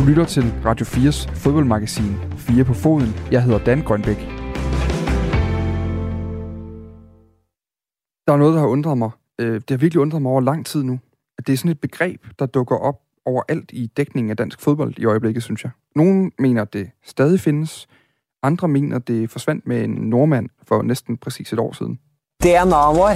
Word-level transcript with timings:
Du 0.00 0.04
lytter 0.04 0.24
til 0.24 0.54
Radio 0.64 0.86
4's 0.86 1.34
fodboldmagasin 1.34 2.16
4 2.36 2.64
på 2.64 2.74
foden. 2.74 3.14
Jeg 3.30 3.42
hedder 3.42 3.58
Dan 3.58 3.82
Grønbæk. 3.82 4.16
Der 8.26 8.32
er 8.32 8.36
noget, 8.36 8.54
der 8.54 8.60
har 8.60 8.66
undret 8.66 8.98
mig. 8.98 9.10
Øh, 9.40 9.54
det 9.54 9.70
har 9.70 9.76
virkelig 9.76 10.00
undret 10.00 10.22
mig 10.22 10.32
over 10.32 10.40
lang 10.40 10.66
tid 10.66 10.82
nu. 10.82 10.98
At 11.38 11.46
det 11.46 11.52
er 11.52 11.56
sådan 11.56 11.70
et 11.70 11.80
begreb, 11.80 12.26
der 12.38 12.46
dukker 12.46 12.76
op 12.76 13.00
overalt 13.26 13.70
i 13.72 13.86
dækningen 13.86 14.30
af 14.30 14.36
dansk 14.36 14.60
fodbold 14.60 14.94
i 14.98 15.04
øjeblikket, 15.04 15.42
synes 15.42 15.64
jeg. 15.64 15.70
Nogle 15.96 16.30
mener, 16.38 16.62
at 16.62 16.72
det 16.72 16.90
stadig 17.04 17.40
findes. 17.40 17.88
Andre 18.42 18.68
mener, 18.68 18.96
at 18.96 19.08
det 19.08 19.30
forsvandt 19.30 19.66
med 19.66 19.84
en 19.84 19.90
nordmand 19.90 20.48
for 20.68 20.82
næsten 20.82 21.16
præcis 21.16 21.52
et 21.52 21.58
år 21.58 21.72
siden. 21.72 21.98
DNA 22.42 22.92
vår, 22.92 23.10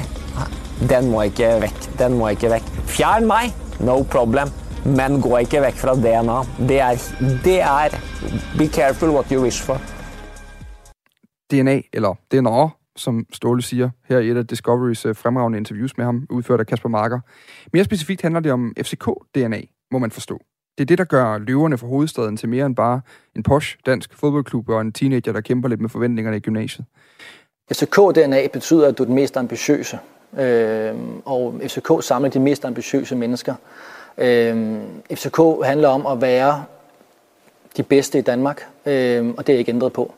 den 0.88 1.10
må 1.10 1.22
ikke 1.22 1.48
væk. 1.60 1.98
Den 1.98 2.18
må 2.18 2.28
ikke 2.28 2.50
væk. 2.50 2.62
Fjern 2.62 3.26
mig, 3.26 3.44
no 3.80 4.02
problem. 4.02 4.63
Men 4.86 5.20
gå 5.20 5.36
ikke 5.36 5.60
væk 5.60 5.74
fra 5.74 5.94
DNA. 5.94 6.66
Det 6.68 6.80
er, 6.80 6.90
det 7.44 7.60
er, 7.60 7.88
be 8.58 8.66
careful 8.66 9.08
what 9.08 9.28
you 9.28 9.42
wish 9.42 9.62
for. 9.62 9.80
DNA, 11.50 11.80
eller 11.92 12.14
DNA, 12.32 12.68
som 12.96 13.26
Ståle 13.32 13.62
siger 13.62 13.90
her 14.08 14.18
i 14.18 14.30
et 14.30 14.36
af 14.36 14.46
Discoverys 14.46 15.06
øh, 15.06 15.16
fremragende 15.16 15.58
interviews 15.58 15.96
med 15.96 16.04
ham, 16.04 16.26
udført 16.30 16.60
af 16.60 16.66
Kasper 16.66 16.88
Marker. 16.88 17.20
Mere 17.72 17.84
specifikt 17.84 18.22
handler 18.22 18.40
det 18.40 18.52
om 18.52 18.72
FCK-DNA, 18.80 19.88
må 19.90 19.98
man 19.98 20.10
forstå. 20.10 20.38
Det 20.78 20.84
er 20.84 20.86
det, 20.86 20.98
der 20.98 21.04
gør 21.04 21.38
løverne 21.38 21.78
for 21.78 21.86
hovedstaden 21.86 22.36
til 22.36 22.48
mere 22.48 22.66
end 22.66 22.76
bare 22.76 23.00
en 23.36 23.42
posh 23.42 23.76
dansk 23.86 24.14
fodboldklub 24.14 24.68
og 24.68 24.80
en 24.80 24.92
teenager, 24.92 25.32
der 25.32 25.40
kæmper 25.40 25.68
lidt 25.68 25.80
med 25.80 25.88
forventningerne 25.88 26.36
i 26.36 26.40
gymnasiet. 26.40 26.86
FCK-DNA 27.72 28.48
betyder, 28.52 28.88
at 28.88 28.98
du 28.98 29.02
er 29.02 29.06
den 29.06 29.14
mest 29.14 29.36
ambitiøse. 29.36 29.98
Øh, 30.38 30.94
og 31.24 31.60
FCK 31.62 31.90
samler 32.00 32.30
de 32.30 32.40
mest 32.40 32.64
ambitiøse 32.64 33.16
mennesker. 33.16 33.54
Øh, 34.18 34.82
FCK 35.14 35.38
handler 35.64 35.88
om 35.88 36.06
at 36.06 36.20
være 36.20 36.64
de 37.76 37.82
bedste 37.82 38.18
i 38.18 38.22
Danmark, 38.22 38.66
øh, 38.86 39.34
og 39.36 39.46
det 39.46 39.54
er 39.54 39.58
ikke 39.58 39.72
ændret 39.72 39.92
på. 39.92 40.14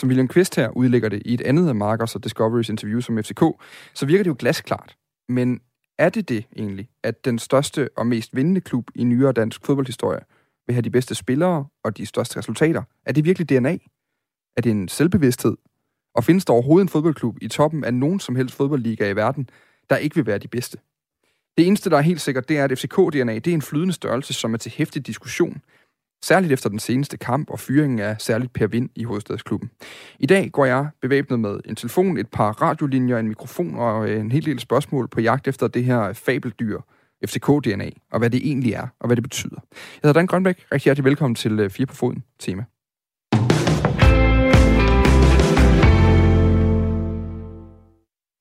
Som 0.00 0.08
William 0.08 0.28
Quist 0.28 0.56
her 0.56 0.68
udlægger 0.68 1.08
det 1.08 1.22
i 1.24 1.34
et 1.34 1.40
andet 1.40 1.68
af 1.68 1.74
Markers 1.74 2.14
og 2.14 2.24
Discoverys 2.24 2.68
interview 2.68 3.00
som 3.00 3.22
FCK, 3.22 3.42
så 3.94 4.06
virker 4.06 4.22
det 4.22 4.30
jo 4.30 4.36
glasklart. 4.38 4.96
Men 5.28 5.60
er 5.98 6.08
det 6.08 6.28
det 6.28 6.44
egentlig, 6.56 6.88
at 7.02 7.24
den 7.24 7.38
største 7.38 7.88
og 7.96 8.06
mest 8.06 8.36
vindende 8.36 8.60
klub 8.60 8.90
i 8.94 9.04
nyere 9.04 9.32
dansk 9.32 9.66
fodboldhistorie 9.66 10.20
vil 10.66 10.74
have 10.74 10.82
de 10.82 10.90
bedste 10.90 11.14
spillere 11.14 11.66
og 11.84 11.96
de 11.96 12.06
største 12.06 12.38
resultater? 12.38 12.82
Er 13.06 13.12
det 13.12 13.24
virkelig 13.24 13.48
DNA? 13.48 13.78
Er 14.56 14.60
det 14.60 14.70
en 14.70 14.88
selvbevidsthed? 14.88 15.56
Og 16.14 16.24
findes 16.24 16.44
der 16.44 16.52
overhovedet 16.52 16.84
en 16.84 16.88
fodboldklub 16.88 17.36
i 17.42 17.48
toppen 17.48 17.84
af 17.84 17.94
nogen 17.94 18.20
som 18.20 18.36
helst 18.36 18.54
fodboldliga 18.54 19.10
i 19.10 19.16
verden, 19.16 19.48
der 19.90 19.96
ikke 19.96 20.14
vil 20.14 20.26
være 20.26 20.38
de 20.38 20.48
bedste? 20.48 20.78
Det 21.58 21.66
eneste, 21.66 21.90
der 21.90 21.96
er 21.96 22.00
helt 22.00 22.20
sikkert, 22.20 22.48
det 22.48 22.58
er, 22.58 22.64
at 22.64 22.78
FCK-DNA 22.78 23.34
det 23.34 23.46
er 23.46 23.54
en 23.54 23.62
flydende 23.62 23.94
størrelse, 23.94 24.34
som 24.34 24.54
er 24.54 24.58
til 24.58 24.72
hæftig 24.76 25.06
diskussion. 25.06 25.62
Særligt 26.24 26.52
efter 26.52 26.68
den 26.68 26.78
seneste 26.78 27.16
kamp 27.16 27.50
og 27.50 27.60
fyringen 27.60 27.98
af 27.98 28.16
særligt 28.18 28.52
Per 28.52 28.66
Vind 28.66 28.90
i 28.94 29.04
Hovedstadsklubben. 29.04 29.70
I 30.18 30.26
dag 30.26 30.50
går 30.52 30.64
jeg 30.64 30.88
bevæbnet 31.02 31.40
med 31.40 31.60
en 31.64 31.76
telefon, 31.76 32.18
et 32.18 32.28
par 32.28 32.62
radiolinjer, 32.62 33.18
en 33.18 33.28
mikrofon 33.28 33.74
og 33.74 34.08
øh, 34.08 34.20
en 34.20 34.32
hel 34.32 34.44
del 34.44 34.60
spørgsmål 34.60 35.08
på 35.08 35.20
jagt 35.20 35.48
efter 35.48 35.68
det 35.68 35.84
her 35.84 36.12
fabeldyr, 36.12 36.80
FCK-DNA, 37.26 37.90
og 38.10 38.18
hvad 38.18 38.30
det 38.30 38.40
egentlig 38.46 38.72
er, 38.72 38.86
og 39.00 39.06
hvad 39.06 39.16
det 39.16 39.22
betyder. 39.22 39.60
Jeg 39.70 40.08
hedder 40.08 40.20
Dan 40.20 40.26
Grønbæk. 40.26 40.66
Rigtig 40.72 40.84
hjertelig 40.84 41.04
velkommen 41.04 41.34
til 41.34 41.60
øh, 41.60 41.70
4 41.70 41.86
på 41.86 41.94
foden 41.94 42.24
tema. 42.38 42.64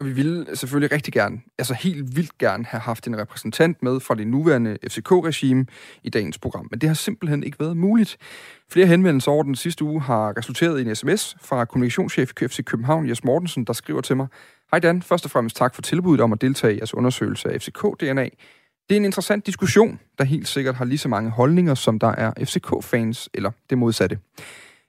Og 0.04 0.09
vi 0.09 0.14
ville 0.14 0.46
selvfølgelig 0.54 0.92
rigtig 0.92 1.14
gerne, 1.14 1.42
altså 1.58 1.73
helt 1.73 2.16
vildt 2.16 2.38
gerne, 2.38 2.66
have 2.66 2.82
haft 2.82 3.08
en 3.08 3.18
repræsentant 3.18 3.84
med 3.84 4.00
fra 4.00 4.16
det 4.16 4.28
nuværende 4.28 4.78
FCK-regime 4.88 5.66
i 6.04 6.10
dagens 6.10 6.38
program. 6.38 6.68
Men 6.72 6.82
det 6.82 6.90
har 6.90 6.94
simpelthen 6.94 7.44
ikke 7.44 7.60
været 7.60 7.78
muligt. 7.78 8.18
Flere 8.72 8.88
henvendelser 8.88 9.32
over 9.32 9.44
den 9.44 9.56
sidste 9.56 9.84
uge 9.84 10.02
har 10.02 10.38
resulteret 10.38 10.80
i 10.80 10.90
en 10.90 10.95
sms 10.95 11.36
fra 11.42 11.66
kommunikationschef 11.66 12.32
i 12.42 12.48
FC 12.48 12.64
København, 12.64 13.10
Jes 13.10 13.23
Mortensen, 13.23 13.66
der 13.66 13.73
skriver 13.73 14.02
til 14.02 14.17
mig, 14.17 14.27
Hej 14.72 14.80
Dan, 14.80 15.02
først 15.02 15.26
og 15.26 15.32
fremmest 15.32 15.55
tak 15.55 15.76
for 15.76 15.82
tilbuddet 15.82 16.22
om 16.22 16.33
at 16.33 16.42
deltage 16.42 16.73
i 16.73 16.77
jeres 16.77 16.94
undersøgelse 16.94 17.50
af 17.50 17.61
FCK-DNA. 17.61 18.30
Det 18.89 18.95
er 18.95 18.98
en 18.98 19.06
interessant 19.06 19.45
diskussion, 19.45 20.00
der 20.17 20.23
helt 20.23 20.48
sikkert 20.48 20.76
har 20.76 20.86
lige 20.86 20.98
så 20.98 21.10
mange 21.10 21.30
holdninger, 21.30 21.76
som 21.76 22.00
der 22.00 22.08
er 22.08 22.32
FCK-fans, 22.45 23.30
eller 23.33 23.52
det 23.70 23.77
modsatte. 23.77 24.17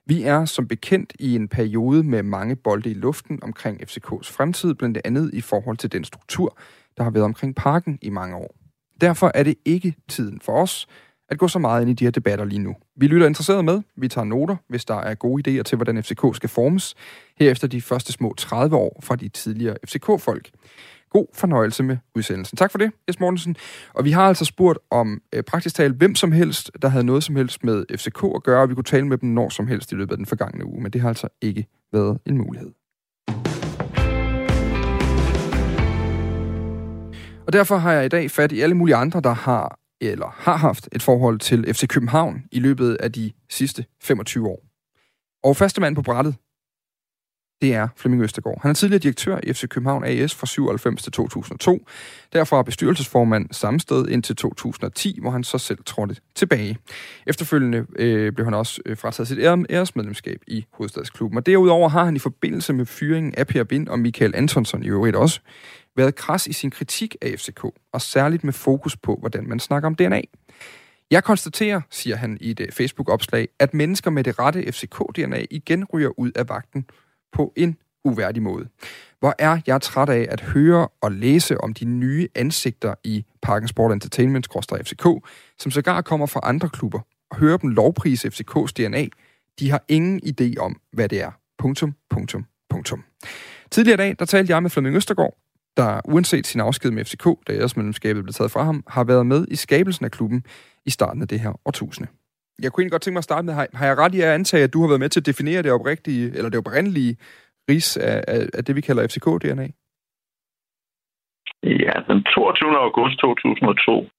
Vi 0.07 0.23
er 0.23 0.45
som 0.45 0.67
bekendt 0.67 1.13
i 1.19 1.35
en 1.35 1.47
periode 1.47 2.03
med 2.03 2.23
mange 2.23 2.55
bolde 2.55 2.91
i 2.91 2.93
luften 2.93 3.39
omkring 3.43 3.81
FCK's 3.81 4.31
fremtid, 4.31 4.73
blandt 4.73 4.97
andet 5.05 5.33
i 5.33 5.41
forhold 5.41 5.77
til 5.77 5.91
den 5.91 6.03
struktur, 6.03 6.57
der 6.97 7.03
har 7.03 7.11
været 7.11 7.25
omkring 7.25 7.55
parken 7.55 7.99
i 8.01 8.09
mange 8.09 8.35
år. 8.35 8.55
Derfor 9.01 9.31
er 9.33 9.43
det 9.43 9.55
ikke 9.65 9.95
tiden 10.07 10.41
for 10.41 10.61
os 10.61 10.87
at 11.29 11.39
gå 11.39 11.47
så 11.47 11.59
meget 11.59 11.81
ind 11.81 11.89
i 11.89 11.93
de 11.93 12.03
her 12.03 12.11
debatter 12.11 12.45
lige 12.45 12.59
nu. 12.59 12.75
Vi 12.95 13.07
lytter 13.07 13.27
interesseret 13.27 13.65
med, 13.65 13.81
vi 13.97 14.07
tager 14.07 14.25
noter, 14.25 14.55
hvis 14.67 14.85
der 14.85 14.95
er 14.95 15.15
gode 15.15 15.59
idéer 15.59 15.63
til, 15.63 15.75
hvordan 15.75 16.03
FCK 16.03 16.35
skal 16.35 16.49
formes, 16.49 16.95
herefter 17.39 17.67
de 17.67 17.81
første 17.81 18.13
små 18.13 18.33
30 18.37 18.75
år 18.75 18.99
fra 19.03 19.15
de 19.15 19.29
tidligere 19.29 19.77
FCK-folk. 19.87 20.49
God 21.15 21.27
fornøjelse 21.33 21.83
med 21.83 21.97
udsendelsen. 22.15 22.57
Tak 22.57 22.71
for 22.71 22.77
det, 22.77 22.91
Jes 23.07 23.19
Mortensen. 23.19 23.55
Og 23.93 24.05
vi 24.05 24.11
har 24.11 24.27
altså 24.27 24.45
spurgt 24.45 24.79
om 24.91 25.21
øh, 25.33 25.43
praktisk 25.43 25.75
talt 25.75 25.95
hvem 25.95 26.15
som 26.15 26.31
helst, 26.31 26.71
der 26.81 26.87
havde 26.87 27.03
noget 27.03 27.23
som 27.23 27.35
helst 27.35 27.63
med 27.63 27.85
FCK 27.97 28.23
at 28.35 28.43
gøre, 28.43 28.61
og 28.61 28.69
vi 28.69 28.75
kunne 28.75 28.83
tale 28.83 29.07
med 29.07 29.17
dem 29.17 29.29
når 29.29 29.49
som 29.49 29.67
helst 29.67 29.91
i 29.91 29.95
løbet 29.95 30.11
af 30.11 30.17
den 30.17 30.25
forgangne 30.25 30.65
uge, 30.65 30.81
men 30.81 30.91
det 30.91 31.01
har 31.01 31.09
altså 31.09 31.27
ikke 31.41 31.67
været 31.93 32.19
en 32.25 32.37
mulighed. 32.37 32.71
Og 37.47 37.53
derfor 37.53 37.77
har 37.77 37.91
jeg 37.91 38.05
i 38.05 38.09
dag 38.09 38.31
fat 38.31 38.51
i 38.51 38.61
alle 38.61 38.75
mulige 38.75 38.95
andre, 38.95 39.21
der 39.21 39.33
har 39.33 39.79
eller 40.01 40.35
har 40.37 40.57
haft 40.57 40.89
et 40.91 41.03
forhold 41.03 41.39
til 41.39 41.73
FC 41.73 41.87
København 41.87 42.43
i 42.51 42.59
løbet 42.59 42.97
af 42.99 43.11
de 43.11 43.31
sidste 43.49 43.85
25 44.03 44.47
år. 44.47 44.63
Og 45.43 45.57
første 45.57 45.81
mand 45.81 45.95
på 45.95 46.01
brættet, 46.01 46.35
det 47.61 47.73
er 47.73 47.87
Flemming 47.95 48.23
Østergaard. 48.23 48.61
Han 48.61 48.69
er 48.69 48.73
tidligere 48.73 48.99
direktør 48.99 49.39
i 49.43 49.53
FC 49.53 49.67
København 49.67 50.03
AS 50.03 50.35
fra 50.35 50.47
97 50.47 51.03
til 51.03 51.11
2002. 51.11 51.87
Derfra 52.33 52.63
bestyrelsesformand 52.63 53.47
samme 53.51 53.79
sted 53.79 54.07
indtil 54.07 54.35
2010, 54.35 55.19
hvor 55.21 55.31
han 55.31 55.43
så 55.43 55.57
selv 55.57 55.77
trådte 55.85 56.15
tilbage. 56.35 56.77
Efterfølgende 57.27 57.85
øh, 57.95 58.33
blev 58.33 58.45
han 58.45 58.53
også 58.53 58.81
øh, 58.85 58.97
frataget 58.97 59.27
sit 59.27 59.39
æresmedlemskab 59.69 60.41
i 60.47 60.65
Hovedstadsklubben. 60.73 61.37
Og 61.37 61.45
derudover 61.45 61.89
har 61.89 62.05
han 62.05 62.15
i 62.15 62.19
forbindelse 62.19 62.73
med 62.73 62.85
fyringen 62.85 63.35
af 63.37 63.47
Per 63.47 63.63
Bind 63.63 63.87
og 63.87 63.99
Michael 63.99 64.35
Antonsson 64.35 64.83
i 64.83 64.87
øvrigt 64.87 65.15
også 65.15 65.39
været 65.95 66.15
kras 66.15 66.47
i 66.47 66.53
sin 66.53 66.71
kritik 66.71 67.15
af 67.21 67.35
FCK, 67.39 67.63
og 67.93 68.01
særligt 68.01 68.43
med 68.43 68.53
fokus 68.53 68.97
på, 68.97 69.17
hvordan 69.19 69.49
man 69.49 69.59
snakker 69.59 69.87
om 69.87 69.95
DNA. 69.95 70.21
Jeg 71.11 71.23
konstaterer, 71.23 71.81
siger 71.91 72.15
han 72.15 72.37
i 72.41 72.51
et 72.51 72.59
øh, 72.59 72.71
Facebook-opslag, 72.71 73.47
at 73.59 73.73
mennesker 73.73 74.11
med 74.11 74.23
det 74.23 74.39
rette 74.39 74.61
FCK-DNA 74.71 75.45
igen 75.51 75.85
ryger 75.85 76.19
ud 76.19 76.31
af 76.35 76.49
vagten 76.49 76.85
på 77.35 77.53
en 77.55 77.77
uværdig 78.03 78.43
måde. 78.43 78.67
Hvor 79.19 79.35
er 79.39 79.59
jeg 79.67 79.81
træt 79.81 80.09
af 80.09 80.27
at 80.29 80.41
høre 80.41 80.87
og 81.01 81.11
læse 81.11 81.61
om 81.61 81.73
de 81.73 81.85
nye 81.85 82.27
ansigter 82.35 82.93
i 83.03 83.25
Parken 83.41 83.67
Sport 83.67 83.91
Entertainment 83.91 84.47
FCK, 84.83 85.07
som 85.59 85.71
sågar 85.71 86.01
kommer 86.01 86.25
fra 86.25 86.39
andre 86.43 86.69
klubber, 86.69 86.99
og 87.31 87.37
høre 87.37 87.57
dem 87.61 87.69
lovprise 87.69 88.27
FCK's 88.27 88.71
DNA. 88.77 89.05
De 89.59 89.71
har 89.71 89.83
ingen 89.87 90.21
idé 90.25 90.53
om, 90.59 90.81
hvad 90.93 91.09
det 91.09 91.21
er. 91.21 91.31
Punktum, 91.57 91.95
punktum, 92.09 92.45
punktum. 92.69 93.03
Tidligere 93.71 93.93
i 93.93 93.97
dag, 93.97 94.15
der 94.19 94.25
talte 94.25 94.53
jeg 94.53 94.61
med 94.61 94.69
Flemming 94.69 94.95
Østergaard, 94.95 95.37
der 95.77 96.01
uanset 96.05 96.47
sin 96.47 96.61
afsked 96.61 96.91
med 96.91 97.05
FCK, 97.05 97.25
da 97.47 97.53
æresmedlemskabet 97.53 98.23
blev 98.23 98.33
taget 98.33 98.51
fra 98.51 98.63
ham, 98.63 98.83
har 98.87 99.03
været 99.03 99.25
med 99.25 99.45
i 99.51 99.55
skabelsen 99.55 100.05
af 100.05 100.11
klubben 100.11 100.45
i 100.85 100.89
starten 100.89 101.21
af 101.21 101.27
det 101.27 101.39
her 101.39 101.59
årtusinde. 101.65 102.09
Jeg 102.61 102.71
kunne 102.71 102.81
egentlig 102.81 102.91
godt 102.91 103.01
tænke 103.01 103.17
mig 103.17 103.25
at 103.25 103.29
starte 103.31 103.45
med, 103.45 103.53
har, 103.53 103.67
har 103.73 103.85
jeg 103.87 103.97
ret 103.97 104.15
i 104.15 104.21
at 104.21 104.35
antage, 104.39 104.63
at 104.63 104.73
du 104.73 104.81
har 104.81 104.87
været 104.87 104.99
med 104.99 105.09
til 105.09 105.19
at 105.19 105.25
definere 105.25 105.63
det 105.63 105.71
oprigtige, 105.71 106.25
eller 106.37 106.49
det 106.49 106.59
oprindelige 106.59 107.17
ris 107.69 107.97
af, 107.97 108.23
af, 108.27 108.41
af 108.53 108.65
det, 108.65 108.75
vi 108.75 108.81
kalder 108.81 109.07
FCK-DNA? 109.09 109.67
Ja, 111.63 111.95
den 112.09 112.23
22. 112.23 112.77
august 112.87 113.17
2002, 113.19 114.09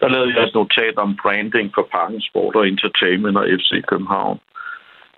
der 0.00 0.08
lavede 0.08 0.34
jeg 0.34 0.44
et 0.44 0.54
notat 0.54 0.96
om 0.96 1.16
branding 1.22 1.70
for 1.74 1.88
Parken 1.92 2.20
Sport 2.20 2.56
og 2.56 2.68
Entertainment 2.68 3.36
og 3.36 3.46
FC 3.58 3.70
København. 3.90 4.38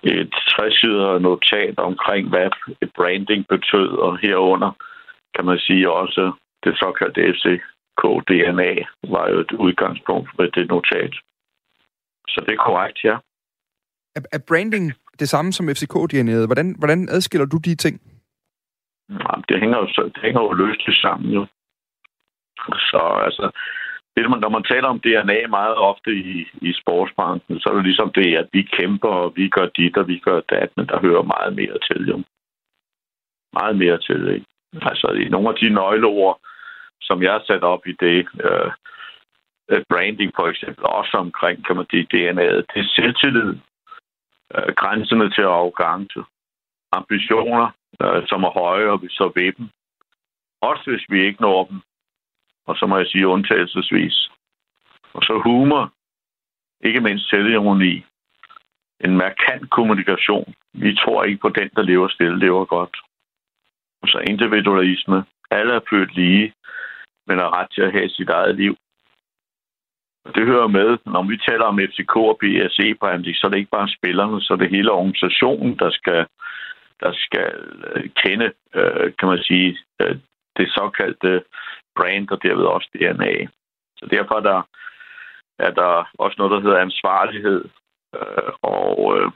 Et 0.03 0.33
60 0.49 0.83
notat 1.27 1.79
omkring, 1.79 2.29
hvad 2.29 2.49
branding 2.95 3.47
betød, 3.47 3.89
og 4.05 4.17
herunder 4.17 4.71
kan 5.35 5.45
man 5.45 5.59
sige 5.59 5.91
også 5.91 6.31
det 6.63 6.73
såkaldte 6.81 7.21
FCK-DNA 7.33 8.73
var 9.13 9.29
jo 9.29 9.39
et 9.39 9.51
udgangspunkt 9.51 10.29
for 10.35 10.43
det 10.43 10.67
notat. 10.69 11.13
Så 12.27 12.43
det 12.45 12.53
er 12.53 12.65
korrekt, 12.67 13.03
ja. 13.03 13.17
Er, 14.15 14.21
er 14.31 14.39
branding 14.47 14.93
det 15.19 15.29
samme 15.29 15.51
som 15.53 15.69
FCK-DNA'et? 15.69 16.45
Hvordan, 16.45 16.75
hvordan 16.77 17.09
adskiller 17.09 17.45
du 17.45 17.57
de 17.57 17.75
ting? 17.75 18.01
Jamen, 19.09 19.43
det 19.49 19.59
hænger 19.59 19.77
jo, 19.77 19.87
det 20.15 20.21
hænger 20.21 20.41
jo 20.41 20.53
løst 20.53 21.01
sammen, 21.01 21.29
jo. 21.31 21.45
Så 22.89 23.21
altså, 23.25 23.51
det, 24.15 24.29
når 24.29 24.49
man 24.49 24.63
taler 24.63 24.87
om 24.87 24.99
DNA 24.99 25.47
meget 25.47 25.75
ofte 25.75 26.11
i, 26.11 26.47
i 26.61 26.73
sportsbranchen, 26.73 27.59
så 27.59 27.69
er 27.69 27.75
det 27.75 27.83
ligesom 27.83 28.11
det, 28.15 28.35
at 28.35 28.47
vi 28.53 28.61
kæmper, 28.61 29.09
og 29.09 29.33
vi 29.35 29.49
gør 29.49 29.67
dit, 29.77 29.97
og 29.97 30.07
vi 30.07 30.17
gør 30.19 30.39
dat, 30.39 30.69
men 30.77 30.87
der 30.87 30.99
hører 30.99 31.31
meget 31.35 31.55
mere 31.55 31.77
til, 31.87 32.07
jo. 32.09 32.23
Meget 33.53 33.75
mere 33.77 33.97
til, 33.97 34.21
ikke? 34.35 34.45
Altså, 34.81 35.07
i 35.07 35.29
nogle 35.29 35.49
af 35.49 35.55
de 35.55 35.69
nøgleord, 35.69 36.39
som 37.01 37.23
jeg 37.23 37.31
har 37.31 37.43
sat 37.47 37.63
op 37.63 37.87
i 37.87 37.93
det, 37.99 38.27
øh, 38.47 38.71
Øh, 39.69 39.83
branding 39.89 40.31
for 40.35 40.47
eksempel, 40.47 40.83
også 40.85 41.17
omkring, 41.17 41.65
kan 41.65 41.75
man 41.75 41.85
sige, 41.91 42.07
DNA'et. 42.13 42.63
Det 42.71 42.79
er 42.83 42.93
selvtillid, 42.95 43.53
øh, 44.55 44.73
grænserne 44.75 45.29
til 45.29 45.43
arrogance, 45.43 46.19
ambitioner, 46.91 47.67
øh, 48.01 48.27
som 48.27 48.43
er 48.43 48.49
høje, 48.49 48.87
og 48.93 49.01
vi 49.01 49.09
så 49.09 49.31
ved 49.35 49.51
dem. 49.57 49.69
Også 50.61 50.83
hvis 50.91 51.05
vi 51.09 51.25
ikke 51.25 51.41
når 51.41 51.63
dem. 51.63 51.81
Og 52.67 52.75
så 52.75 52.85
må 52.85 52.97
jeg 52.97 53.07
sige 53.07 53.27
undtagelsesvis. 53.27 54.29
Og 55.13 55.21
så 55.23 55.41
humor, 55.43 55.93
ikke 56.87 57.01
mindst 57.01 57.29
selvironi, 57.29 58.05
en 58.99 59.17
markant 59.17 59.69
kommunikation. 59.69 60.53
Vi 60.73 60.95
tror 60.95 61.23
ikke 61.23 61.41
på 61.41 61.49
den, 61.49 61.69
der 61.75 61.81
lever 61.81 62.07
stille, 62.07 62.39
lever 62.39 62.65
godt. 62.65 62.97
Og 64.01 64.07
så 64.07 64.17
individualisme. 64.17 65.25
Alle 65.51 65.73
er 65.73 65.87
født 65.89 66.15
lige, 66.15 66.53
men 67.27 67.37
har 67.37 67.53
ret 67.57 67.71
til 67.71 67.81
at 67.81 67.91
have 67.91 68.09
sit 68.09 68.29
eget 68.29 68.55
liv. 68.55 68.77
Det 70.25 70.45
hører 70.45 70.67
med, 70.67 70.97
når 71.05 71.23
vi 71.23 71.37
taler 71.37 71.65
om 71.65 71.79
FCK 71.79 72.15
og 72.15 72.37
BSE 72.41 72.95
branding, 72.95 73.35
så 73.35 73.47
er 73.47 73.51
det 73.51 73.57
ikke 73.57 73.77
bare 73.77 73.95
spillerne, 73.97 74.41
så 74.41 74.53
er 74.53 74.57
det 74.57 74.69
hele 74.69 74.91
organisationen, 74.91 75.79
der 75.79 75.91
skal, 75.91 76.25
der 76.99 77.11
skal 77.13 77.51
øh, 77.95 78.09
kende, 78.09 78.51
øh, 78.75 79.13
kan 79.19 79.27
man 79.27 79.43
sige, 79.43 79.77
øh, 80.01 80.15
det 80.57 80.71
såkaldte 80.71 81.43
brand, 81.95 82.29
og 82.29 82.43
derved 82.43 82.65
også 82.65 82.89
DNA. 82.93 83.47
Så 83.97 84.05
derfor 84.11 84.35
er 84.35 84.45
der, 84.51 84.61
er 85.59 85.71
der 85.71 86.09
også 86.19 86.35
noget, 86.37 86.51
der 86.51 86.61
hedder 86.61 86.81
ansvarlighed 86.81 87.65
og 88.61 89.33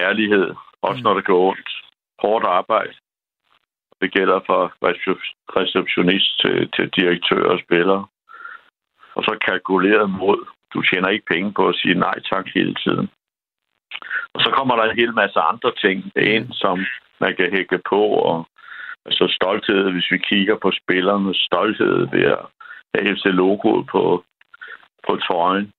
ærlighed, 0.00 0.54
også 0.82 1.02
når 1.02 1.14
det 1.14 1.24
går 1.24 1.48
ondt. 1.50 1.70
Hårdt 2.18 2.44
arbejde. 2.44 2.94
Det 4.00 4.12
gælder 4.12 4.40
fra 4.46 4.60
receptionist 5.56 6.40
til, 6.40 6.70
til 6.76 6.90
direktør 6.96 7.44
og 7.52 7.60
spillere 7.60 8.06
og 9.16 9.22
så 9.24 9.38
kalkuleret 9.48 10.10
mod. 10.10 10.40
Du 10.74 10.82
tjener 10.82 11.08
ikke 11.08 11.30
penge 11.34 11.52
på 11.52 11.68
at 11.68 11.76
sige 11.76 11.94
nej 11.94 12.16
tak 12.32 12.46
hele 12.54 12.74
tiden. 12.74 13.08
Og 14.34 14.40
så 14.44 14.50
kommer 14.56 14.76
der 14.76 14.84
en 14.84 14.96
hel 14.96 15.14
masse 15.14 15.40
andre 15.40 15.72
ting 15.84 16.12
ind, 16.16 16.52
som 16.52 16.84
man 17.20 17.36
kan 17.36 17.50
hække 17.56 17.80
på, 17.90 18.02
og 18.30 18.46
altså 19.06 19.26
stolthed, 19.38 19.90
hvis 19.92 20.10
vi 20.10 20.18
kigger 20.18 20.56
på 20.56 20.70
spillerne, 20.80 21.34
stolthed 21.34 22.08
ved 22.12 22.24
at 22.24 22.44
have 22.94 23.36
logoet 23.42 23.86
på, 23.86 24.24
på 25.06 25.16
trøjen. 25.16 25.72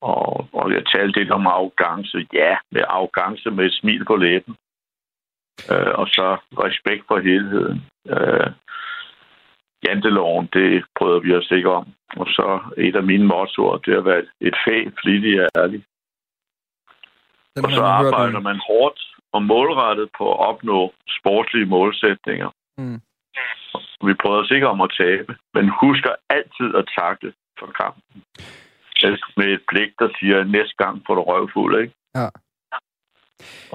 Og, 0.00 0.48
og 0.52 0.72
jeg 0.72 0.82
talte 0.86 1.18
lidt 1.18 1.30
om 1.30 1.46
arrogance. 1.46 2.26
Ja, 2.32 2.56
med 2.70 2.82
arrogance 2.88 3.50
med 3.50 3.64
et 3.64 3.74
smil 3.74 4.04
på 4.04 4.16
læben. 4.16 4.56
Øh, 5.72 5.92
og 6.00 6.06
så 6.08 6.36
respekt 6.66 7.04
for 7.08 7.18
helheden. 7.18 7.82
Øh, 8.08 8.50
janteloven, 9.88 10.48
det 10.52 10.84
prøver 10.98 11.20
vi 11.20 11.34
os 11.34 11.50
ikke 11.50 11.70
om. 11.70 11.86
Og 12.16 12.26
så 12.26 12.60
et 12.76 12.96
af 12.96 13.02
mine 13.02 13.26
mottoer, 13.26 13.78
det 13.78 13.94
har 13.94 14.00
været 14.00 14.28
et 14.40 14.56
fag, 14.66 14.92
flittig 15.02 15.42
og 15.42 15.48
ærlig. 15.56 15.84
Den 17.56 17.64
og 17.64 17.70
så 17.70 17.82
arbejder 17.82 18.32
hørt, 18.32 18.42
man 18.42 18.60
hårdt 18.68 19.00
og 19.32 19.42
målrettet 19.42 20.08
på 20.18 20.32
at 20.32 20.38
opnå 20.38 20.92
sportslige 21.18 21.66
målsætninger. 21.66 22.50
Mm. 22.78 23.00
Vi 24.08 24.14
prøver 24.22 24.42
os 24.42 24.50
ikke 24.50 24.68
om 24.68 24.80
at 24.80 24.94
tabe, 24.98 25.36
men 25.54 25.72
husker 25.80 26.12
altid 26.30 26.68
at 26.80 26.84
takle 26.98 27.32
for 27.58 27.66
kampen. 27.66 28.22
Med 29.36 29.48
et 29.56 29.64
blik, 29.68 29.90
der 29.98 30.08
siger, 30.18 30.40
at 30.40 30.50
næste 30.50 30.74
gang 30.78 31.02
får 31.06 31.14
du 31.14 31.22
røvfuld, 31.22 31.80
ikke? 31.82 31.94
Ja. 32.14 32.28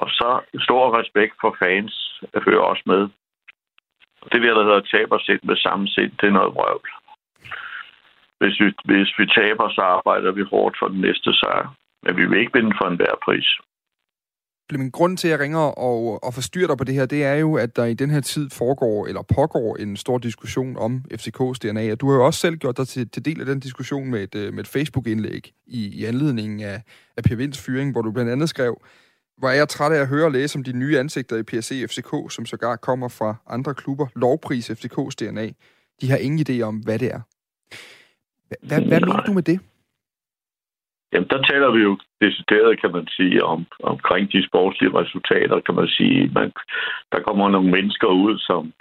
Og 0.01 0.07
så 0.09 0.29
stor 0.59 0.99
respekt 0.99 1.33
for 1.41 1.55
fans 1.63 2.21
hører 2.45 2.63
også 2.71 2.83
med. 2.85 3.09
Det 4.31 4.41
der, 4.41 4.53
der 4.57 4.63
hedder 4.63 4.89
tabersind 4.93 5.41
med 5.43 5.57
samme 5.65 5.87
sind, 5.87 6.11
det 6.19 6.27
er 6.27 6.37
noget 6.39 6.55
vrøvl. 6.55 6.89
Hvis 8.41 8.55
vi, 8.61 8.67
hvis 8.85 9.11
vi 9.19 9.25
taber, 9.39 9.69
så 9.69 9.81
arbejder 9.81 10.31
vi 10.31 10.43
hårdt 10.53 10.75
for 10.79 10.87
den 10.87 11.01
næste 11.01 11.33
sejr. 11.33 11.75
Men 12.03 12.17
vi 12.17 12.25
vil 12.25 12.39
ikke 12.39 12.53
vinde 12.53 12.73
for 12.79 12.87
enhver 12.87 13.15
pris. 13.25 13.49
Flemming, 14.69 14.93
grunden 14.93 15.17
til, 15.17 15.27
at 15.27 15.31
jeg 15.31 15.39
ringer 15.39 15.65
og, 15.87 16.23
og 16.23 16.33
forstyrrer 16.33 16.67
dig 16.67 16.77
på 16.77 16.83
det 16.83 16.95
her, 16.95 17.05
det 17.05 17.23
er 17.23 17.35
jo, 17.35 17.55
at 17.55 17.75
der 17.75 17.85
i 17.85 17.93
den 17.93 18.09
her 18.09 18.21
tid 18.21 18.49
foregår, 18.49 19.07
eller 19.07 19.21
pågår 19.35 19.75
en 19.75 19.97
stor 19.97 20.17
diskussion 20.17 20.77
om 20.77 21.03
FCK's 21.13 21.57
DNA. 21.61 21.91
Og 21.91 22.01
du 22.01 22.09
har 22.09 22.15
jo 22.17 22.25
også 22.25 22.39
selv 22.39 22.55
gjort 22.55 22.77
dig 22.77 22.87
til, 22.87 23.09
til 23.09 23.25
del 23.25 23.39
af 23.39 23.45
den 23.45 23.59
diskussion 23.59 24.11
med 24.11 24.23
et, 24.23 24.35
øh, 24.35 24.53
med 24.53 24.59
et 24.63 24.67
Facebook-indlæg 24.67 25.51
i, 25.67 25.99
i 25.99 26.05
anledning 26.05 26.63
af, 26.63 26.81
af 27.17 27.23
Per 27.23 27.35
Vinds 27.35 27.65
fyring, 27.65 27.91
hvor 27.91 28.01
du 28.01 28.11
blandt 28.11 28.31
andet 28.31 28.49
skrev, 28.49 28.81
hvor 29.41 29.49
er 29.49 29.57
jeg 29.61 29.69
træt 29.69 29.91
af 29.91 30.01
at 30.01 30.11
høre 30.13 30.25
og 30.25 30.31
læse 30.31 30.57
om 30.59 30.63
de 30.63 30.79
nye 30.81 30.99
ansigter 30.99 31.37
i 31.37 31.43
PSC 31.49 31.71
FCK, 31.89 32.11
som 32.35 32.45
sågar 32.45 32.75
kommer 32.75 33.09
fra 33.19 33.35
andre 33.55 33.73
klubber. 33.73 34.07
Lovpris 34.15 34.69
FCK's 34.77 35.15
DNA. 35.19 35.47
De 36.01 36.09
har 36.11 36.17
ingen 36.25 36.39
idé 36.45 36.61
om, 36.69 36.75
hvad 36.85 36.99
det 36.99 37.09
er. 37.17 37.21
Hvad, 38.67 38.81
hvad 38.89 38.99
mener 39.01 39.23
du 39.27 39.33
med 39.33 39.43
det? 39.51 39.59
Jamen, 41.13 41.29
der 41.33 41.41
taler 41.49 41.69
vi 41.75 41.81
jo 41.87 41.93
decideret, 42.21 42.81
kan 42.81 42.91
man 42.91 43.07
sige, 43.17 43.43
om, 43.43 43.65
omkring 43.83 44.31
de 44.31 44.47
sportslige 44.47 44.95
resultater, 45.01 45.59
kan 45.65 45.75
man 45.75 45.87
sige. 45.87 46.31
Man, 46.37 46.51
der 47.11 47.19
kommer 47.27 47.49
nogle 47.49 47.71
mennesker 47.71 48.07
ud, 48.07 48.39
som 48.39 48.73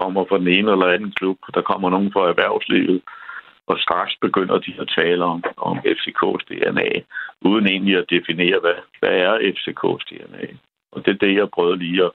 kommer 0.00 0.24
fra 0.28 0.38
den 0.38 0.48
ene 0.48 0.70
eller 0.72 0.88
anden 0.94 1.12
klub. 1.18 1.38
Der 1.54 1.62
kommer 1.70 1.90
nogen 1.90 2.12
fra 2.12 2.28
erhvervslivet. 2.28 3.02
Og 3.66 3.78
straks 3.78 4.14
begynder 4.20 4.58
de 4.58 4.74
at 4.80 4.92
tale 4.98 5.24
om, 5.24 5.44
om 5.56 5.78
FCK's 5.78 6.44
DNA, 6.50 6.90
uden 7.40 7.66
egentlig 7.66 7.96
at 7.96 8.10
definere, 8.10 8.58
hvad, 8.60 8.78
hvad 9.00 9.14
er 9.26 9.52
FCK's 9.54 10.04
DNA. 10.10 10.46
Og 10.92 11.04
det 11.04 11.10
er 11.14 11.26
det, 11.26 11.34
jeg 11.36 11.50
prøvede 11.50 11.78
lige 11.78 12.04
at, 12.04 12.12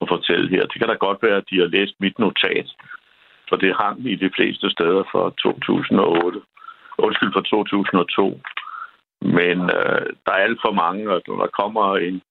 at 0.00 0.08
fortælle 0.08 0.48
her. 0.50 0.66
Det 0.66 0.78
kan 0.78 0.88
da 0.88 0.94
godt 0.94 1.22
være, 1.22 1.36
at 1.36 1.50
de 1.50 1.58
har 1.58 1.66
læst 1.66 1.94
mit 2.00 2.18
notat, 2.18 2.68
for 3.48 3.56
det 3.56 3.76
hang 3.80 4.06
i 4.06 4.14
de 4.14 4.30
fleste 4.36 4.70
steder 4.70 5.02
fra 5.12 5.22
2008. 5.42 6.40
Undskyld, 6.98 7.32
fra 7.32 7.42
2002. 7.42 8.40
Men 9.20 9.58
øh, 9.78 10.06
der 10.24 10.32
er 10.32 10.44
alt 10.46 10.60
for 10.64 10.72
mange, 10.72 11.10
og 11.10 11.22
når 11.26 11.36
der 11.36 11.46
kommer 11.60 11.96
en 11.96 12.22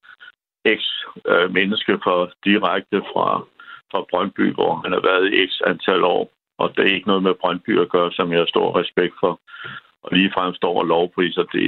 eks-menneske 0.66 1.94
øh, 1.94 2.00
for 2.04 2.32
direkte 2.46 2.98
fra, 3.12 3.28
fra 3.92 4.06
Brøndby, 4.10 4.54
hvor 4.54 4.76
han 4.84 4.92
har 4.92 5.04
været 5.10 5.34
i 5.34 5.48
x 5.48 5.52
antal 5.66 6.04
år, 6.04 6.32
og 6.62 6.68
det 6.76 6.84
er 6.84 6.96
ikke 6.96 7.12
noget 7.12 7.24
med 7.24 7.40
Brøndby 7.42 7.74
at 7.80 7.90
gøre, 7.90 8.12
som 8.12 8.32
jeg 8.32 8.40
har 8.40 8.54
stor 8.54 8.80
respekt 8.80 9.16
for. 9.20 9.34
Og 10.04 10.10
lige 10.18 10.32
frem 10.36 10.54
står 10.54 10.84
lovpriser 10.84 11.44
det 11.44 11.68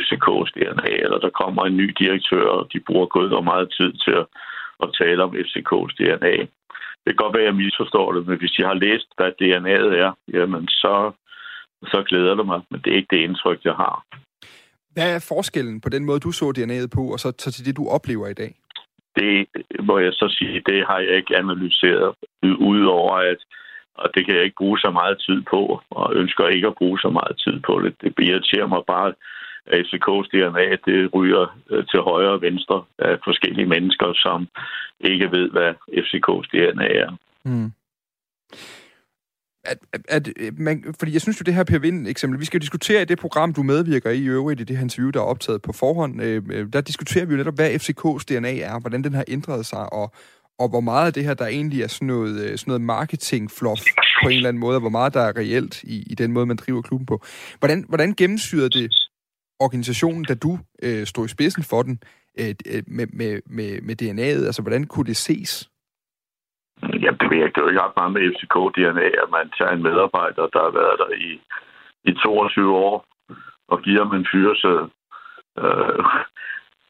FCK's 0.00 0.50
DNA, 0.56 0.92
eller 1.04 1.18
der 1.18 1.38
kommer 1.40 1.62
en 1.64 1.76
ny 1.76 1.88
direktør, 2.02 2.46
og 2.58 2.68
de 2.72 2.80
bruger 2.86 3.06
gået 3.06 3.32
og 3.32 3.44
meget 3.44 3.68
tid 3.78 3.92
til 4.04 4.14
at, 4.22 4.26
at 4.82 4.88
tale 5.00 5.22
om 5.22 5.36
FCK's 5.46 5.92
DNA. 5.98 6.36
Det 7.02 7.10
kan 7.12 7.24
godt 7.24 7.34
være, 7.34 7.46
at 7.46 7.50
jeg 7.52 7.62
misforstår 7.64 8.12
det, 8.12 8.26
men 8.26 8.38
hvis 8.38 8.50
de 8.50 8.62
har 8.62 8.74
læst, 8.74 9.08
hvad 9.16 9.32
DNA'et 9.40 9.92
er, 10.04 10.12
jamen 10.34 10.68
så, 10.68 11.12
så 11.82 12.02
glæder 12.08 12.34
det 12.34 12.46
mig, 12.46 12.60
men 12.70 12.80
det 12.80 12.92
er 12.92 12.96
ikke 12.96 13.16
det 13.16 13.22
indtryk, 13.28 13.60
jeg 13.64 13.74
har. 13.74 14.04
Hvad 14.94 15.14
er 15.14 15.26
forskellen 15.28 15.80
på 15.80 15.88
den 15.88 16.04
måde, 16.04 16.20
du 16.20 16.32
så 16.32 16.46
DNA'et 16.58 16.90
på, 16.94 17.02
og 17.12 17.18
så, 17.20 17.32
så 17.38 17.52
til 17.52 17.66
det, 17.66 17.76
du 17.76 17.88
oplever 17.88 18.26
i 18.28 18.34
dag? 18.42 18.54
Det 19.16 19.46
må 19.88 19.98
jeg 19.98 20.12
så 20.12 20.26
sige, 20.38 20.62
det 20.66 20.86
har 20.86 20.98
jeg 20.98 21.16
ikke 21.16 21.36
analyseret, 21.36 22.14
udover 22.42 23.14
at 23.32 23.40
og 23.98 24.06
det 24.14 24.26
kan 24.26 24.34
jeg 24.34 24.44
ikke 24.44 24.60
bruge 24.62 24.78
så 24.78 24.90
meget 24.90 25.16
tid 25.26 25.42
på, 25.52 25.80
og 25.90 26.14
ønsker 26.14 26.48
ikke 26.48 26.66
at 26.66 26.78
bruge 26.80 26.98
så 26.98 27.10
meget 27.18 27.34
tid 27.44 27.56
på 27.66 27.74
det. 27.82 27.92
Det 28.00 28.24
irriterer 28.28 28.66
mig 28.66 28.82
bare, 28.86 29.08
at 29.08 29.16
FCK's 29.86 30.28
DNA 30.32 30.76
det 30.86 31.14
ryger 31.14 31.58
øh, 31.70 31.84
til 31.90 32.00
højre 32.00 32.30
og 32.30 32.42
venstre 32.42 32.84
af 32.98 33.18
forskellige 33.24 33.66
mennesker, 33.66 34.12
som 34.14 34.48
ikke 35.00 35.30
ved, 35.30 35.50
hvad 35.50 35.70
FCK's 36.04 36.46
DNA 36.52 36.88
er. 37.04 37.10
Mm. 37.44 37.72
At, 39.64 39.78
at, 39.92 40.28
at, 40.28 40.58
man, 40.58 40.94
fordi 40.98 41.12
jeg 41.12 41.20
synes 41.20 41.40
jo, 41.40 41.44
det 41.44 41.54
her 41.54 41.64
Per 41.64 41.78
Vind 41.78 42.08
eksempel, 42.08 42.40
vi 42.40 42.44
skal 42.44 42.58
jo 42.58 42.62
diskutere 42.62 43.02
i 43.02 43.04
det 43.04 43.18
program, 43.18 43.52
du 43.52 43.62
medvirker 43.62 44.10
i 44.10 44.18
i 44.18 44.28
øvrigt, 44.28 44.60
i 44.60 44.64
det 44.64 44.76
her 44.76 44.82
interview, 44.82 45.10
der 45.10 45.20
er 45.20 45.24
optaget 45.24 45.62
på 45.62 45.72
forhånd, 45.72 46.22
øh, 46.22 46.42
øh 46.52 46.72
der 46.72 46.80
diskuterer 46.80 47.26
vi 47.26 47.32
jo 47.32 47.36
netop, 47.36 47.54
hvad 47.54 47.70
FCK's 47.70 48.24
DNA 48.28 48.58
er, 48.58 48.80
hvordan 48.80 49.04
den 49.04 49.14
har 49.14 49.24
ændret 49.28 49.66
sig, 49.66 49.92
og, 49.92 50.12
og 50.58 50.68
hvor 50.68 50.80
meget 50.80 51.06
af 51.06 51.12
det 51.12 51.24
her, 51.24 51.34
der 51.34 51.46
egentlig 51.46 51.82
er 51.82 51.88
sådan 51.88 52.06
noget, 52.06 52.34
øh, 52.44 52.58
sådan 52.58 52.70
noget 52.70 52.82
marketing-fluff 52.94 53.82
på 54.22 54.28
en 54.28 54.36
eller 54.36 54.48
anden 54.48 54.60
måde, 54.60 54.76
og 54.76 54.80
hvor 54.80 54.96
meget 54.98 55.14
der 55.14 55.20
er 55.20 55.36
reelt 55.36 55.82
i, 55.82 55.96
i 56.12 56.14
den 56.14 56.32
måde, 56.32 56.46
man 56.46 56.56
driver 56.56 56.82
klubben 56.82 57.06
på. 57.06 57.16
Hvordan, 57.58 57.84
hvordan 57.88 58.14
gennemsyrer 58.14 58.68
det 58.68 58.86
organisationen, 59.60 60.24
da 60.24 60.34
du 60.34 60.58
øh, 60.82 61.06
stod 61.06 61.24
i 61.24 61.34
spidsen 61.36 61.62
for 61.70 61.82
den, 61.82 61.98
øh, 62.40 62.54
øh 62.72 62.82
med, 62.86 63.06
med, 63.20 63.32
med, 63.56 63.70
med 63.86 63.94
DNA'et? 64.02 64.46
Altså, 64.48 64.62
hvordan 64.62 64.84
kunne 64.86 65.06
det 65.06 65.16
ses? 65.16 65.70
Ja, 66.82 67.10
det 67.20 67.26
ved 67.30 67.38
jeg 67.38 67.46
ikke. 67.46 67.54
Det 67.54 67.60
er 67.60 67.66
jo 67.66 67.72
ikke 67.72 67.86
ret 67.86 67.98
meget 68.00 68.12
med 68.12 68.22
FCK-DNA, 68.32 69.08
at 69.22 69.28
man 69.38 69.46
tager 69.58 69.72
en 69.74 69.82
medarbejder, 69.88 70.44
der 70.54 70.62
har 70.66 70.72
været 70.80 70.96
der 71.02 71.10
i, 71.28 71.30
i 72.10 72.12
22 72.14 72.76
år, 72.76 73.06
og 73.68 73.82
giver 73.82 74.04
ham 74.04 74.14
en 74.14 74.26
fyresæde. 74.32 74.84
Øh, 75.62 76.04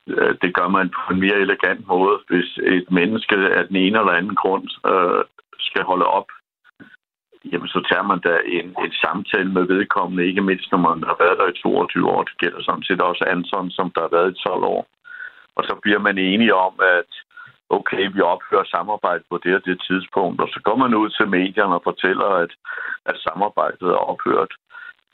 Øh, 0.09 0.35
det 0.43 0.55
gør 0.55 0.69
man 0.69 0.89
på 0.89 1.13
en 1.13 1.21
mere 1.21 1.39
elegant 1.47 1.87
måde, 1.87 2.19
hvis 2.29 2.59
et 2.63 2.91
menneske 2.91 3.37
af 3.59 3.67
den 3.69 3.77
ene 3.77 3.99
eller 3.99 4.13
anden 4.13 4.35
grund 4.35 4.69
øh, 4.91 5.25
skal 5.59 5.83
holde 5.83 6.07
op. 6.07 6.29
Jamen, 7.53 7.69
så 7.69 7.81
tager 7.91 8.07
man 8.11 8.21
da 8.21 8.35
en, 8.47 8.69
en 8.85 8.93
samtale 9.05 9.51
med 9.53 9.65
vedkommende, 9.75 10.27
ikke 10.27 10.41
mindst 10.41 10.73
når 10.73 10.79
man 10.89 11.03
har 11.09 11.17
været 11.23 11.39
der 11.39 11.47
i 11.49 11.61
22 11.63 12.09
år. 12.11 12.23
Det 12.23 12.39
gælder 12.39 12.63
samtidig 12.63 13.03
også 13.03 13.25
Anton, 13.25 13.71
som 13.71 13.91
der 13.95 14.01
har 14.01 14.13
været 14.17 14.31
i 14.33 14.43
12 14.43 14.65
år. 14.65 14.87
Og 15.57 15.65
så 15.65 15.75
bliver 15.83 15.99
man 15.99 16.19
enige 16.19 16.55
om, 16.55 16.75
at 16.99 17.11
okay, 17.71 18.05
vi 18.15 18.21
opfører 18.21 18.65
samarbejde 18.65 19.25
på 19.31 19.41
det 19.45 19.55
og 19.55 19.65
det 19.65 19.83
tidspunkt, 19.89 20.41
og 20.41 20.49
så 20.49 20.61
går 20.65 20.77
man 20.77 20.95
ud 20.95 21.11
til 21.11 21.29
medierne 21.29 21.75
og 21.75 21.83
fortæller, 21.85 22.29
at, 22.45 22.53
at 23.07 23.17
samarbejdet 23.27 23.89
er 23.89 24.07
ophørt 24.11 24.53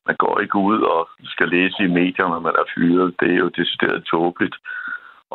man 0.07 0.17
går 0.17 0.41
ikke 0.41 0.59
ud 0.59 0.81
og 0.81 1.09
skal 1.25 1.49
læse 1.49 1.79
i 1.85 1.95
medierne, 2.01 2.35
når 2.35 2.41
man 2.41 2.57
er 2.63 2.71
fyret. 2.75 3.15
Det 3.21 3.31
er 3.31 3.39
jo 3.45 3.49
decideret 3.49 4.05
tåbeligt. 4.05 4.57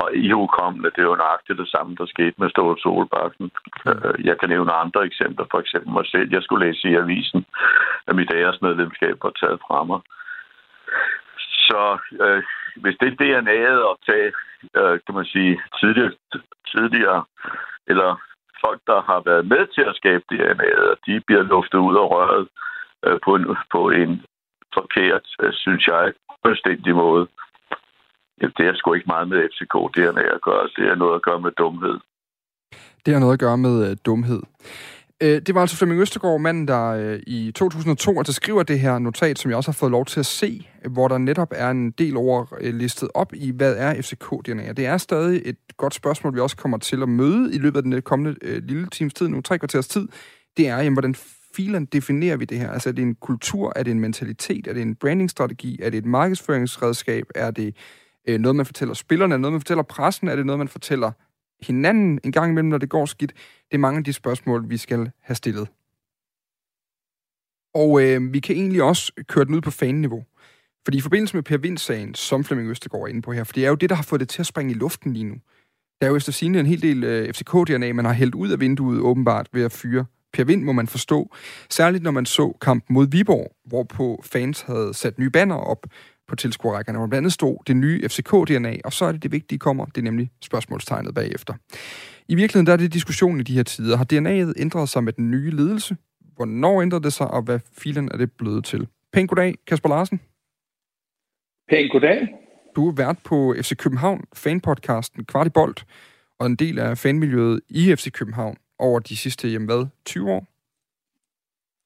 Og 0.02 0.08
EU-kommende, 0.14 0.92
det 0.96 1.02
er 1.02 1.12
jo 1.12 1.16
nøjagtigt 1.16 1.60
det 1.60 1.70
samme, 1.70 1.96
der 1.96 2.06
skete 2.06 2.36
med 2.38 2.50
Ståle 2.50 2.80
Solbakken. 2.80 3.52
Øh, 3.88 4.26
jeg 4.26 4.36
kan 4.40 4.50
nævne 4.50 4.72
andre 4.84 5.06
eksempler, 5.06 5.46
for 5.52 5.60
eksempel 5.60 5.92
mig 5.94 6.06
selv. 6.06 6.30
Jeg 6.32 6.44
skulle 6.44 6.66
læse 6.68 6.90
i 6.90 6.96
avisen, 6.96 7.46
at 8.08 8.16
mit 8.16 8.32
æresmedlemskab 8.36 9.16
var 9.24 9.34
taget 9.42 9.60
fra 9.68 9.84
mig. 9.84 10.00
Så 11.68 11.98
øh, 12.24 12.44
hvis 12.82 12.98
det 13.00 13.08
er 13.08 13.20
DNA'et 13.22 13.82
at 13.92 13.96
tage, 14.10 14.32
øh, 14.80 15.00
kan 15.06 15.16
man 15.16 15.26
sige, 15.26 15.62
tidligere, 15.80 16.12
tidligere, 16.72 17.24
eller 17.88 18.10
folk, 18.66 18.80
der 18.88 19.02
har 19.02 19.22
været 19.30 19.46
med 19.48 19.68
til 19.76 19.82
at 19.90 19.96
skabe 19.96 20.24
DNA'et, 20.32 20.96
de 21.08 21.22
bliver 21.28 21.44
luftet 21.44 21.78
ud 21.78 21.96
af 21.96 22.06
røret 22.14 22.48
øh, 23.06 23.20
på, 23.26 23.36
en, 23.36 23.46
på 23.72 23.90
en 23.90 24.26
forkert, 24.74 25.26
øh, 25.44 25.54
synes 25.54 25.88
jeg, 25.88 26.14
fuldstændig 26.46 26.96
måde. 26.96 27.28
Ja, 28.42 28.48
det 28.58 28.66
er 28.68 28.74
sgu 28.76 28.94
ikke 28.94 29.14
meget 29.14 29.28
med 29.30 29.50
FCK 29.52 29.76
DNA 29.96 30.26
at 30.36 30.42
gøre. 30.42 30.70
Det 30.78 30.86
er 30.92 30.96
noget 30.96 31.16
at 31.16 31.22
gøre 31.22 31.42
med 31.42 31.52
dumhed. 31.52 31.98
Det 33.06 33.14
har 33.14 33.20
noget 33.20 33.34
at 33.34 33.40
gøre 33.40 33.58
med 33.58 33.90
øh, 33.90 33.98
dumhed. 34.06 34.42
Øh, 35.24 35.42
det 35.42 35.56
var 35.56 35.62
altså 35.62 35.78
Flemming 35.78 36.02
Østergaard, 36.02 36.40
manden, 36.40 36.68
der 36.68 36.88
øh, 36.88 37.20
i 37.28 37.52
2002 37.52 38.18
altså 38.18 38.34
skriver 38.34 38.64
det 38.64 38.80
her 38.80 39.00
notat, 39.00 39.40
som 39.40 39.52
jeg 39.52 39.58
også 39.58 39.72
har 39.72 39.78
fået 39.80 39.92
lov 39.92 40.06
til 40.06 40.20
at 40.20 40.26
se, 40.26 40.70
hvor 40.90 41.08
der 41.08 41.18
netop 41.18 41.52
er 41.56 41.70
en 41.70 41.92
del 41.92 42.18
over 42.18 42.46
øh, 42.62 42.74
listet 42.74 43.10
op 43.14 43.34
i, 43.34 43.52
hvad 43.52 43.76
er 43.78 43.94
FCK-DNA? 43.94 44.74
Det 44.74 44.86
er 44.86 44.98
stadig 44.98 45.42
et 45.46 45.58
godt 45.78 45.94
spørgsmål, 45.94 46.36
vi 46.36 46.40
også 46.40 46.58
kommer 46.58 46.78
til 46.78 47.02
at 47.02 47.10
møde 47.10 47.56
i 47.56 47.58
løbet 47.58 47.78
af 47.78 47.84
den 47.84 48.02
kommende 48.02 48.36
øh, 48.42 48.64
lille 48.64 48.88
times 48.88 49.14
tid, 49.14 49.28
nu 49.28 49.42
tre 49.42 49.60
kvarters 49.60 49.88
tid. 49.88 50.08
Det 50.58 50.68
er, 50.68 50.78
jamen, 50.78 50.94
hvordan 50.94 51.16
filen 51.58 51.86
definerer 51.86 52.38
vi 52.38 52.46
det 52.46 52.60
her? 52.60 52.72
Altså, 52.72 52.90
er 52.90 52.94
det 52.94 53.02
en 53.02 53.16
kultur? 53.16 53.74
Er 53.76 53.84
det 53.84 53.92
en 53.92 54.00
mentalitet? 54.00 54.68
Er 54.68 54.74
det 54.74 54.82
en 54.82 54.96
brandingstrategi? 54.96 55.80
Er 55.82 55.90
det 55.90 55.98
et 55.98 56.06
markedsføringsredskab? 56.06 57.26
Er 57.36 57.52
det 57.52 57.76
øh, 58.28 58.40
noget, 58.40 58.56
man 58.56 58.66
fortæller 58.66 58.94
spillerne? 58.94 59.34
Er 59.34 59.38
det 59.38 59.42
noget, 59.42 59.54
man 59.54 59.62
fortæller 59.62 59.84
pressen? 59.84 60.28
Er 60.28 60.36
det 60.36 60.46
noget, 60.46 60.60
man 60.60 60.68
fortæller 60.68 61.12
hinanden 61.62 62.20
en 62.24 62.32
gang 62.32 62.52
imellem, 62.52 62.70
når 62.70 62.78
det 62.78 62.90
går 62.90 63.06
skidt? 63.06 63.34
Det 63.72 63.74
er 63.74 63.78
mange 63.78 63.98
af 63.98 64.04
de 64.04 64.14
spørgsmål, 64.14 64.70
vi 64.70 64.78
skal 64.78 65.12
have 65.22 65.36
stillet. 65.36 65.68
Og 67.74 68.04
øh, 68.04 68.34
vi 68.34 68.40
kan 68.40 68.56
egentlig 68.56 68.84
også 68.84 69.12
køre 69.28 69.46
den 69.46 69.56
ud 69.56 69.62
på 69.62 69.72
fanniveau. 69.72 70.24
Fordi 70.86 70.98
i 70.98 71.02
forbindelse 71.02 71.36
med 71.36 71.44
Per 71.44 71.58
Vind-sagen, 71.58 72.16
som 72.16 72.44
Flemming 72.44 72.70
Østergaard 72.70 73.04
er 73.04 73.08
inde 73.08 73.22
på 73.22 73.32
her, 73.32 73.44
for 73.44 73.54
det 73.54 73.66
er 73.66 73.70
jo 73.70 73.76
det, 73.76 73.90
der 73.90 73.96
har 73.96 74.04
fået 74.04 74.20
det 74.20 74.30
til 74.30 74.42
at 74.42 74.46
springe 74.46 74.72
i 74.72 74.76
luften 74.76 75.14
lige 75.14 75.26
nu. 75.26 75.36
Der 76.02 76.08
er 76.08 76.12
jo 76.12 76.16
efter 76.16 76.32
sigende 76.32 76.60
en 76.60 76.66
hel 76.66 76.82
del 76.82 77.04
øh, 77.04 77.34
FCK-DNA, 77.34 77.94
man 77.94 78.06
har 78.06 78.14
hældt 78.14 78.36
ud 78.36 78.50
af 78.50 78.60
vinduet 78.60 79.00
åbenbart 79.00 79.48
ved 79.54 79.64
at 79.64 79.72
fyre 79.72 80.06
Per 80.38 80.44
Vind, 80.44 80.63
må 80.63 80.72
man 80.72 80.88
forstå. 80.88 81.36
Særligt 81.70 82.03
når 82.03 82.12
man 82.12 82.25
så 82.25 82.58
kampen 82.62 82.94
mod 82.94 83.08
Viborg, 83.12 83.56
hvorpå 83.65 84.24
fans 84.25 84.62
havde 84.62 84.94
sat 84.94 85.20
nye 85.20 85.29
banner 85.29 85.56
op 85.56 85.86
på 86.27 86.36
tilskuerrækkerne, 86.36 86.98
hvor 86.98 87.08
blandt 87.08 87.17
andet 87.24 87.34
stod 87.34 87.58
det 87.67 87.77
nye 87.77 88.01
FCK-DNA, 88.03 88.79
og 88.86 88.94
så 88.94 89.06
er 89.06 89.12
det 89.12 89.24
det 89.24 89.32
vigtige 89.32 89.60
kommer, 89.60 89.86
det 89.86 89.98
er 89.98 90.01
nemlig 90.01 90.32
spørgsmålstegnet 90.41 91.15
bagefter. 91.15 91.53
I 92.27 92.36
virkeligheden 92.36 92.67
der 92.67 92.74
er 92.74 92.77
det 92.77 92.94
diskussion 92.94 93.39
i 93.39 93.44
de 93.44 93.53
her 93.53 93.63
tider. 93.63 93.98
Har 93.98 94.06
DNA'et 94.13 94.53
ændret 94.62 94.89
sig 94.89 95.03
med 95.03 95.13
den 95.13 95.32
nye 95.32 95.51
ledelse? 95.51 95.98
Hvornår 96.36 96.82
ændrede 96.82 97.03
det 97.03 97.13
sig, 97.13 97.27
og 97.27 97.41
hvad 97.41 97.60
filen 97.77 98.10
er 98.13 98.17
det 98.17 98.32
blevet 98.32 98.65
til? 98.65 98.88
Pæn 99.13 99.27
goddag, 99.27 99.56
Kasper 99.67 99.89
Larsen. 99.89 100.20
Pæn 101.70 101.89
goddag. 101.91 102.27
Du 102.75 102.88
er 102.89 102.94
vært 102.96 103.17
på 103.25 103.56
FC 103.62 103.75
København 103.75 104.24
fanpodcasten 104.34 105.25
Kvart 105.25 105.48
i 105.48 105.50
Bold, 105.50 105.75
og 106.39 106.46
en 106.46 106.56
del 106.56 106.79
af 106.79 106.98
fanmiljøet 106.98 107.62
i 107.70 107.96
FC 107.96 108.12
København 108.12 108.58
over 108.80 109.00
de 109.00 109.18
sidste, 109.18 109.48
jamen 109.48 109.66
hvad, 109.66 109.88
20 110.06 110.32
år? 110.32 110.46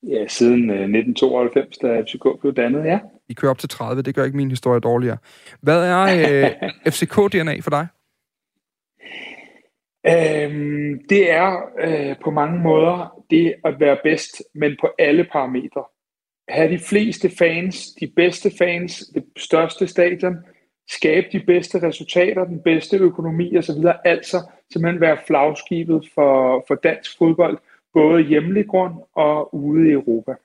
Ja, 0.03 0.27
siden 0.27 0.69
1992, 0.69 1.77
øh, 1.83 1.89
da 1.89 2.01
FCK 2.01 2.41
blev 2.41 2.53
dannet, 2.53 2.85
ja. 2.85 2.99
I 3.29 3.33
kører 3.33 3.51
op 3.51 3.57
til 3.57 3.69
30, 3.69 4.01
det 4.01 4.15
gør 4.15 4.23
ikke 4.23 4.37
min 4.37 4.49
historie 4.49 4.79
dårligere. 4.79 5.17
Hvad 5.61 5.83
er 5.85 6.01
øh, 6.01 6.69
FCK-DNA 6.93 7.59
for 7.61 7.69
dig? 7.69 7.87
Øhm, 10.07 10.99
det 11.09 11.31
er 11.31 11.61
øh, 11.79 12.15
på 12.23 12.31
mange 12.31 12.59
måder 12.59 13.23
det 13.29 13.55
at 13.65 13.79
være 13.79 13.97
bedst, 14.03 14.43
men 14.55 14.77
på 14.81 14.89
alle 14.99 15.23
parametre. 15.31 15.83
Have 16.49 16.71
de 16.71 16.79
fleste 16.79 17.29
fans, 17.39 17.87
de 17.99 18.11
bedste 18.15 18.51
fans, 18.57 19.03
det 19.13 19.23
største 19.37 19.87
stadion, 19.87 20.37
skabe 20.89 21.27
de 21.31 21.39
bedste 21.39 21.87
resultater, 21.87 22.45
den 22.45 22.61
bedste 22.63 22.97
økonomi 22.97 23.57
osv. 23.57 23.85
Altså 24.05 24.37
simpelthen 24.73 25.01
være 25.01 25.17
flagskibet 25.27 26.09
for, 26.13 26.65
for 26.67 26.75
dansk 26.75 27.17
fodbold, 27.17 27.57
både 27.93 28.23
hjemlig 28.23 28.67
grund 28.67 28.93
og 29.13 29.55
ude 29.55 29.89
i 29.89 29.91
Europa. 29.91 30.35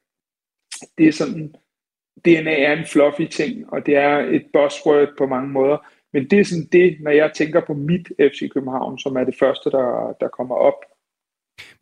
Det 0.98 1.08
er 1.08 1.12
sådan, 1.12 1.54
DNA 2.24 2.62
er 2.62 2.72
en 2.72 2.86
fluffy 2.86 3.26
ting, 3.30 3.72
og 3.72 3.86
det 3.86 3.96
er 3.96 4.18
et 4.18 4.46
buzzword 4.52 5.08
på 5.18 5.26
mange 5.26 5.48
måder. 5.48 5.78
Men 6.12 6.30
det 6.30 6.40
er 6.40 6.44
sådan 6.44 6.68
det, 6.72 6.96
når 7.00 7.10
jeg 7.10 7.32
tænker 7.34 7.60
på 7.66 7.74
mit 7.74 8.08
FC 8.18 8.50
København, 8.54 8.98
som 8.98 9.16
er 9.16 9.24
det 9.24 9.36
første, 9.38 9.70
der, 9.70 10.16
der 10.20 10.28
kommer 10.28 10.54
op. 10.54 10.84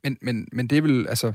Men, 0.03 0.19
men, 0.23 0.49
men 0.53 0.67
det 0.67 0.79
er 0.79 0.83
vel, 0.83 1.09
altså, 1.09 1.33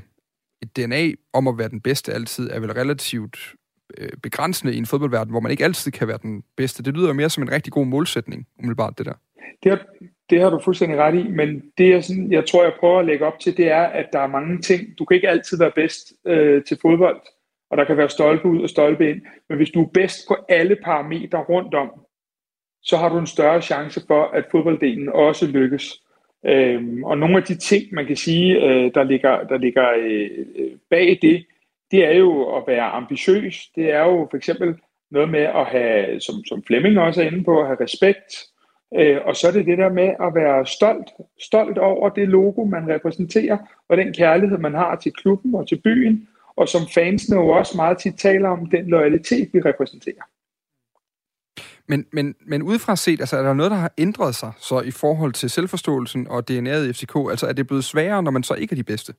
et 0.62 0.76
DNA 0.76 1.12
om 1.32 1.48
at 1.48 1.58
være 1.58 1.68
den 1.68 1.80
bedste 1.80 2.12
altid, 2.12 2.50
er 2.50 2.60
vel 2.60 2.72
relativt 2.72 3.54
øh, 3.98 4.10
begrænsende 4.22 4.74
i 4.74 4.78
en 4.78 4.86
fodboldverden, 4.86 5.30
hvor 5.30 5.40
man 5.40 5.50
ikke 5.50 5.64
altid 5.64 5.92
kan 5.92 6.08
være 6.08 6.18
den 6.22 6.44
bedste. 6.56 6.82
Det 6.82 6.94
lyder 6.94 7.12
mere 7.12 7.30
som 7.30 7.42
en 7.42 7.52
rigtig 7.52 7.72
god 7.72 7.86
målsætning, 7.86 8.46
umiddelbart, 8.58 8.98
det 8.98 9.06
der. 9.06 9.14
Det 9.62 9.72
har, 9.72 9.86
det 10.30 10.40
har 10.40 10.50
du 10.50 10.58
fuldstændig 10.58 10.98
ret 10.98 11.14
i, 11.14 11.28
men 11.28 11.72
det 11.78 11.90
jeg, 11.90 12.04
sådan, 12.04 12.32
jeg 12.32 12.46
tror, 12.46 12.62
jeg 12.62 12.72
prøver 12.80 12.98
at 12.98 13.06
lægge 13.06 13.26
op 13.26 13.38
til, 13.38 13.56
det 13.56 13.70
er, 13.70 13.82
at 13.82 14.06
der 14.12 14.18
er 14.18 14.26
mange 14.26 14.58
ting. 14.60 14.98
Du 14.98 15.04
kan 15.04 15.14
ikke 15.14 15.28
altid 15.28 15.58
være 15.58 15.70
bedst 15.70 16.12
øh, 16.26 16.64
til 16.64 16.78
fodbold, 16.82 17.20
og 17.70 17.76
der 17.76 17.84
kan 17.84 17.96
være 17.96 18.08
stolpe 18.08 18.48
ud 18.48 18.62
og 18.62 18.68
stolpe 18.68 19.10
ind. 19.10 19.22
Men 19.48 19.56
hvis 19.56 19.70
du 19.70 19.82
er 19.82 19.88
bedst 19.94 20.28
på 20.28 20.36
alle 20.48 20.76
parametre 20.84 21.38
rundt 21.38 21.74
om, 21.74 21.90
så 22.82 22.96
har 22.96 23.08
du 23.08 23.18
en 23.18 23.26
større 23.26 23.62
chance 23.62 24.00
for, 24.06 24.24
at 24.24 24.44
fodbolddelen 24.50 25.08
også 25.08 25.46
lykkes. 25.46 26.02
Øhm, 26.46 27.04
og 27.04 27.18
nogle 27.18 27.36
af 27.36 27.42
de 27.42 27.54
ting, 27.54 27.84
man 27.92 28.06
kan 28.06 28.16
sige, 28.16 28.64
øh, 28.64 28.90
der 28.94 29.04
ligger, 29.04 29.42
der 29.42 29.58
ligger 29.58 29.90
øh, 29.98 30.30
øh 30.56 30.70
bag 30.90 31.18
det, 31.22 31.46
det 31.90 32.04
er 32.04 32.12
jo 32.18 32.56
at 32.56 32.62
være 32.66 32.84
ambitiøs. 32.84 33.68
Det 33.76 33.90
er 33.90 34.04
jo 34.04 34.26
for 34.30 34.36
eksempel 34.36 34.74
noget 35.10 35.28
med 35.28 35.40
at 35.40 35.66
have, 35.66 36.20
som, 36.20 36.34
som 36.44 36.62
Flemming 36.66 36.98
også 36.98 37.22
er 37.22 37.26
inde 37.26 37.44
på, 37.44 37.60
at 37.60 37.66
have 37.66 37.80
respekt. 37.80 38.34
Øh, 38.98 39.18
og 39.24 39.36
så 39.36 39.48
er 39.48 39.52
det 39.52 39.66
det 39.66 39.78
der 39.78 39.92
med 39.92 40.08
at 40.20 40.34
være 40.34 40.66
stolt, 40.66 41.08
stolt 41.40 41.78
over 41.78 42.08
det 42.08 42.28
logo, 42.28 42.64
man 42.64 42.88
repræsenterer, 42.88 43.58
og 43.88 43.96
den 43.96 44.12
kærlighed, 44.12 44.58
man 44.58 44.74
har 44.74 44.96
til 44.96 45.12
klubben 45.12 45.54
og 45.54 45.68
til 45.68 45.80
byen, 45.84 46.28
og 46.56 46.68
som 46.68 46.80
fansene 46.94 47.36
jo 47.36 47.48
også 47.48 47.76
meget 47.76 47.98
tit 47.98 48.14
taler 48.18 48.48
om, 48.48 48.66
den 48.66 48.86
loyalitet, 48.86 49.48
vi 49.52 49.60
repræsenterer. 49.60 50.22
Men, 51.88 52.06
men, 52.12 52.34
men 52.46 52.62
udefra 52.62 52.96
set, 52.96 53.20
altså, 53.20 53.36
er 53.36 53.42
der 53.42 53.54
noget, 53.54 53.70
der 53.70 53.76
har 53.76 53.92
ændret 53.98 54.34
sig 54.34 54.52
så 54.58 54.80
i 54.80 54.90
forhold 54.90 55.32
til 55.32 55.50
selvforståelsen 55.50 56.28
og 56.28 56.44
DNA'et 56.50 56.88
i 56.88 56.92
FCK? 56.92 57.16
Altså 57.30 57.46
er 57.46 57.52
det 57.52 57.66
blevet 57.66 57.84
sværere, 57.84 58.22
når 58.22 58.30
man 58.30 58.42
så 58.42 58.54
ikke 58.54 58.72
er 58.72 58.76
de 58.76 58.84
bedste? 58.84 59.14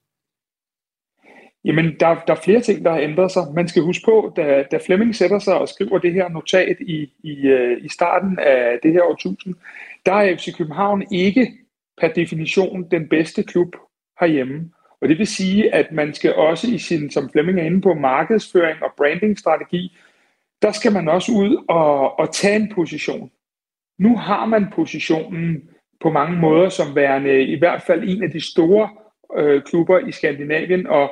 Jamen, 1.66 1.86
der, 2.00 2.16
der 2.28 2.34
er 2.34 2.42
flere 2.44 2.62
ting, 2.62 2.86
der 2.86 2.92
har 2.92 3.00
ændret 3.00 3.32
sig. 3.32 3.44
Man 3.56 3.68
skal 3.68 3.84
huske 3.84 4.06
på, 4.06 4.34
da, 4.36 4.64
da 4.72 4.80
Flemming 4.86 5.16
sætter 5.16 5.40
sig 5.40 5.54
og 5.60 5.70
skriver 5.70 5.98
det 5.98 6.14
her 6.14 6.30
notat 6.30 6.78
i, 6.80 7.12
i, 7.24 7.48
øh, 7.48 7.86
i 7.86 7.90
starten 7.90 8.40
af 8.40 8.80
det 8.84 8.94
her 8.94 9.04
årtusind, 9.04 9.56
der 10.06 10.14
er 10.14 10.36
FC 10.36 10.58
København 10.58 11.04
ikke 11.12 11.52
per 12.02 12.08
definition 12.08 12.88
den 12.92 13.10
bedste 13.10 13.44
klub 13.44 13.76
herhjemme. 14.20 14.72
Og 15.02 15.10
det 15.10 15.18
vil 15.18 15.28
sige, 15.28 15.76
at 15.76 15.92
man 15.92 16.14
skal 16.14 16.36
også 16.36 16.68
i 16.68 16.78
sin, 16.78 17.12
som 17.12 17.30
Flemming 17.30 17.60
er 17.60 17.64
inde 17.64 17.82
på, 17.82 17.94
markedsføring 17.94 18.84
og 18.84 18.94
brandingstrategi, 18.98 19.98
der 20.62 20.72
skal 20.72 20.94
man 20.94 21.10
også 21.10 21.32
ud 21.32 21.66
og, 21.70 22.20
og 22.20 22.34
tage 22.34 22.56
en 22.56 22.72
position. 22.76 23.32
Nu 24.00 24.18
har 24.18 24.46
man 24.46 24.68
positionen 24.76 25.70
på 26.02 26.10
mange 26.10 26.38
måder 26.38 26.70
som 26.70 26.96
værende 26.96 27.44
i 27.44 27.60
hvert 27.60 27.82
fald 27.82 28.10
en 28.10 28.24
af 28.24 28.32
de 28.32 28.52
store 28.52 28.90
øh, 29.38 29.62
klubber 29.64 30.00
i 30.00 30.12
Skandinavien, 30.12 30.88
og 30.88 31.12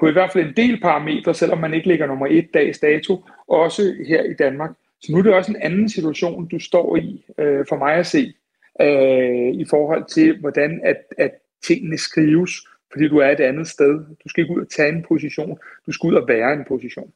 på 0.00 0.08
i 0.08 0.12
hvert 0.12 0.32
fald 0.32 0.46
en 0.46 0.56
del 0.56 0.80
parametre, 0.80 1.34
selvom 1.34 1.58
man 1.58 1.74
ikke 1.74 1.88
ligger 1.88 2.06
nummer 2.06 2.26
et 2.30 2.48
dags 2.54 2.78
dato, 2.78 3.24
også 3.48 3.94
her 4.06 4.22
i 4.22 4.34
Danmark. 4.34 4.70
Så 5.00 5.12
nu 5.12 5.18
er 5.18 5.22
det 5.22 5.34
også 5.34 5.52
en 5.52 5.62
anden 5.62 5.88
situation, 5.88 6.48
du 6.48 6.58
står 6.58 6.96
i, 6.96 7.24
øh, 7.38 7.64
for 7.68 7.76
mig 7.76 7.94
at 7.94 8.06
se, 8.06 8.34
øh, 8.80 9.54
i 9.54 9.64
forhold 9.70 10.04
til, 10.08 10.40
hvordan 10.40 10.80
at, 10.84 10.96
at 11.18 11.30
tingene 11.66 11.98
skrives, 11.98 12.50
fordi 12.92 13.08
du 13.08 13.18
er 13.18 13.30
et 13.30 13.40
andet 13.40 13.68
sted. 13.68 13.98
Du 14.24 14.28
skal 14.28 14.42
ikke 14.42 14.54
ud 14.54 14.60
og 14.60 14.68
tage 14.68 14.88
en 14.88 15.04
position, 15.08 15.58
du 15.86 15.92
skal 15.92 16.08
ud 16.08 16.14
og 16.14 16.28
være 16.28 16.52
en 16.52 16.64
position. 16.68 17.12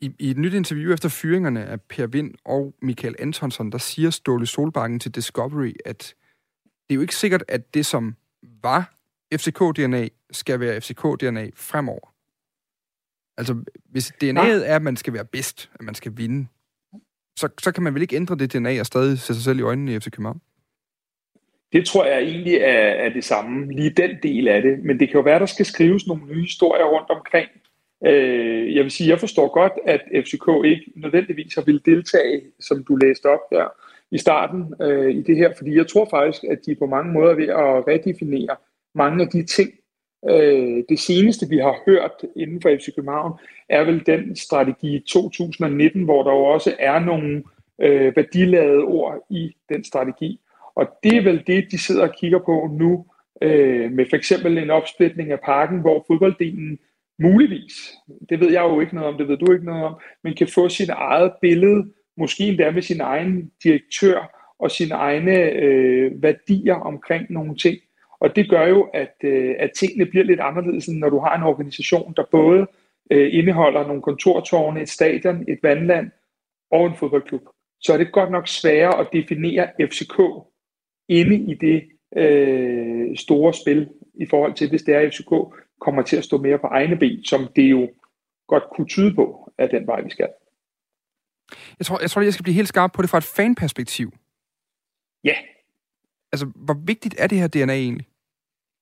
I, 0.00 0.10
I 0.18 0.30
et 0.30 0.38
nyt 0.38 0.54
interview 0.54 0.92
efter 0.92 1.08
fyringerne 1.08 1.64
af 1.64 1.80
Per 1.80 2.06
Vind 2.06 2.34
og 2.44 2.74
Michael 2.82 3.14
Antonsen, 3.18 3.72
der 3.72 3.78
siger 3.78 4.10
Ståle 4.10 4.46
Solbakken 4.46 5.00
til 5.00 5.14
Discovery, 5.14 5.72
at 5.84 6.14
det 6.64 6.90
er 6.90 6.94
jo 6.94 7.00
ikke 7.00 7.14
sikkert, 7.14 7.44
at 7.48 7.74
det, 7.74 7.86
som 7.86 8.16
var 8.62 8.97
FCK-DNA, 9.34 10.08
skal 10.30 10.60
være 10.60 10.76
FCK-DNA 10.76 11.50
fremover. 11.54 12.14
Altså, 13.36 13.64
hvis 13.84 14.12
DNA'et 14.24 14.66
er, 14.66 14.76
at 14.76 14.82
man 14.82 14.96
skal 14.96 15.12
være 15.12 15.24
bedst, 15.24 15.70
at 15.74 15.82
man 15.82 15.94
skal 15.94 16.12
vinde, 16.16 16.46
så, 17.36 17.48
så 17.60 17.72
kan 17.72 17.82
man 17.82 17.94
vel 17.94 18.02
ikke 18.02 18.16
ændre 18.16 18.36
det 18.36 18.52
DNA 18.52 18.80
og 18.80 18.86
stadig 18.86 19.18
se 19.18 19.34
sig 19.34 19.42
selv 19.42 19.58
i 19.58 19.62
øjnene 19.62 19.94
i 19.94 20.00
FC 20.00 20.10
København? 20.10 20.40
Det 21.72 21.86
tror 21.86 22.04
jeg 22.04 22.22
egentlig 22.22 22.54
er, 22.54 22.88
er 23.04 23.08
det 23.08 23.24
samme, 23.24 23.72
lige 23.72 23.90
den 23.90 24.10
del 24.22 24.48
af 24.48 24.62
det. 24.62 24.84
Men 24.84 25.00
det 25.00 25.08
kan 25.08 25.16
jo 25.16 25.20
være, 25.20 25.38
der 25.38 25.46
skal 25.46 25.66
skrives 25.66 26.06
nogle 26.06 26.26
nye 26.26 26.42
historier 26.42 26.84
rundt 26.84 27.10
omkring 27.10 27.48
Øh, 28.06 28.74
jeg 28.76 28.84
vil 28.84 28.90
sige, 28.90 29.10
jeg 29.10 29.20
forstår 29.20 29.48
godt, 29.48 29.72
at 29.86 30.00
FCK 30.24 30.64
ikke 30.64 30.92
nødvendigvis 30.96 31.54
har 31.54 31.62
ville 31.62 31.80
deltage, 31.84 32.42
som 32.60 32.84
du 32.84 32.96
læste 32.96 33.26
op 33.26 33.40
her 33.52 33.66
i 34.10 34.18
starten 34.18 34.74
øh, 34.82 35.10
i 35.10 35.22
det 35.22 35.36
her, 35.36 35.52
fordi 35.56 35.76
jeg 35.76 35.86
tror 35.86 36.08
faktisk, 36.10 36.44
at 36.44 36.58
de 36.66 36.74
på 36.74 36.86
mange 36.86 37.12
måder 37.12 37.30
er 37.30 37.36
ved 37.36 37.48
at 37.48 37.88
redefinere 37.88 38.56
mange 38.98 39.24
af 39.24 39.30
de 39.30 39.42
ting. 39.46 39.70
Øh, 40.30 40.84
det 40.88 40.98
seneste, 40.98 41.48
vi 41.48 41.56
har 41.56 41.76
hørt 41.86 42.16
inden 42.36 42.62
for 42.62 42.76
FC 42.78 42.94
København, 42.94 43.32
er 43.68 43.84
vel 43.84 44.06
den 44.06 44.36
strategi 44.36 45.00
2019, 45.08 46.04
hvor 46.04 46.22
der 46.22 46.30
jo 46.30 46.44
også 46.44 46.74
er 46.78 46.98
nogle 46.98 47.42
øh, 47.80 48.16
værdiladede 48.16 48.82
ord 48.82 49.26
i 49.30 49.56
den 49.68 49.84
strategi. 49.84 50.40
Og 50.74 50.86
det 51.02 51.16
er 51.16 51.22
vel 51.22 51.42
det, 51.46 51.70
de 51.70 51.78
sidder 51.78 52.02
og 52.08 52.14
kigger 52.14 52.38
på 52.38 52.68
nu, 52.72 53.06
øh, 53.42 53.92
med 53.92 54.06
for 54.10 54.16
eksempel 54.16 54.58
en 54.58 54.70
opsplitning 54.70 55.32
af 55.32 55.40
parken, 55.40 55.80
hvor 55.80 56.04
fodbolddelen 56.06 56.78
muligvis, 57.22 57.94
det 58.28 58.40
ved 58.40 58.52
jeg 58.52 58.62
jo 58.62 58.80
ikke 58.80 58.94
noget 58.94 59.08
om, 59.08 59.18
det 59.18 59.28
ved 59.28 59.36
du 59.36 59.52
ikke 59.52 59.64
noget 59.64 59.84
om, 59.84 59.94
men 60.24 60.34
kan 60.34 60.48
få 60.54 60.68
sit 60.68 60.88
eget 60.88 61.32
billede, 61.40 61.92
måske 62.16 62.44
endda 62.44 62.70
med 62.70 62.82
sin 62.82 63.00
egen 63.00 63.50
direktør 63.64 64.38
og 64.58 64.70
sine 64.70 64.94
egne 64.94 65.50
øh, 65.50 66.22
værdier 66.22 66.74
omkring 66.74 67.26
nogle 67.30 67.56
ting. 67.56 67.78
Og 68.20 68.36
det 68.36 68.50
gør 68.50 68.66
jo, 68.66 68.82
at, 68.82 69.14
øh, 69.24 69.54
at 69.58 69.70
tingene 69.76 70.06
bliver 70.06 70.24
lidt 70.24 70.40
anderledes, 70.40 70.88
når 70.88 71.10
du 71.10 71.18
har 71.18 71.36
en 71.36 71.42
organisation, 71.42 72.14
der 72.16 72.24
både 72.30 72.66
øh, 73.10 73.34
indeholder 73.34 73.86
nogle 73.86 74.02
kontortårne, 74.02 74.82
et 74.82 74.88
stadion, 74.88 75.44
et 75.48 75.58
vandland 75.62 76.10
og 76.70 76.86
en 76.86 76.96
fodboldklub. 76.96 77.42
Så 77.80 77.92
er 77.92 77.96
det 77.96 78.12
godt 78.12 78.30
nok 78.30 78.48
sværere 78.48 79.00
at 79.00 79.08
definere 79.12 79.68
FCK 79.80 80.18
inde 81.08 81.52
i 81.52 81.54
det 81.54 81.82
øh, 82.16 83.16
store 83.16 83.54
spil 83.54 83.88
i 84.14 84.26
forhold 84.26 84.54
til, 84.54 84.68
hvis 84.68 84.82
det 84.82 84.94
er, 84.94 85.00
at 85.00 85.14
FCK 85.14 85.30
kommer 85.80 86.02
til 86.02 86.16
at 86.16 86.24
stå 86.24 86.38
mere 86.38 86.58
på 86.58 86.66
egne 86.66 86.96
ben, 86.96 87.24
som 87.24 87.48
det 87.56 87.70
jo 87.70 87.88
godt 88.48 88.64
kunne 88.76 88.86
tyde 88.86 89.14
på, 89.14 89.52
at 89.58 89.70
den 89.70 89.86
vej, 89.86 90.00
vi 90.00 90.10
skal. 90.10 90.28
Jeg 91.78 91.86
tror, 91.86 92.00
jeg 92.00 92.10
tror, 92.10 92.22
jeg 92.22 92.32
skal 92.32 92.42
blive 92.42 92.54
helt 92.54 92.68
skarp 92.68 92.92
på 92.92 93.02
det 93.02 93.10
fra 93.10 93.18
et 93.18 93.32
fanperspektiv. 93.36 94.12
Ja. 95.24 95.34
Altså, 96.32 96.46
hvor 96.54 96.76
vigtigt 96.84 97.14
er 97.18 97.26
det 97.26 97.38
her 97.38 97.48
DNA 97.48 97.74
egentlig? 97.74 98.06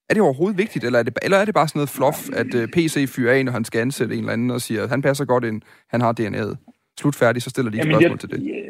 Er 0.09 0.15
det 0.15 0.23
overhovedet 0.23 0.59
vigtigt, 0.59 0.85
eller 0.85 0.99
er 0.99 1.03
det, 1.03 1.19
eller 1.23 1.39
er 1.39 1.45
det 1.45 1.55
bare 1.55 1.69
sådan 1.69 1.79
noget 1.79 1.89
fluff, 1.89 2.19
at 2.33 2.55
øh, 2.55 2.69
PC 2.69 3.09
fyrer 3.09 3.35
af, 3.35 3.45
når 3.45 3.53
han 3.53 3.65
skal 3.65 3.81
ansætte 3.81 4.15
en 4.15 4.21
eller 4.21 4.33
anden, 4.33 4.51
og 4.51 4.61
siger, 4.61 4.83
at 4.83 4.89
han 4.89 5.03
passer 5.03 5.25
godt 5.25 5.45
ind, 5.45 5.63
han 5.89 6.01
har 6.01 6.15
DNA'et. 6.21 6.57
Slutfærdigt, 7.01 7.45
så 7.45 7.51
stiller 7.51 7.71
de 7.71 7.79
et 7.79 7.85
spørgsmål 7.85 8.11
jeg, 8.11 8.21
til 8.21 8.31
det. 8.31 8.47
Ja, 8.47 8.63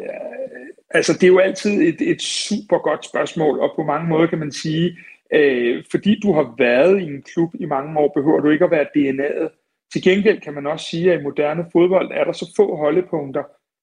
altså, 0.90 1.12
det 1.12 1.22
er 1.22 1.28
jo 1.28 1.38
altid 1.38 1.80
et, 1.80 2.10
et 2.10 2.22
super 2.22 2.78
godt 2.78 3.04
spørgsmål, 3.04 3.60
og 3.60 3.72
på 3.76 3.82
mange 3.82 4.08
måder 4.08 4.26
kan 4.26 4.38
man 4.38 4.52
sige, 4.52 4.98
øh, 5.32 5.84
fordi 5.90 6.20
du 6.20 6.32
har 6.32 6.54
været 6.58 7.00
i 7.00 7.04
en 7.04 7.22
klub 7.22 7.54
i 7.54 7.64
mange 7.64 7.98
år, 7.98 8.12
behøver 8.16 8.40
du 8.40 8.50
ikke 8.50 8.64
at 8.64 8.70
være 8.70 8.86
DNA'et. 8.96 9.48
Til 9.92 10.02
gengæld 10.02 10.40
kan 10.40 10.54
man 10.54 10.66
også 10.66 10.86
sige, 10.90 11.12
at 11.12 11.20
i 11.20 11.22
moderne 11.22 11.64
fodbold 11.72 12.10
er 12.14 12.24
der 12.24 12.32
så 12.32 12.52
få 12.56 12.76
holdepunkter. 12.76 13.42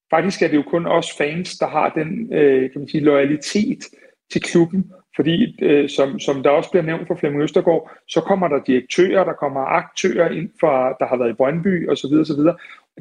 Faktisk 0.10 0.42
er 0.42 0.48
det 0.48 0.56
jo 0.56 0.64
kun 0.68 0.86
os 0.86 1.12
fans, 1.18 1.58
der 1.58 1.68
har 1.68 1.90
den 1.90 2.34
øh, 2.34 2.72
kan 2.72 2.82
man 2.82 2.88
sige, 2.88 3.04
loyalitet 3.04 3.80
til 4.32 4.42
klubben, 4.42 4.92
fordi 5.16 5.58
øh, 5.62 5.90
som, 5.90 6.20
som 6.20 6.44
der 6.44 6.50
også 6.50 6.72
bliver 6.72 6.84
nævnt 6.84 7.08
for 7.08 7.16
Flemming 7.16 7.44
Østergaard, 7.44 7.92
så 8.08 8.22
kommer 8.22 8.48
der 8.48 8.64
direktører, 8.64 9.24
der 9.24 9.34
kommer 9.34 9.62
aktører 9.62 10.30
ind 10.30 10.50
fra, 10.60 10.96
der 11.00 11.06
har 11.06 11.18
været 11.18 11.30
i 11.30 11.34
Brøndby 11.34 11.90
osv. 11.90 12.14
osv. 12.14 12.40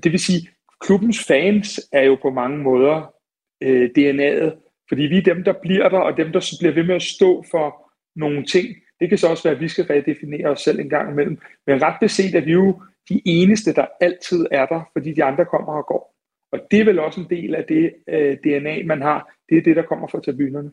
Det 0.02 0.12
vil 0.12 0.20
sige, 0.20 0.48
klubbens 0.80 1.24
fans 1.24 1.80
er 1.92 2.02
jo 2.02 2.18
på 2.22 2.30
mange 2.30 2.58
måder 2.58 3.14
øh, 3.62 3.90
DNA'et, 3.98 4.50
fordi 4.88 5.02
vi 5.02 5.16
er 5.18 5.34
dem, 5.34 5.44
der 5.44 5.52
bliver 5.62 5.88
der, 5.88 5.98
og 5.98 6.16
dem, 6.16 6.32
der 6.32 6.40
så 6.40 6.56
bliver 6.60 6.74
ved 6.74 6.84
med 6.84 6.94
at 6.94 7.02
stå 7.02 7.44
for 7.50 7.92
nogle 8.16 8.44
ting. 8.44 8.68
Det 9.00 9.08
kan 9.08 9.18
så 9.18 9.28
også 9.28 9.42
være, 9.42 9.54
at 9.54 9.60
vi 9.60 9.68
skal 9.68 9.84
redefinere 9.84 10.46
os 10.46 10.60
selv 10.60 10.80
en 10.80 10.88
gang 10.88 11.10
imellem. 11.10 11.38
Men 11.66 11.82
ret 11.82 11.96
beset 12.00 12.34
er 12.34 12.40
vi 12.40 12.52
jo 12.52 12.82
de 13.08 13.20
eneste, 13.24 13.74
der 13.74 13.86
altid 14.00 14.46
er 14.50 14.66
der, 14.66 14.90
fordi 14.92 15.12
de 15.12 15.24
andre 15.24 15.44
kommer 15.44 15.72
og 15.72 15.86
går. 15.86 16.14
Og 16.52 16.60
det 16.70 16.80
er 16.80 16.84
vel 16.84 16.98
også 16.98 17.20
en 17.20 17.30
del 17.30 17.54
af 17.54 17.64
det 17.64 17.94
øh, 18.08 18.36
DNA, 18.44 18.82
man 18.84 19.02
har. 19.02 19.34
Det 19.48 19.58
er 19.58 19.62
det, 19.62 19.76
der 19.76 19.82
kommer 19.82 20.08
fra 20.08 20.20
tribunerne. 20.20 20.72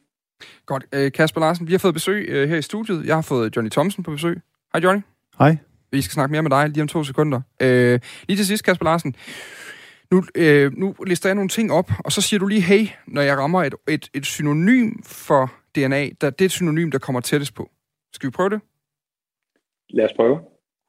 Godt. 0.65 0.86
Øh, 0.93 1.12
Kasper 1.12 1.41
Larsen, 1.41 1.67
vi 1.67 1.71
har 1.71 1.80
fået 1.80 1.93
besøg 1.93 2.25
øh, 2.30 2.49
her 2.49 2.58
i 2.58 2.62
studiet. 2.62 3.06
Jeg 3.06 3.15
har 3.15 3.21
fået 3.21 3.56
Johnny 3.56 3.69
Thomsen 3.69 4.04
på 4.04 4.12
besøg. 4.12 4.41
Hej 4.73 4.82
Johnny. 4.84 5.02
Hej. 5.39 5.58
Vi 5.91 6.02
skal 6.02 6.13
snakke 6.13 6.32
mere 6.32 6.43
med 6.43 6.52
dig 6.52 6.69
lige 6.69 6.82
om 6.82 6.88
to 6.88 7.04
sekunder. 7.04 7.41
Øh, 7.62 7.99
lige 8.28 8.38
til 8.38 8.45
sidst, 8.45 8.63
Kasper 8.63 8.86
Larsen. 8.86 9.15
Nu, 10.12 10.23
øh, 10.36 10.71
nu 10.78 10.95
lister 11.08 11.30
jeg 11.30 11.36
nogle 11.36 11.49
ting 11.49 11.71
op, 11.71 11.91
og 12.06 12.12
så 12.12 12.21
siger 12.21 12.39
du 12.39 12.47
lige 12.47 12.62
hey, 12.62 12.88
når 13.08 13.21
jeg 13.21 13.38
rammer 13.38 13.63
et, 13.63 13.75
et, 13.88 14.10
et 14.13 14.25
synonym 14.25 15.02
for 15.04 15.54
DNA. 15.75 16.10
Der, 16.21 16.30
det 16.30 16.41
er 16.41 16.45
et 16.45 16.52
synonym, 16.52 16.91
der 16.91 16.99
kommer 16.99 17.21
tættest 17.21 17.54
på. 17.54 17.71
Skal 18.13 18.28
vi 18.28 18.32
prøve 18.32 18.49
det? 18.49 18.62
Lad 19.89 20.06
os 20.06 20.13
prøve. 20.15 20.39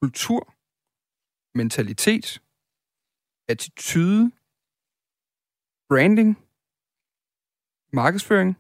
Kultur, 0.03 0.55
mentalitet, 1.55 2.41
attitude, 3.49 4.31
branding, 5.89 6.39
markedsføring, 7.93 8.59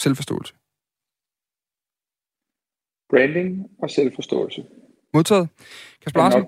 selvforståelse. 0.00 0.54
Branding 3.10 3.66
og 3.82 3.90
selvforståelse. 3.90 4.64
Modtaget. 5.14 5.48
Kasper 6.02 6.20
Larsen. 6.20 6.44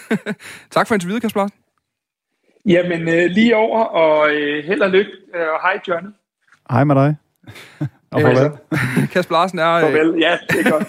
tak 0.74 0.88
for 0.88 0.94
interviewet, 0.94 1.22
Kasper 1.22 1.40
Larsen. 1.40 1.58
Jamen, 2.66 3.08
øh, 3.08 3.30
lige 3.30 3.56
over, 3.56 3.84
og 3.84 4.30
øh, 4.30 4.64
held 4.64 4.80
og 4.80 4.90
lykke. 4.90 5.10
Øh, 5.34 5.40
og 5.40 5.60
hej, 5.62 5.80
Johnny. 5.88 6.10
Hej 6.70 6.84
med 6.84 6.94
dig. 6.94 7.16
og 8.12 8.20
farvel. 8.20 8.50
Kasper 9.12 9.34
Larsen 9.34 9.58
er... 9.58 9.72
Øh, 9.72 9.80
farvel, 9.82 10.20
ja, 10.20 10.38
det 10.50 10.66
er 10.66 10.70
godt. 10.70 10.88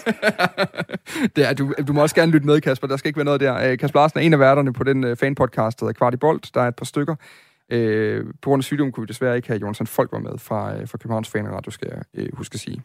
det 1.35 1.49
er, 1.49 1.53
du, 1.53 1.73
du 1.87 1.93
må 1.93 2.01
også 2.01 2.15
gerne 2.15 2.31
lytte 2.31 2.47
med, 2.47 2.61
Kasper. 2.61 2.87
Der 2.87 2.97
skal 2.97 3.09
ikke 3.09 3.17
være 3.17 3.25
noget 3.25 3.41
der. 3.41 3.71
Øh, 3.71 3.77
Kasper 3.77 3.99
Larsen 3.99 4.19
er 4.19 4.23
en 4.23 4.33
af 4.33 4.39
værterne 4.39 4.73
på 4.73 4.83
den 4.83 5.03
uh, 5.03 5.17
fanpodcast, 5.17 5.79
der 5.79 5.85
hedder 5.85 5.97
Kvart 5.97 6.13
i 6.13 6.17
Bold. 6.17 6.53
Der 6.53 6.61
er 6.61 6.67
et 6.67 6.75
par 6.75 6.85
stykker. 6.85 7.15
Øh, 7.71 8.25
på 8.41 8.49
grund 8.49 8.59
af 8.59 8.63
sygdom 8.63 8.91
kunne 8.91 9.01
vi 9.01 9.07
desværre 9.07 9.35
ikke 9.35 9.47
have 9.47 9.59
Jonsson 9.59 9.87
Folk 9.87 10.11
var 10.11 10.19
med 10.19 10.37
fra, 10.37 10.83
fra 10.85 10.97
Københavns 10.97 11.29
Fanradio, 11.29 11.71
skal 11.71 11.87
jeg 11.91 12.03
øh, 12.13 12.29
huske 12.33 12.53
at 12.53 12.59
sige. 12.59 12.81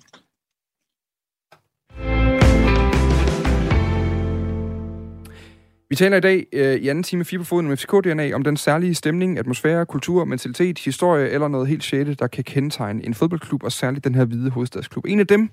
Vi 5.91 5.97
taler 5.97 6.17
i 6.17 6.21
dag 6.21 6.47
øh, 6.53 6.75
i 6.75 6.89
anden 6.89 7.05
time 7.05 7.25
Fire 7.25 7.39
på 7.39 7.45
foden 7.45 7.67
om 7.67 7.73
FCK-DNA 7.73 8.33
om 8.33 8.43
den 8.43 8.57
særlige 8.57 8.95
stemning, 8.95 9.39
atmosfære, 9.39 9.87
kultur, 9.87 10.25
mentalitet, 10.25 10.79
historie 10.79 11.29
eller 11.29 11.49
noget 11.49 11.69
helt 11.69 11.85
sjette, 11.85 12.15
der 12.15 12.27
kan 12.27 12.45
kendetegne 12.45 13.07
en 13.07 13.15
fodboldklub, 13.15 13.63
og 13.63 13.73
særligt 13.73 14.05
den 14.05 14.15
her 14.15 14.25
hvide 14.25 14.51
hovedstadsklub. 14.51 15.05
En 15.05 15.21
af 15.21 15.27
dem, 15.27 15.51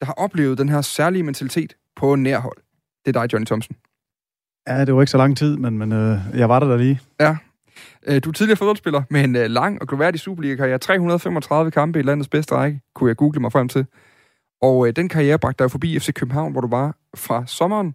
der 0.00 0.06
har 0.06 0.12
oplevet 0.12 0.58
den 0.58 0.68
her 0.68 0.80
særlige 0.80 1.22
mentalitet 1.22 1.76
på 1.96 2.14
nærhold, 2.14 2.56
det 3.04 3.16
er 3.16 3.20
dig, 3.20 3.32
Johnny 3.32 3.46
Thompson. 3.46 3.76
Ja, 4.68 4.84
det 4.84 4.94
var 4.94 5.00
ikke 5.00 5.10
så 5.10 5.18
lang 5.18 5.36
tid, 5.36 5.56
men, 5.56 5.78
men 5.78 5.92
øh, 5.92 6.18
jeg 6.34 6.48
var 6.48 6.58
der 6.58 6.68
der 6.68 6.76
lige. 6.76 7.00
Ja. 7.20 7.36
Øh, 8.06 8.20
du 8.24 8.28
er 8.28 8.32
tidligere 8.32 8.56
fodboldspiller 8.56 9.02
med 9.10 9.24
en 9.24 9.36
øh, 9.36 9.46
lang 9.46 9.80
og 9.80 9.88
gloværdig 9.88 10.20
Superliga-karriere. 10.20 10.78
335 10.78 11.70
kampe 11.70 11.98
i 11.98 12.02
landets 12.02 12.28
bedste 12.28 12.54
række, 12.54 12.80
kunne 12.94 13.08
jeg 13.08 13.16
google 13.16 13.40
mig 13.40 13.52
frem 13.52 13.68
til. 13.68 13.86
Og 14.62 14.88
øh, 14.88 14.92
den 14.96 15.08
karriere 15.08 15.38
bragte 15.38 15.64
dig 15.64 15.70
forbi 15.70 15.98
FC 15.98 16.12
København, 16.12 16.52
hvor 16.52 16.60
du 16.60 16.68
var 16.68 16.96
fra 17.16 17.46
sommeren 17.46 17.94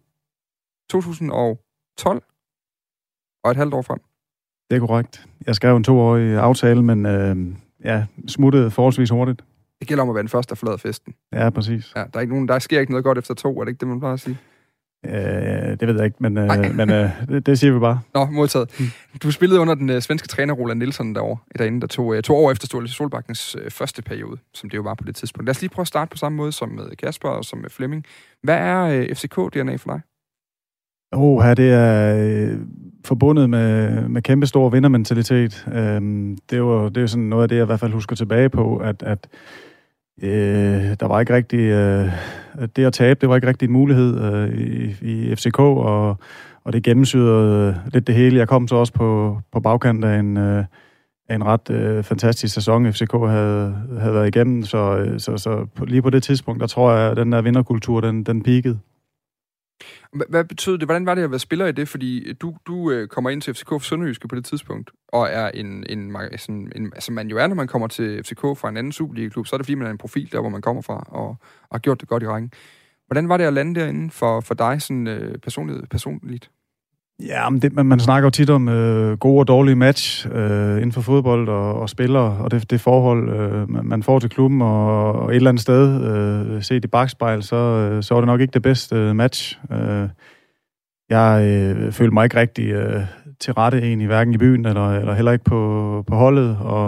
2000 0.90 1.32
og 1.32 1.60
12 1.98 2.24
og 3.44 3.52
et 3.52 3.58
halvt 3.58 3.74
år 3.74 3.82
frem. 3.82 4.00
Det 4.70 4.76
er 4.76 4.80
korrekt. 4.80 5.28
Jeg 5.48 5.56
skrev 5.56 5.76
en 5.78 5.84
toårig 5.84 6.38
aftale, 6.38 6.84
men 6.84 7.06
øh, 7.06 7.36
ja, 7.84 8.06
smuttede 8.28 8.72
forholdsvis 8.72 9.10
hurtigt. 9.10 9.42
Det 9.80 9.88
gælder 9.88 10.04
om 10.04 10.10
at 10.10 10.16
være 10.16 10.22
den 10.22 10.30
første, 10.30 10.50
der 10.50 10.56
forlader 10.56 10.78
festen. 10.78 11.14
Ja, 11.34 11.50
præcis. 11.50 11.94
Ja, 11.96 12.00
der, 12.00 12.20
er 12.20 12.22
ikke 12.22 12.34
nogen, 12.34 12.48
der 12.48 12.60
sker 12.60 12.80
ikke 12.80 12.92
noget 12.92 13.04
godt 13.04 13.18
efter 13.18 13.34
to, 13.34 13.60
er 13.60 13.64
det 13.64 13.72
ikke 13.72 13.80
det, 13.80 13.88
man 13.88 14.00
plejer 14.00 14.14
at 14.14 14.20
sige? 14.20 14.38
Øh, 15.06 15.80
det 15.80 15.88
ved 15.88 15.96
jeg 15.96 16.06
ikke, 16.06 16.18
men, 16.20 16.38
øh, 16.38 16.76
men 16.76 16.90
øh, 16.90 17.10
det, 17.28 17.46
det 17.46 17.60
siger 17.60 17.74
vi 17.74 17.80
bare. 17.80 18.00
Nå, 18.14 18.26
modtaget. 18.26 18.92
Du 19.24 19.32
spillede 19.32 19.60
under 19.60 19.76
den 19.76 19.90
øh, 19.90 20.02
svenske 20.02 20.28
træner 20.28 20.54
Roland 20.54 20.80
Nielsen 20.80 21.16
derovre, 21.16 21.38
derinde, 21.58 21.82
der 21.82 21.88
tog 21.88 22.16
øh, 22.16 22.24
to 22.24 22.36
år 22.36 22.52
efter 22.52 22.68
Ståle 22.68 22.88
Solbakkens 22.88 23.56
øh, 23.62 23.72
første 23.72 24.02
periode, 24.02 24.38
som 24.54 24.70
det 24.70 24.78
jo 24.78 24.82
var 24.82 24.94
på 24.94 25.04
det 25.04 25.16
tidspunkt. 25.16 25.46
Lad 25.46 25.56
os 25.56 25.62
lige 25.62 25.70
prøve 25.70 25.84
at 25.84 25.88
starte 25.88 26.10
på 26.10 26.18
samme 26.18 26.36
måde 26.36 26.52
som 26.52 26.70
med 26.70 26.96
Kasper 26.96 27.30
og 27.30 27.46
som 27.46 27.60
med 27.60 27.70
Flemming. 27.70 28.06
Hvad 28.44 28.58
er 28.58 28.82
øh, 28.82 29.06
FCK-DNA 29.06 29.76
for 29.76 29.92
dig? 29.92 30.02
Oh, 31.12 31.44
her 31.44 31.54
det 31.54 31.72
er 31.72 32.18
øh, 32.18 32.58
forbundet 33.06 33.50
med, 33.50 34.02
med 34.08 34.22
kæmpe 34.22 34.48
stor 34.48 34.70
vindermentalitet. 34.70 35.68
Øhm, 35.74 36.38
det, 36.50 36.64
var, 36.64 36.90
det 36.90 37.04
er 37.04 37.08
sådan 37.08 37.24
noget 37.24 37.44
af 37.44 37.50
det, 37.50 37.56
jeg 37.56 37.64
i 37.64 37.66
hvert 37.66 37.80
fald 37.80 37.94
husker 37.94 38.16
tilbage 38.16 38.50
på, 38.50 38.78
at, 38.78 39.04
at 39.04 39.28
øh, 40.24 40.96
der 41.00 41.08
var 41.08 41.20
ikke 41.20 41.36
rigtig... 41.36 41.60
Øh, 41.60 42.12
det 42.76 42.86
at 42.86 42.94
tabe, 42.94 43.20
det 43.22 43.30
var 43.30 43.36
ikke 43.36 43.48
rigtig 43.48 43.66
en 43.66 43.72
mulighed 43.72 44.22
øh, 44.22 44.58
i, 44.58 44.96
i 45.02 45.36
FCK, 45.36 45.60
og, 45.60 46.18
og 46.64 46.74
det 46.74 46.84
gennemsyrede 46.84 47.82
lidt 47.94 48.08
det 48.08 48.16
hele. 48.16 48.38
Jeg 48.38 48.48
kom 48.48 48.68
så 48.68 48.76
også 48.76 48.94
på, 48.94 49.40
på 49.52 49.60
bagkant 49.60 50.06
af 50.06 50.20
en... 50.20 50.38
Øh, 50.38 50.64
en 51.36 51.46
ret 51.46 51.70
øh, 51.70 52.04
fantastisk 52.04 52.54
sæson, 52.54 52.94
FCK 52.94 53.12
havde, 53.12 53.76
havde 54.00 54.14
været 54.14 54.28
igennem, 54.28 54.64
så, 54.64 54.98
øh, 54.98 55.20
så, 55.20 55.38
så 55.38 55.68
på, 55.76 55.86
lige 55.86 56.02
på 56.02 56.10
det 56.10 56.24
tidspunkt, 56.24 56.62
der 56.62 56.68
tror 56.68 56.92
jeg, 56.94 57.12
at 57.12 57.18
den 57.18 57.32
der 57.32 57.42
vinderkultur, 57.42 58.02
den, 58.02 58.24
den 58.24 58.44
peakede. 58.44 58.80
Hvad 60.30 60.44
betød 60.44 60.78
det? 60.78 60.88
Hvordan 60.88 61.06
var 61.06 61.16
det 61.16 61.24
at 61.24 61.32
være 61.32 61.40
spiller 61.40 61.66
i 61.66 61.72
det? 61.72 61.88
Fordi 61.90 62.34
du, 62.34 62.56
du 62.68 62.92
øh, 62.92 63.08
kommer 63.08 63.30
ind 63.30 63.42
til 63.42 63.54
FCK 63.54 63.70
for 63.70 63.80
Sønderjyske 63.80 64.28
på 64.28 64.36
det 64.36 64.46
tidspunkt, 64.46 64.92
og 65.08 65.28
er 65.32 65.50
en, 65.50 65.86
en, 65.90 66.16
sådan, 66.38 66.72
en 66.76 66.86
altså 66.86 67.12
man 67.12 67.28
jo 67.28 67.38
er, 67.38 67.48
når 67.48 67.56
man 67.56 67.68
kommer 67.68 67.88
til 67.88 68.24
FCK 68.24 68.42
fra 68.42 68.70
en 68.70 68.78
anden 68.78 68.94
Superliga-klub, 68.94 69.48
så 69.48 69.56
er 69.56 69.58
det 69.58 69.66
fordi, 69.66 69.76
man 69.76 69.88
er 69.88 69.92
en 69.92 69.98
profil 69.98 70.32
der, 70.32 70.40
hvor 70.40 70.50
man 70.50 70.62
kommer 70.62 70.82
fra, 70.82 71.08
og, 71.08 71.28
og 71.28 71.38
har 71.72 71.80
gjort 71.80 72.02
det 72.02 72.10
godt 72.10 72.24
i 72.24 72.28
rækken. 72.28 72.52
Hvordan 73.08 73.30
var 73.30 73.38
det 73.38 73.44
at 73.44 73.54
lande 73.54 73.80
derinde 73.80 74.12
for, 74.12 74.42
for 74.42 74.54
dig 74.54 74.82
sådan, 74.82 75.08
øh, 75.08 75.38
personligt, 75.38 75.90
personligt? 75.90 76.52
Ja, 77.28 77.50
men 77.50 77.62
det, 77.62 77.74
man, 77.74 77.86
man 77.86 78.00
snakker 78.00 78.26
jo 78.26 78.30
tit 78.30 78.50
om 78.50 78.70
øh, 78.70 79.18
gode 79.18 79.40
og 79.40 79.48
dårlige 79.48 79.76
match 79.76 80.28
øh, 80.32 80.78
inden 80.78 80.92
for 80.92 81.02
fodbold 81.02 81.50
og, 81.50 81.74
og 81.74 81.90
spillere, 81.90 82.38
og 82.40 82.52
det, 82.52 82.72
det 82.72 82.82
forhold, 82.82 83.30
øh, 83.30 83.86
man 83.86 84.04
får 84.04 84.20
til 84.20 84.30
klubben, 84.30 84.62
og, 84.62 85.14
og 85.14 85.30
et 85.30 85.36
eller 85.36 85.50
andet 85.50 85.62
sted, 85.62 86.04
øh, 86.04 86.64
set 86.64 86.86
i 86.86 86.88
bagspejl, 86.88 87.44
så, 87.44 87.56
øh, 87.56 88.04
så 88.04 88.14
var 88.14 88.22
det 88.22 88.28
nok 88.28 88.42
ikke 88.42 88.54
det 88.54 88.62
bedste 88.62 88.96
øh, 88.96 89.16
match. 89.16 89.60
Øh, 89.72 90.10
jeg 91.10 91.44
øh, 91.46 91.92
følte 91.92 92.14
mig 92.14 92.24
ikke 92.24 92.40
rigtig 92.40 92.66
øh, 92.70 93.02
til 93.40 93.54
rette 93.54 93.82
egentlig, 93.82 94.08
hverken 94.08 94.34
i 94.34 94.38
byen 94.38 94.66
eller, 94.66 94.92
eller 94.92 95.14
heller 95.14 95.32
ikke 95.32 95.46
på, 95.46 96.04
på 96.08 96.16
holdet, 96.16 96.58
og, 96.62 96.88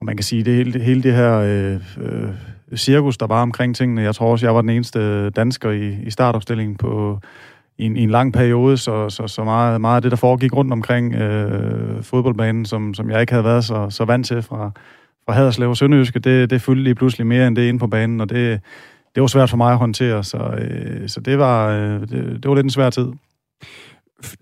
og 0.00 0.06
man 0.06 0.16
kan 0.16 0.24
sige, 0.24 0.44
det 0.44 0.54
hele, 0.54 0.80
hele 0.80 1.02
det 1.02 1.14
her 1.14 1.38
øh, 1.38 1.80
øh, 2.00 2.30
cirkus, 2.76 3.18
der 3.18 3.26
var 3.26 3.42
omkring 3.42 3.76
tingene, 3.76 4.02
jeg 4.02 4.14
tror 4.14 4.30
også, 4.30 4.46
jeg 4.46 4.54
var 4.54 4.60
den 4.60 4.70
eneste 4.70 5.30
dansker 5.30 5.70
i, 5.70 6.02
i 6.02 6.10
startopstillingen 6.10 6.76
på 6.76 7.20
i 7.78 7.84
en, 7.84 7.96
i 7.96 8.02
en 8.02 8.10
lang 8.10 8.32
periode, 8.32 8.76
så, 8.76 9.10
så, 9.10 9.28
så 9.28 9.44
meget, 9.44 9.80
meget 9.80 9.96
af 9.96 10.02
det, 10.02 10.10
der 10.10 10.16
foregik 10.16 10.52
rundt 10.52 10.72
omkring 10.72 11.14
øh, 11.14 12.02
fodboldbanen, 12.02 12.64
som, 12.64 12.94
som 12.94 13.10
jeg 13.10 13.20
ikke 13.20 13.32
havde 13.32 13.44
været 13.44 13.64
så, 13.64 13.86
så 13.90 14.04
vant 14.04 14.26
til 14.26 14.42
fra, 14.42 14.70
fra 15.24 15.32
Haderslev 15.32 15.68
og 15.68 15.76
Sønderjyske, 15.76 16.18
det, 16.18 16.50
det 16.50 16.62
fyldte 16.62 16.82
lige 16.82 16.94
pludselig 16.94 17.26
mere 17.26 17.46
end 17.46 17.56
det 17.56 17.68
inde 17.68 17.78
på 17.78 17.86
banen, 17.86 18.20
og 18.20 18.30
det, 18.30 18.60
det 19.14 19.20
var 19.20 19.26
svært 19.26 19.50
for 19.50 19.56
mig 19.56 19.72
at 19.72 19.78
håndtere, 19.78 20.24
så, 20.24 20.38
øh, 20.38 21.08
så 21.08 21.20
det, 21.20 21.38
var, 21.38 21.68
øh, 21.68 22.00
det, 22.00 22.10
det 22.42 22.48
var 22.48 22.54
lidt 22.54 22.64
en 22.64 22.70
svær 22.70 22.90
tid. 22.90 23.08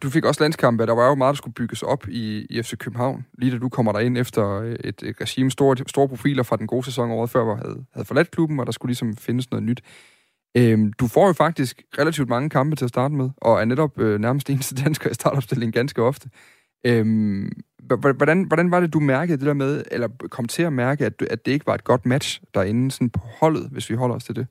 Du 0.02 0.10
fik 0.10 0.24
også 0.24 0.42
landskampe, 0.42 0.86
der 0.86 0.94
var 0.94 1.08
jo 1.08 1.14
meget, 1.14 1.32
der 1.32 1.36
skulle 1.36 1.54
bygges 1.54 1.82
op 1.82 2.08
i, 2.08 2.46
i 2.50 2.62
FC 2.62 2.76
København, 2.78 3.26
lige 3.38 3.52
da 3.52 3.58
du 3.58 3.68
kommer 3.68 3.92
der 3.92 3.98
ind 3.98 4.18
efter 4.18 4.60
øh, 4.60 4.76
et, 4.84 5.02
et 5.02 5.20
regime, 5.20 5.50
store, 5.50 5.76
store 5.86 6.08
profiler 6.08 6.42
fra 6.42 6.56
den 6.56 6.66
gode 6.66 6.84
sæson 6.84 7.10
året 7.10 7.30
før, 7.30 7.44
hvor 7.44 7.54
havde, 7.54 7.84
havde 7.94 8.06
forladt 8.06 8.30
klubben, 8.30 8.60
og 8.60 8.66
der 8.66 8.72
skulle 8.72 8.90
ligesom 8.90 9.16
findes 9.16 9.50
noget 9.50 9.62
nyt. 9.62 9.80
Øhm, 10.56 10.92
du 10.92 11.06
får 11.06 11.26
jo 11.26 11.32
faktisk 11.32 11.82
relativt 11.98 12.28
mange 12.28 12.50
kampe 12.50 12.76
til 12.76 12.84
at 12.84 12.88
starte 12.88 13.14
med, 13.14 13.30
og 13.36 13.60
er 13.60 13.64
netop 13.64 13.98
øh, 13.98 14.20
nærmest 14.20 14.50
eneste 14.50 14.74
dansker 14.74 15.10
i 15.10 15.14
startopstillingen 15.14 15.72
ganske 15.72 16.02
ofte. 16.02 16.28
Øhm, 16.86 17.52
hvordan, 18.16 18.42
hvordan 18.42 18.70
var 18.70 18.80
det, 18.80 18.92
du 18.92 19.00
mærkede 19.00 19.38
det 19.38 19.46
der 19.46 19.54
med, 19.54 19.84
eller 19.90 20.08
kom 20.30 20.44
til 20.44 20.62
at 20.62 20.72
mærke, 20.72 21.06
at, 21.06 21.22
at 21.30 21.46
det 21.46 21.52
ikke 21.52 21.66
var 21.66 21.74
et 21.74 21.84
godt 21.84 22.06
match 22.06 22.40
derinde 22.54 22.90
sådan 22.90 23.10
på 23.10 23.20
holdet, 23.40 23.68
hvis 23.70 23.90
vi 23.90 23.94
holder 23.94 24.14
os 24.16 24.24
til 24.24 24.36
det? 24.36 24.46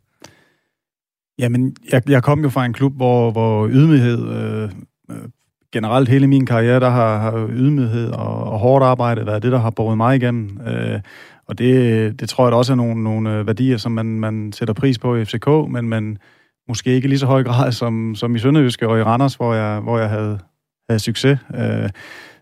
Jamen, 1.40 1.76
jeg, 1.92 2.10
jeg 2.10 2.24
kom 2.24 2.44
jo 2.44 2.50
fra 2.50 2.66
en 2.66 2.74
klub, 2.74 2.96
hvor, 2.96 3.32
hvor 3.32 3.68
ydmyghed, 3.68 4.28
øh, 4.28 4.72
øh 5.10 5.30
generelt 5.74 6.10
hele 6.10 6.28
min 6.28 6.46
karriere, 6.46 6.80
der 6.80 6.90
har, 6.90 7.18
har 7.18 7.48
ydmyghed 7.50 8.12
og, 8.12 8.44
og 8.44 8.60
hårdt 8.60 8.86
arbejde 8.86 9.26
været 9.26 9.44
det, 9.44 9.52
der 9.52 9.58
har 9.58 9.70
båret 9.70 9.98
mig 9.98 10.16
igennem. 10.16 10.60
Øh, 10.68 11.00
og 11.54 11.60
det, 11.60 12.20
det 12.20 12.30
tror 12.30 12.46
jeg 12.46 12.52
da 12.52 12.58
også 12.58 12.74
er 12.74 12.76
nogle, 12.76 13.04
nogle 13.04 13.38
øh, 13.38 13.48
værdier, 13.48 13.78
som 13.78 13.92
man, 13.92 14.06
man 14.06 14.52
sætter 14.52 14.74
pris 14.74 15.00
på 15.00 15.16
i 15.16 15.26
FCK, 15.26 15.48
men 15.70 15.90
man 15.90 16.18
måske 16.68 16.90
ikke 16.90 17.08
lige 17.08 17.20
så 17.20 17.26
høj 17.26 17.44
grad 17.44 17.72
som, 17.72 18.16
som 18.16 18.36
i 18.36 18.40
Sønderjyske 18.40 18.88
og 18.88 19.00
i 19.00 19.04
Randers, 19.04 19.36
hvor 19.36 19.54
jeg, 19.54 19.80
hvor 19.80 20.00
jeg 20.00 20.10
havde, 20.10 20.40
havde 20.90 21.00
succes. 21.00 21.40
Øh, 21.56 21.90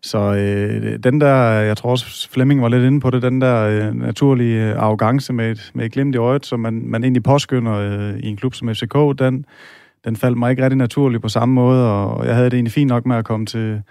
så 0.01 0.17
øh, 0.17 0.99
den 1.03 1.21
der, 1.21 1.35
jeg 1.49 1.77
tror 1.77 1.91
også 1.91 2.29
Flemming 2.29 2.61
var 2.61 2.69
lidt 2.69 2.83
inde 2.83 2.99
på 2.99 3.09
det, 3.09 3.21
den 3.21 3.41
der 3.41 3.63
øh, 3.63 3.95
naturlige 3.95 4.69
øh, 4.69 4.77
arrogance 4.77 5.33
med 5.33 5.51
et, 5.51 5.71
med 5.73 5.85
et 5.85 5.91
glimt 5.91 6.15
i 6.15 6.17
øjet, 6.17 6.45
som 6.45 6.59
man, 6.59 6.81
man 6.85 7.03
egentlig 7.03 7.23
påskynder 7.23 7.73
øh, 7.73 8.19
i 8.19 8.27
en 8.27 8.37
klub 8.37 8.53
som 8.53 8.75
FCK, 8.75 8.95
den, 9.19 9.45
den 10.05 10.15
faldt 10.15 10.37
mig 10.37 10.51
ikke 10.51 10.63
rigtig 10.63 10.77
naturligt 10.77 11.21
på 11.21 11.29
samme 11.29 11.55
måde, 11.55 11.91
og 11.91 12.25
jeg 12.25 12.35
havde 12.35 12.49
det 12.49 12.53
egentlig 12.53 12.73
fint 12.73 12.89
nok 12.89 13.05
med 13.05 13.15
at 13.15 13.25
komme 13.25 13.45
til, 13.45 13.81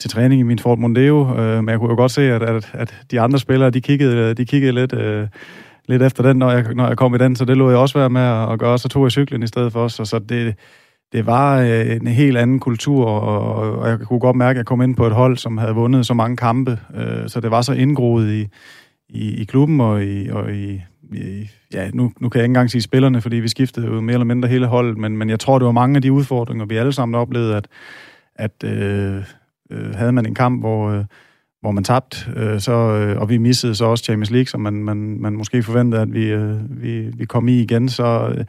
til 0.00 0.10
træning 0.10 0.40
i 0.40 0.42
min 0.42 0.58
Ford 0.58 0.78
Mondeo, 0.78 1.38
øh, 1.38 1.56
men 1.56 1.68
jeg 1.68 1.78
kunne 1.78 1.90
jo 1.90 1.96
godt 1.96 2.12
se, 2.12 2.22
at, 2.32 2.42
at, 2.42 2.70
at 2.72 2.94
de 3.10 3.20
andre 3.20 3.38
spillere, 3.38 3.70
de 3.70 3.80
kiggede, 3.80 4.34
de 4.34 4.44
kiggede 4.46 4.72
lidt, 4.72 4.92
øh, 4.92 5.28
lidt 5.88 6.02
efter 6.02 6.22
den, 6.22 6.36
når 6.36 6.50
jeg, 6.50 6.64
når 6.74 6.86
jeg 6.86 6.96
kom 6.96 7.14
i 7.14 7.18
den, 7.18 7.36
så 7.36 7.44
det 7.44 7.56
lå 7.56 7.70
jeg 7.70 7.78
også 7.78 7.98
være 7.98 8.10
med 8.10 8.20
at, 8.20 8.52
at 8.52 8.58
gøre, 8.58 8.78
så 8.78 8.88
tog 8.88 9.04
jeg 9.04 9.12
cyklen 9.12 9.42
i 9.42 9.46
stedet 9.46 9.72
for, 9.72 9.88
så, 9.88 10.04
så 10.04 10.18
det, 10.18 10.54
det 11.12 11.26
var 11.26 11.60
øh, 11.60 11.96
en 11.96 12.06
helt 12.06 12.36
anden 12.36 12.60
kultur, 12.60 13.06
og, 13.06 13.78
og 13.78 13.88
jeg 13.88 13.98
kunne 13.98 14.20
godt 14.20 14.36
mærke, 14.36 14.56
at 14.56 14.58
jeg 14.58 14.66
kom 14.66 14.82
ind 14.82 14.96
på 14.96 15.06
et 15.06 15.12
hold, 15.12 15.36
som 15.36 15.58
havde 15.58 15.74
vundet 15.74 16.06
så 16.06 16.14
mange 16.14 16.36
kampe, 16.36 16.78
øh, 16.94 17.28
så 17.28 17.40
det 17.40 17.50
var 17.50 17.62
så 17.62 17.72
indgroet 17.72 18.32
i, 18.32 18.48
i, 19.08 19.40
i 19.40 19.44
klubben 19.44 19.80
og 19.80 20.04
i, 20.04 20.28
og 20.28 20.54
i, 20.54 20.82
i 21.12 21.50
ja, 21.74 21.90
nu, 21.94 22.12
nu 22.20 22.28
kan 22.28 22.38
jeg 22.38 22.44
ikke 22.44 22.50
engang 22.50 22.70
sige 22.70 22.82
spillerne, 22.82 23.20
fordi 23.20 23.36
vi 23.36 23.48
skiftede 23.48 23.86
jo 23.86 24.00
mere 24.00 24.14
eller 24.14 24.24
mindre 24.24 24.48
hele 24.48 24.66
holdet, 24.66 24.98
men, 24.98 25.16
men 25.16 25.30
jeg 25.30 25.40
tror, 25.40 25.58
det 25.58 25.66
var 25.66 25.72
mange 25.72 25.96
af 25.96 26.02
de 26.02 26.12
udfordringer, 26.12 26.66
vi 26.66 26.76
alle 26.76 26.92
sammen 26.92 27.20
oplevede, 27.20 27.56
at, 27.56 27.68
at 28.36 28.64
øh, 28.64 29.22
øh, 29.70 29.94
havde 29.94 30.12
man 30.12 30.26
en 30.26 30.34
kamp, 30.34 30.60
hvor, 30.60 30.90
øh, 30.90 31.04
hvor 31.60 31.70
man 31.70 31.84
tabte, 31.84 32.16
øh, 32.36 32.60
så, 32.60 32.72
øh, 32.72 33.20
og 33.20 33.28
vi 33.28 33.38
missede 33.38 33.74
så 33.74 33.84
også 33.84 34.04
Champions 34.04 34.30
League, 34.30 34.46
som 34.46 34.60
man, 34.60 34.74
man, 34.74 35.20
man 35.20 35.32
måske 35.32 35.62
forventede, 35.62 36.02
at 36.02 36.12
vi, 36.12 36.24
øh, 36.24 36.82
vi, 36.82 37.00
vi 37.00 37.24
kom 37.24 37.48
i 37.48 37.60
igen, 37.60 37.88
så, 37.88 38.34
øh, 38.38 38.44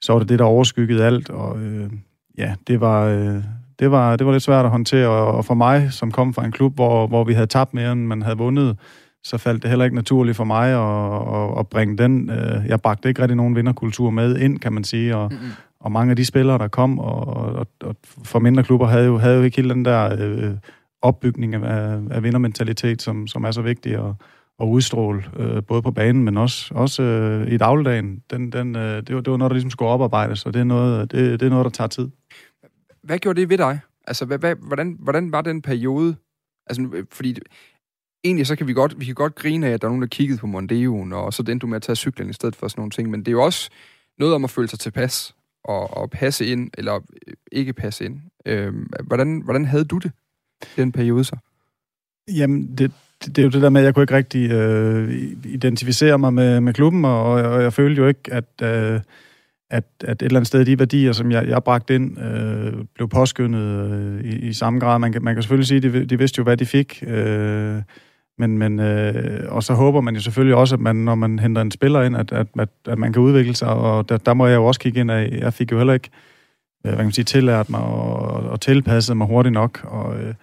så 0.00 0.12
var 0.12 0.18
det 0.18 0.28
det, 0.28 0.38
der 0.38 0.44
overskyggede 0.44 1.04
alt, 1.04 1.30
og 1.30 1.60
øh, 1.60 1.90
ja, 2.38 2.54
det 2.66 2.80
var, 2.80 3.04
øh, 3.04 3.42
det, 3.78 3.90
var, 3.90 4.16
det 4.16 4.26
var 4.26 4.32
lidt 4.32 4.42
svært 4.42 4.64
at 4.64 4.70
håndtere, 4.70 5.08
og, 5.08 5.26
og 5.26 5.44
for 5.44 5.54
mig, 5.54 5.92
som 5.92 6.10
kom 6.10 6.34
fra 6.34 6.44
en 6.44 6.52
klub, 6.52 6.74
hvor, 6.74 7.06
hvor 7.06 7.24
vi 7.24 7.32
havde 7.32 7.46
tabt 7.46 7.74
mere, 7.74 7.92
end 7.92 8.06
man 8.06 8.22
havde 8.22 8.38
vundet, 8.38 8.76
så 9.24 9.38
faldt 9.38 9.62
det 9.62 9.70
heller 9.70 9.84
ikke 9.84 9.96
naturligt 9.96 10.36
for 10.36 10.44
mig 10.44 10.68
at, 10.70 11.52
at, 11.52 11.58
at 11.58 11.68
bringe 11.68 11.98
den. 11.98 12.30
Øh, 12.30 12.66
jeg 12.66 12.80
bragte 12.80 13.08
ikke 13.08 13.22
rigtig 13.22 13.36
nogen 13.36 13.56
vinderkultur 13.56 14.10
med 14.10 14.36
ind, 14.36 14.58
kan 14.58 14.72
man 14.72 14.84
sige, 14.84 15.16
og, 15.16 15.28
mm-hmm 15.32 15.50
og 15.84 15.92
mange 15.92 16.10
af 16.10 16.16
de 16.16 16.24
spillere, 16.24 16.58
der 16.58 16.68
kom, 16.68 16.98
og, 16.98 17.26
og, 17.26 17.66
og 17.80 17.96
for 18.24 18.38
mindre 18.38 18.64
klubber, 18.64 18.86
havde 18.86 19.06
jo, 19.06 19.18
havde 19.18 19.36
jo 19.36 19.42
ikke 19.42 19.56
hele 19.56 19.74
den 19.74 19.84
der 19.84 20.16
øh, 20.20 20.54
opbygning 21.02 21.54
af, 21.54 22.00
af 22.10 22.22
vindermentalitet, 22.22 23.02
som, 23.02 23.26
som 23.26 23.44
er 23.44 23.50
så 23.50 23.62
vigtig 23.62 23.94
at, 23.94 24.12
at 24.60 24.66
udstråle, 24.66 25.24
øh, 25.36 25.62
både 25.62 25.82
på 25.82 25.90
banen, 25.90 26.24
men 26.24 26.36
også, 26.36 26.74
også 26.74 27.02
øh, 27.02 27.52
i 27.52 27.56
dagligdagen. 27.56 28.22
Den, 28.30 28.52
den, 28.52 28.76
øh, 28.76 28.96
det, 29.06 29.14
var, 29.14 29.20
det 29.20 29.30
var 29.30 29.36
noget, 29.36 29.50
der 29.50 29.54
ligesom 29.54 29.70
skulle 29.70 29.88
oparbejdes, 29.88 30.46
og 30.46 30.54
det 30.54 30.60
er 30.60 30.64
noget, 30.64 31.12
det, 31.12 31.40
det 31.40 31.46
er 31.46 31.50
noget 31.50 31.64
der 31.64 31.70
tager 31.70 31.88
tid. 31.88 32.08
Hvad 33.02 33.18
gjorde 33.18 33.40
det 33.40 33.48
ved 33.48 33.58
dig? 33.58 33.80
Altså, 34.06 34.24
hvad, 34.24 34.38
hvad, 34.38 34.54
hvordan, 34.54 34.96
hvordan 35.00 35.32
var 35.32 35.42
den 35.42 35.62
periode? 35.62 36.16
Altså, 36.66 36.88
øh, 36.94 37.04
fordi 37.12 37.36
egentlig 38.24 38.46
så 38.46 38.56
kan 38.56 38.66
vi 38.66 38.72
godt, 38.72 39.00
vi 39.00 39.04
kan 39.04 39.14
godt 39.14 39.34
grine 39.34 39.66
af, 39.66 39.72
at 39.72 39.82
der 39.82 39.88
er 39.88 39.90
nogen, 39.90 40.02
der 40.02 40.08
kiggede 40.08 40.38
på 40.38 40.46
Mondeoen, 40.46 41.12
og 41.12 41.32
så 41.32 41.42
den 41.42 41.58
du 41.58 41.66
med 41.66 41.76
at 41.76 41.82
tage 41.82 41.96
cyklen 41.96 42.30
i 42.30 42.32
stedet 42.32 42.56
for 42.56 42.68
sådan 42.68 42.80
nogle 42.80 42.90
ting. 42.90 43.10
Men 43.10 43.20
det 43.20 43.28
er 43.28 43.32
jo 43.32 43.44
også 43.44 43.70
noget 44.18 44.34
om 44.34 44.44
at 44.44 44.50
føle 44.50 44.68
sig 44.68 44.78
tilpas, 44.78 45.34
og, 45.64 46.02
at 46.02 46.10
passe 46.10 46.46
ind, 46.46 46.70
eller 46.78 46.94
øh, 46.94 47.34
ikke 47.52 47.72
passe 47.72 48.04
ind. 48.04 48.20
Øh, 48.46 48.72
hvordan, 49.06 49.40
hvordan 49.44 49.64
havde 49.64 49.84
du 49.84 49.98
det, 49.98 50.12
den 50.76 50.92
periode 50.92 51.24
så? 51.24 51.36
Jamen, 52.36 52.76
det, 52.78 52.92
det, 53.24 53.36
det 53.36 53.38
er 53.38 53.42
jo 53.42 53.50
det 53.50 53.62
der 53.62 53.70
med, 53.70 53.80
at 53.80 53.84
jeg 53.84 53.94
kunne 53.94 54.02
ikke 54.02 54.16
rigtig 54.16 54.50
øh, 54.50 55.14
identificere 55.44 56.18
mig 56.18 56.34
med, 56.34 56.60
med 56.60 56.74
klubben, 56.74 57.04
og, 57.04 57.24
og 57.24 57.62
jeg 57.62 57.72
følte 57.72 58.02
jo 58.02 58.08
ikke, 58.08 58.32
at, 58.32 58.62
øh, 58.62 59.00
at, 59.70 59.84
at 60.00 60.22
et 60.22 60.22
eller 60.22 60.38
andet 60.38 60.46
sted 60.46 60.64
de 60.64 60.78
værdier, 60.78 61.12
som 61.12 61.30
jeg, 61.30 61.48
jeg 61.48 61.64
bragte 61.64 61.94
ind, 61.94 62.20
øh, 62.20 62.84
blev 62.94 63.08
påskyndet 63.08 63.92
øh, 63.92 64.24
i, 64.24 64.48
i 64.48 64.52
samme 64.52 64.80
grad. 64.80 64.98
Man 64.98 65.12
kan, 65.12 65.24
man 65.24 65.34
kan 65.34 65.42
selvfølgelig 65.42 65.68
sige, 65.68 65.76
at 65.76 65.82
de, 65.82 66.04
de 66.04 66.18
vidste 66.18 66.38
jo, 66.38 66.42
hvad 66.42 66.56
de 66.56 66.66
fik, 66.66 67.04
øh, 67.06 67.82
men, 68.38 68.58
men, 68.58 68.80
øh, 68.80 69.54
og 69.54 69.62
så 69.62 69.74
håber 69.74 70.00
man 70.00 70.14
jo 70.14 70.20
selvfølgelig 70.20 70.56
også, 70.56 70.74
at 70.74 70.80
man, 70.80 70.96
når 70.96 71.14
man 71.14 71.38
henter 71.38 71.62
en 71.62 71.70
spiller 71.70 72.02
ind, 72.02 72.16
at, 72.16 72.32
at, 72.32 72.46
at, 72.58 72.68
at 72.86 72.98
man 72.98 73.12
kan 73.12 73.22
udvikle 73.22 73.54
sig, 73.54 73.68
og 73.68 74.08
der, 74.08 74.16
der 74.16 74.34
må 74.34 74.46
jeg 74.46 74.56
jo 74.56 74.64
også 74.64 74.80
kigge 74.80 75.00
ind 75.00 75.10
af. 75.10 75.28
Jeg 75.38 75.54
fik 75.54 75.72
jo 75.72 75.76
heller 75.76 75.94
ikke 75.94 76.10
øh, 76.86 76.90
hvad 76.90 76.96
kan 76.96 77.04
man 77.04 77.12
sige, 77.12 77.24
tillært 77.24 77.70
mig 77.70 77.80
og, 77.80 78.50
og 78.50 78.60
tilpasset 78.60 79.16
mig 79.16 79.26
hurtigt 79.26 79.52
nok, 79.52 79.84
og, 79.84 80.20
øh, 80.20 80.34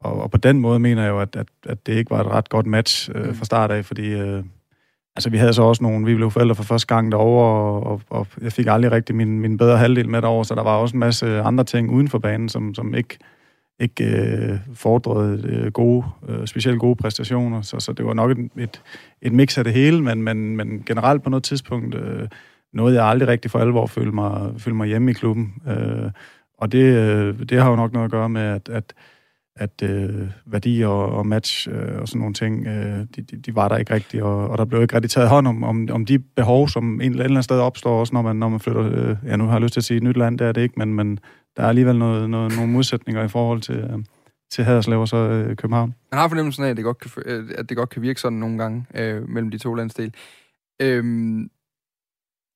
og, 0.00 0.22
og 0.22 0.30
på 0.30 0.38
den 0.38 0.60
måde 0.60 0.78
mener 0.78 1.02
jeg 1.02 1.10
jo, 1.10 1.20
at, 1.20 1.36
at, 1.36 1.46
at 1.66 1.86
det 1.86 1.92
ikke 1.92 2.10
var 2.10 2.20
et 2.20 2.26
ret 2.26 2.48
godt 2.48 2.66
match 2.66 3.10
øh, 3.14 3.34
fra 3.34 3.44
start 3.44 3.70
af, 3.70 3.84
fordi 3.84 4.12
øh, 4.12 4.44
altså, 5.16 5.30
vi 5.30 5.36
havde 5.36 5.52
så 5.52 5.62
også 5.62 5.82
nogle, 5.82 6.06
vi 6.06 6.14
blev 6.14 6.30
forældre 6.30 6.54
for 6.54 6.62
første 6.62 6.94
gang 6.94 7.12
derovre, 7.12 7.46
og, 7.46 7.86
og, 7.86 8.02
og 8.10 8.26
jeg 8.42 8.52
fik 8.52 8.66
aldrig 8.66 8.92
rigtig 8.92 9.14
min, 9.16 9.40
min 9.40 9.56
bedre 9.56 9.78
halvdel 9.78 10.08
med 10.08 10.22
derovre, 10.22 10.44
så 10.44 10.54
der 10.54 10.62
var 10.62 10.76
også 10.76 10.96
en 10.96 11.00
masse 11.00 11.40
andre 11.40 11.64
ting 11.64 11.90
uden 11.90 12.08
for 12.08 12.18
banen, 12.18 12.48
som, 12.48 12.74
som 12.74 12.94
ikke 12.94 13.18
ikke 13.80 14.04
øh, 14.04 14.58
fordrede 14.74 15.48
øh, 15.48 15.72
gode, 15.72 16.04
øh, 16.28 16.46
specielt 16.46 16.78
gode 16.78 16.96
præstationer, 16.96 17.62
så, 17.62 17.80
så 17.80 17.92
det 17.92 18.06
var 18.06 18.14
nok 18.14 18.30
et, 18.30 18.50
et, 18.56 18.82
et 19.22 19.32
mix 19.32 19.58
af 19.58 19.64
det 19.64 19.72
hele, 19.72 20.02
men, 20.02 20.22
men, 20.22 20.56
men 20.56 20.82
generelt 20.86 21.22
på 21.22 21.30
noget 21.30 21.44
tidspunkt 21.44 21.94
øh, 21.94 22.28
noget, 22.72 22.94
jeg 22.94 23.04
aldrig 23.04 23.28
rigtig 23.28 23.50
for 23.50 23.58
alvor 23.58 23.86
følte 23.86 24.12
mig, 24.12 24.52
følte 24.58 24.76
mig 24.76 24.88
hjemme 24.88 25.10
i 25.10 25.14
klubben. 25.14 25.54
Øh, 25.68 26.10
og 26.58 26.72
det, 26.72 26.82
øh, 26.82 27.38
det 27.48 27.62
har 27.62 27.70
jo 27.70 27.76
nok 27.76 27.92
noget 27.92 28.04
at 28.04 28.10
gøre 28.10 28.28
med, 28.28 28.42
at, 28.42 28.68
at, 28.68 28.92
at 29.60 29.82
øh, 29.82 30.30
værdi 30.46 30.82
og, 30.82 31.12
og 31.12 31.26
match 31.26 31.68
øh, 31.70 32.00
og 32.00 32.08
sådan 32.08 32.18
nogle 32.18 32.34
ting, 32.34 32.66
øh, 32.66 33.06
de, 33.16 33.22
de, 33.22 33.36
de 33.36 33.54
var 33.54 33.68
der 33.68 33.76
ikke 33.76 33.94
rigtigt, 33.94 34.22
og, 34.22 34.48
og 34.48 34.58
der 34.58 34.64
blev 34.64 34.82
ikke 34.82 34.94
rigtig 34.94 35.10
taget 35.10 35.28
hånd 35.28 35.46
om, 35.46 35.64
om, 35.64 35.88
om 35.92 36.06
de 36.06 36.18
behov, 36.18 36.68
som 36.68 37.00
en 37.00 37.12
eller 37.12 37.24
anden 37.24 37.42
sted 37.42 37.58
opstår, 37.58 38.00
også 38.00 38.14
når 38.14 38.22
man, 38.22 38.36
når 38.36 38.48
man 38.48 38.60
flytter, 38.60 38.82
øh, 38.82 39.16
ja 39.26 39.36
nu 39.36 39.44
har 39.44 39.52
jeg 39.52 39.60
lyst 39.60 39.72
til 39.72 39.80
at 39.80 39.84
sige 39.84 39.96
et 39.96 40.02
nyt 40.02 40.16
land, 40.16 40.38
det 40.38 40.46
er 40.46 40.52
det 40.52 40.62
ikke, 40.62 40.74
men, 40.76 40.94
men 40.94 41.18
der 41.56 41.62
er 41.62 41.68
alligevel 41.68 41.98
noget, 41.98 42.30
noget, 42.30 42.56
nogle 42.56 42.72
modsætninger 42.72 43.24
i 43.24 43.28
forhold 43.28 43.60
til, 43.60 43.76
øh, 43.76 43.98
til 44.50 44.64
Haderslev 44.64 45.00
og 45.00 45.08
så 45.08 45.16
øh, 45.16 45.56
København. 45.56 45.94
Man 46.12 46.20
har 46.20 46.28
fornemmelsen 46.28 46.64
af, 46.64 46.68
at 46.68 46.76
det 46.76 46.84
godt 46.84 46.98
kan, 46.98 47.10
øh, 47.26 47.50
at 47.58 47.68
det 47.68 47.76
godt 47.76 47.90
kan 47.90 48.02
virke 48.02 48.20
sådan 48.20 48.38
nogle 48.38 48.58
gange 48.58 48.86
øh, 48.94 49.28
mellem 49.28 49.50
de 49.50 49.58
to 49.58 49.74
landsdele. 49.74 50.12
Øhm, 50.82 51.50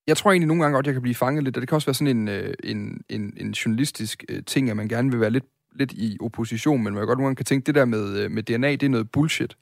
jeg 0.07 0.17
tror 0.17 0.31
egentlig 0.31 0.49
nogle 0.49 0.63
gange 0.63 0.75
godt, 0.75 0.87
jeg 0.87 0.95
kan 0.95 1.03
blive 1.03 1.15
fanget 1.15 1.45
lidt, 1.45 1.57
og 1.57 1.61
det 1.61 1.69
kan 1.69 1.77
også 1.77 1.87
være 1.87 1.95
sådan 1.95 2.17
en, 2.17 2.29
øh, 2.29 2.55
en, 2.65 3.01
en, 3.09 3.33
en 3.37 3.51
journalistisk 3.51 4.25
øh, 4.29 4.43
ting, 4.47 4.71
at 4.71 4.77
man 4.77 4.89
gerne 4.89 5.11
vil 5.11 5.21
være 5.21 5.31
lidt, 5.31 5.45
lidt 5.75 5.93
i 5.93 6.17
opposition, 6.21 6.83
men 6.85 6.95
man 6.95 7.07
godt 7.07 7.19
nogle 7.19 7.27
gange 7.27 7.37
kan 7.37 7.45
tænke, 7.45 7.67
det 7.67 7.75
der 7.75 7.85
med, 7.85 8.19
øh, 8.19 8.31
med 8.31 8.43
DNA, 8.43 8.71
det 8.71 8.83
er 8.83 8.89
noget 8.89 9.11
bullshit. 9.11 9.57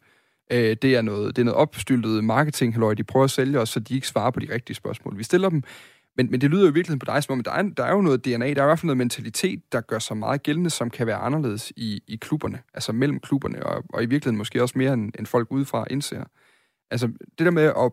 Øh, 0.53 0.77
det, 0.83 0.97
er 0.97 1.03
noget, 1.03 1.37
det 1.37 1.43
er 1.43 1.45
noget 1.45 1.59
opstyltet 1.59 2.25
marketing, 2.25 2.75
de 2.99 3.05
prøver 3.05 3.25
at 3.25 3.31
sælge 3.31 3.61
os, 3.61 3.69
så 3.69 3.81
de 3.81 3.95
ikke 3.95 4.09
svarer 4.09 4.31
på 4.31 4.41
de 4.41 4.55
rigtige 4.55 4.77
spørgsmål. 4.77 5.19
Vi 5.19 5.25
stiller 5.25 5.49
dem, 5.49 5.63
Men, 6.17 6.31
men 6.31 6.41
det 6.41 6.51
lyder 6.51 6.63
jo 6.63 6.71
i 6.71 6.75
virkeligheden 6.75 6.99
på 6.99 7.05
dig, 7.07 7.23
som 7.23 7.33
om 7.33 7.43
der 7.43 7.51
er, 7.51 7.63
der 7.63 7.85
er 7.85 7.93
jo 7.93 8.01
noget 8.01 8.25
DNA, 8.25 8.55
der 8.55 8.61
er 8.61 8.65
i 8.65 8.69
hvert 8.69 8.79
fald 8.79 8.87
noget 8.87 8.97
mentalitet, 8.97 9.73
der 9.73 9.81
gør 9.81 9.99
sig 9.99 10.17
meget 10.17 10.43
gældende, 10.43 10.71
som 10.71 10.91
kan 10.91 11.07
være 11.07 11.17
anderledes 11.17 11.73
i, 11.77 12.03
i 12.09 12.17
klubberne, 12.17 12.59
altså 12.75 12.93
mellem 12.93 13.21
klubberne, 13.21 13.67
og, 13.67 13.85
og 13.89 14.03
i 14.03 14.07
virkeligheden 14.07 14.39
måske 14.39 14.63
også 14.63 14.79
mere, 14.79 14.93
end, 14.93 15.13
end 15.19 15.27
folk 15.27 15.49
udefra 15.51 15.87
indser. 15.91 16.25
Altså 16.91 17.07
det 17.39 17.45
der 17.45 17.51
med 17.51 17.63
at, 17.63 17.93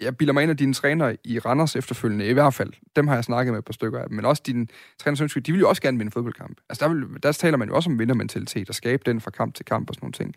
jeg 0.00 0.16
bilder 0.16 0.32
mig 0.32 0.42
ind, 0.42 0.50
at 0.50 0.58
dine 0.58 0.74
træner 0.74 1.16
i 1.24 1.38
Randers 1.38 1.76
efterfølgende, 1.76 2.26
i 2.26 2.32
hvert 2.32 2.54
fald, 2.54 2.72
dem 2.96 3.08
har 3.08 3.14
jeg 3.14 3.24
snakket 3.24 3.52
med 3.52 3.58
et 3.58 3.64
par 3.64 3.72
stykker 3.72 3.98
af 3.98 4.08
dem, 4.08 4.16
men 4.16 4.24
også 4.24 4.42
dine 4.46 4.66
træner, 4.98 5.16
som 5.16 5.42
de 5.42 5.52
vil 5.52 5.60
jo 5.60 5.68
også 5.68 5.82
gerne 5.82 5.98
vinde 5.98 6.12
fodboldkamp. 6.12 6.58
Altså 6.68 6.84
der, 6.84 6.94
vil, 6.94 7.22
der 7.22 7.32
taler 7.32 7.56
man 7.56 7.68
jo 7.68 7.74
også 7.74 7.90
om 7.90 7.98
vindermentalitet, 7.98 8.68
og 8.68 8.74
skabe 8.74 9.02
den 9.06 9.20
fra 9.20 9.30
kamp 9.30 9.54
til 9.54 9.64
kamp 9.64 9.90
og 9.90 9.94
sådan 9.94 10.04
nogle 10.04 10.12
ting. 10.12 10.34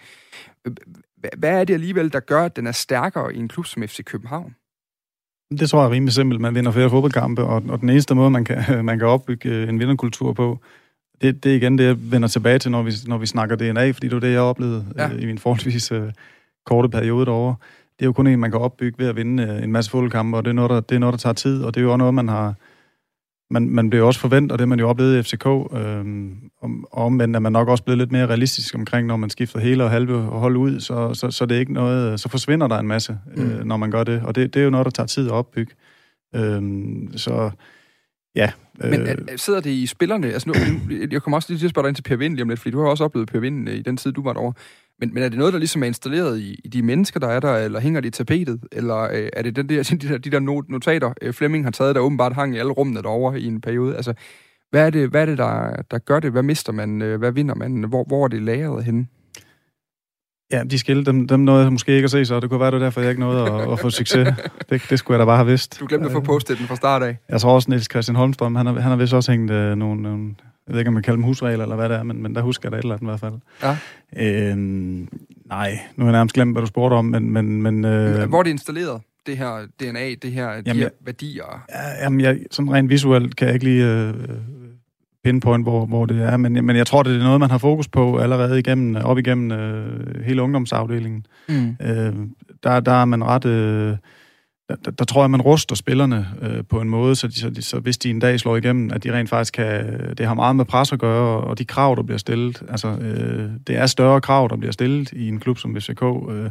Hvad 1.37 1.59
er 1.59 1.63
det 1.63 1.73
alligevel, 1.73 2.13
der 2.13 2.19
gør, 2.19 2.45
at 2.45 2.55
den 2.55 2.67
er 2.67 2.71
stærkere 2.71 3.35
i 3.35 3.37
en 3.37 3.47
klub 3.47 3.65
som 3.65 3.83
FC 3.83 4.03
København? 4.03 4.55
Det 5.59 5.69
tror 5.69 5.79
jeg 5.79 5.87
er 5.87 5.91
rimelig 5.91 6.13
simpelt. 6.13 6.41
Man 6.41 6.55
vinder 6.55 6.71
flere 6.71 6.89
fodboldkampe, 6.89 7.43
og, 7.43 7.63
og 7.69 7.81
den 7.81 7.89
eneste 7.89 8.15
måde, 8.15 8.29
man 8.29 8.45
kan, 8.45 8.85
man 8.85 8.99
kan 8.99 9.07
opbygge 9.07 9.49
øh, 9.49 9.69
en 9.69 9.79
vinderkultur 9.79 10.33
på, 10.33 10.59
det, 11.21 11.43
det 11.43 11.51
er 11.51 11.55
igen 11.55 11.77
det, 11.77 11.83
jeg 11.83 12.11
vender 12.11 12.27
tilbage 12.27 12.59
til, 12.59 12.71
når 12.71 12.83
vi, 12.83 12.91
når 13.07 13.17
vi 13.17 13.25
snakker 13.25 13.55
DNA, 13.55 13.91
fordi 13.91 14.07
det 14.07 14.13
var 14.13 14.19
det, 14.19 14.31
jeg 14.31 14.41
oplevede 14.41 14.85
ja. 14.97 15.09
øh, 15.09 15.21
i 15.21 15.25
min 15.25 15.37
forholdsvis 15.37 15.91
øh, 15.91 16.11
korte 16.65 16.89
periode 16.89 17.25
derovre. 17.25 17.55
Det 17.99 18.05
er 18.05 18.07
jo 18.07 18.13
kun 18.13 18.27
en, 18.27 18.39
man 18.39 18.51
kan 18.51 18.59
opbygge 18.59 18.99
ved 18.99 19.07
at 19.07 19.15
vinde 19.15 19.43
øh, 19.43 19.63
en 19.63 19.71
masse 19.71 19.91
fodboldkampe, 19.91 20.37
og 20.37 20.45
det 20.45 20.49
er, 20.49 20.53
noget, 20.53 20.69
der, 20.69 20.79
det 20.79 20.95
er 20.95 20.99
noget, 20.99 21.13
der 21.13 21.17
tager 21.17 21.33
tid, 21.33 21.63
og 21.63 21.75
det 21.75 21.81
er 21.81 21.83
jo 21.83 21.91
også 21.91 21.97
noget, 21.97 22.13
man 22.13 22.27
har, 22.27 22.53
man, 23.53 23.69
man 23.69 23.89
bliver 23.89 24.05
også 24.05 24.19
forventet, 24.19 24.51
og 24.51 24.59
det 24.59 24.67
man 24.67 24.79
jo 24.79 24.89
oplevet 24.89 25.19
i 25.19 25.23
FCK, 25.23 25.45
øh, 25.45 25.99
om, 26.61 26.85
og 26.91 27.05
omvendt 27.05 27.35
er 27.35 27.39
man 27.39 27.51
nok 27.51 27.67
også 27.67 27.83
blevet 27.83 27.97
lidt 27.97 28.11
mere 28.11 28.27
realistisk 28.27 28.75
omkring, 28.75 29.07
når 29.07 29.17
man 29.17 29.29
skifter 29.29 29.59
hele 29.59 29.83
og 29.83 29.89
halve 29.89 30.21
hold 30.21 30.57
ud, 30.57 30.79
så, 30.79 31.13
så, 31.13 31.31
så 31.31 31.45
det 31.45 31.55
er 31.55 31.59
ikke 31.59 31.73
noget, 31.73 32.19
så 32.19 32.29
forsvinder 32.29 32.67
der 32.67 32.79
en 32.79 32.87
masse, 32.87 33.17
øh, 33.37 33.59
mm. 33.59 33.67
når 33.67 33.77
man 33.77 33.91
gør 33.91 34.03
det, 34.03 34.21
og 34.23 34.35
det, 34.35 34.53
det 34.53 34.59
er 34.59 34.63
jo 34.63 34.69
noget, 34.69 34.85
der 34.85 34.91
tager 34.91 35.07
tid 35.07 35.27
at 35.27 35.31
opbygge. 35.31 35.73
Øh, 36.35 36.61
så 37.15 37.51
ja. 38.35 38.51
Øh, 38.83 38.89
Men 38.89 39.07
er, 39.07 39.15
sidder 39.37 39.61
det 39.61 39.69
i 39.69 39.87
spillerne? 39.87 40.27
Altså 40.27 40.49
nu, 40.49 40.53
jeg 41.11 41.21
kommer 41.21 41.37
også 41.37 41.49
lige 41.49 41.59
til 41.59 41.65
at 41.65 41.69
spørge 41.69 41.83
dig 41.83 41.89
ind 41.89 41.95
til 41.95 42.03
Per 42.03 42.15
Vind 42.15 42.33
lige 42.33 42.43
om 42.43 42.49
lidt, 42.49 42.59
fordi 42.59 42.71
du 42.71 42.81
har 42.81 42.89
også 42.89 43.03
oplevet 43.03 43.27
Per 43.27 43.39
Vind 43.39 43.69
øh, 43.69 43.75
i 43.75 43.81
den 43.81 43.97
tid, 43.97 44.11
du 44.11 44.23
var 44.23 44.33
derovre. 44.33 44.53
Men, 45.01 45.13
men 45.13 45.23
er 45.23 45.29
det 45.29 45.37
noget, 45.37 45.53
der 45.53 45.59
ligesom 45.59 45.83
er 45.83 45.87
installeret 45.87 46.39
i, 46.39 46.59
i 46.63 46.67
de 46.67 46.81
mennesker, 46.81 47.19
der 47.19 47.27
er 47.27 47.39
der, 47.39 47.55
eller 47.55 47.79
hænger 47.79 48.01
det 48.01 48.07
i 48.07 48.11
tapetet? 48.11 48.61
Eller 48.71 49.01
øh, 49.01 49.29
er 49.33 49.41
det 49.41 49.55
den 49.55 49.69
der, 49.69 49.83
de 50.01 50.07
der, 50.07 50.17
de 50.17 50.31
der 50.31 50.39
notater, 50.69 51.13
øh, 51.21 51.33
Flemming 51.33 51.65
har 51.65 51.71
taget, 51.71 51.95
der 51.95 52.01
åbenbart 52.01 52.33
hang 52.33 52.55
i 52.55 52.57
alle 52.57 52.71
rummene 52.71 53.01
derovre 53.01 53.39
i 53.39 53.45
en 53.45 53.61
periode? 53.61 53.95
Altså, 53.95 54.13
hvad 54.69 54.85
er 54.85 54.89
det, 54.89 55.09
hvad 55.09 55.21
er 55.21 55.25
det 55.25 55.37
der, 55.37 55.81
der 55.91 55.97
gør 55.97 56.19
det? 56.19 56.31
Hvad 56.31 56.43
mister 56.43 56.71
man? 56.71 57.01
Øh, 57.01 57.19
hvad 57.19 57.31
vinder 57.31 57.55
man? 57.55 57.83
Hvor, 57.83 58.03
hvor 58.03 58.23
er 58.23 58.27
det 58.27 58.41
lagret 58.41 58.83
henne? 58.83 59.07
Ja, 60.51 60.63
de 60.63 60.79
skilte, 60.79 61.11
dem, 61.11 61.27
dem 61.27 61.39
nåede 61.39 61.63
jeg 61.63 61.71
måske 61.71 61.95
ikke 61.95 62.05
at 62.05 62.11
se, 62.11 62.25
så 62.25 62.39
det 62.39 62.49
kunne 62.49 62.59
være, 62.59 62.71
det 62.71 62.81
derfor, 62.81 63.01
jeg 63.01 63.09
ikke 63.09 63.21
nåede 63.21 63.41
at, 63.41 63.71
at 63.71 63.79
få 63.79 63.89
succes. 63.89 64.27
Det, 64.69 64.81
det 64.89 64.99
skulle 64.99 65.15
jeg 65.15 65.19
da 65.19 65.25
bare 65.25 65.37
have 65.37 65.47
vidst. 65.47 65.79
Du 65.79 65.85
glemte 65.87 66.05
at 66.05 66.11
få 66.11 66.19
postet 66.19 66.57
den 66.57 66.67
fra 66.67 66.75
start 66.75 67.03
af. 67.03 67.17
Jeg 67.29 67.41
tror 67.41 67.53
også, 67.53 67.69
Niels 67.69 67.91
Christian 67.91 68.15
Holmstrøm, 68.15 68.55
han 68.55 68.65
har, 68.65 68.73
han 68.73 68.89
har 68.89 68.95
vist 68.95 69.13
også 69.13 69.31
hængt 69.31 69.51
øh, 69.51 69.75
nogle, 69.75 70.01
nogle 70.01 70.35
jeg 70.71 70.75
ved 70.75 70.79
ikke, 70.79 70.87
om 70.87 70.93
man 70.93 71.03
kalder 71.03 71.15
dem 71.15 71.23
husregler, 71.23 71.63
eller 71.63 71.75
hvad 71.75 71.89
det 71.89 71.97
er, 71.97 72.03
men, 72.03 72.23
men 72.23 72.35
der 72.35 72.41
husker 72.41 72.69
jeg 72.69 72.71
da 72.71 72.77
et 72.77 72.81
eller 72.81 72.95
andet 72.95 73.05
i 73.05 73.09
hvert 73.09 73.19
fald. 73.19 73.77
Ja. 74.15 74.51
Øhm, 74.51 75.07
nej, 75.45 75.79
nu 75.95 76.05
har 76.05 76.11
jeg 76.11 76.11
nærmest 76.11 76.33
glemt, 76.33 76.53
hvad 76.53 76.61
du 76.61 76.67
spurgte 76.67 76.93
om, 76.95 77.05
men... 77.05 77.31
men, 77.31 77.61
men 77.61 77.85
øh, 77.85 78.29
Hvor 78.29 78.39
er 78.39 78.43
det 78.43 78.49
installeret, 78.49 79.01
det 79.25 79.37
her 79.37 79.67
DNA, 79.79 80.13
det 80.21 80.31
her, 80.31 80.49
jamen, 80.49 80.65
de 80.65 80.73
her 80.73 80.89
værdier? 81.01 81.65
Ja, 81.69 82.03
jamen, 82.03 82.21
jeg, 82.21 82.39
sådan 82.51 82.71
rent 82.73 82.89
visuelt 82.89 83.35
kan 83.35 83.47
jeg 83.47 83.53
ikke 83.53 83.65
lige 83.65 83.85
øh, 83.85 84.13
pinpoint, 85.23 85.65
hvor, 85.65 85.85
hvor 85.85 86.05
det 86.05 86.21
er, 86.21 86.37
men, 86.37 86.65
men 86.65 86.75
jeg 86.75 86.87
tror, 86.87 87.03
det 87.03 87.15
er 87.15 87.23
noget, 87.23 87.39
man 87.39 87.51
har 87.51 87.57
fokus 87.57 87.87
på 87.87 88.17
allerede 88.17 88.59
igennem, 88.59 88.95
op 88.95 89.17
igennem 89.17 89.51
øh, 89.51 90.23
hele 90.25 90.41
ungdomsafdelingen. 90.41 91.25
Mm. 91.49 91.75
Øh, 91.81 92.13
der, 92.63 92.79
der 92.79 92.91
er 92.91 93.05
man 93.05 93.23
ret... 93.23 93.45
Øh, 93.45 93.97
der, 94.85 94.91
der 94.91 95.05
tror 95.05 95.23
jeg, 95.23 95.31
man 95.31 95.41
ruster 95.41 95.75
spillerne 95.75 96.27
øh, 96.41 96.63
på 96.69 96.81
en 96.81 96.89
måde, 96.89 97.15
så, 97.15 97.27
de, 97.27 97.39
så, 97.39 97.49
de, 97.49 97.61
så 97.61 97.79
hvis 97.79 97.97
de 97.97 98.09
en 98.09 98.19
dag 98.19 98.39
slår 98.39 98.57
igennem, 98.57 98.91
at 98.93 99.03
de 99.03 99.13
rent 99.13 99.29
faktisk 99.29 99.53
kan... 99.53 99.99
Det 100.17 100.25
har 100.25 100.33
meget 100.33 100.55
med 100.55 100.65
pres 100.65 100.91
at 100.91 100.99
gøre, 100.99 101.41
og 101.41 101.57
de 101.57 101.65
krav, 101.65 101.95
der 101.95 102.03
bliver 102.03 102.17
stillet. 102.17 102.63
Altså, 102.69 102.87
øh, 102.87 103.49
det 103.67 103.77
er 103.77 103.85
større 103.85 104.21
krav, 104.21 104.47
der 104.49 104.55
bliver 104.55 104.71
stillet 104.71 105.11
i 105.11 105.27
en 105.27 105.39
klub 105.39 105.57
som 105.57 105.75
FCK, 105.75 106.03
øh, 106.29 106.49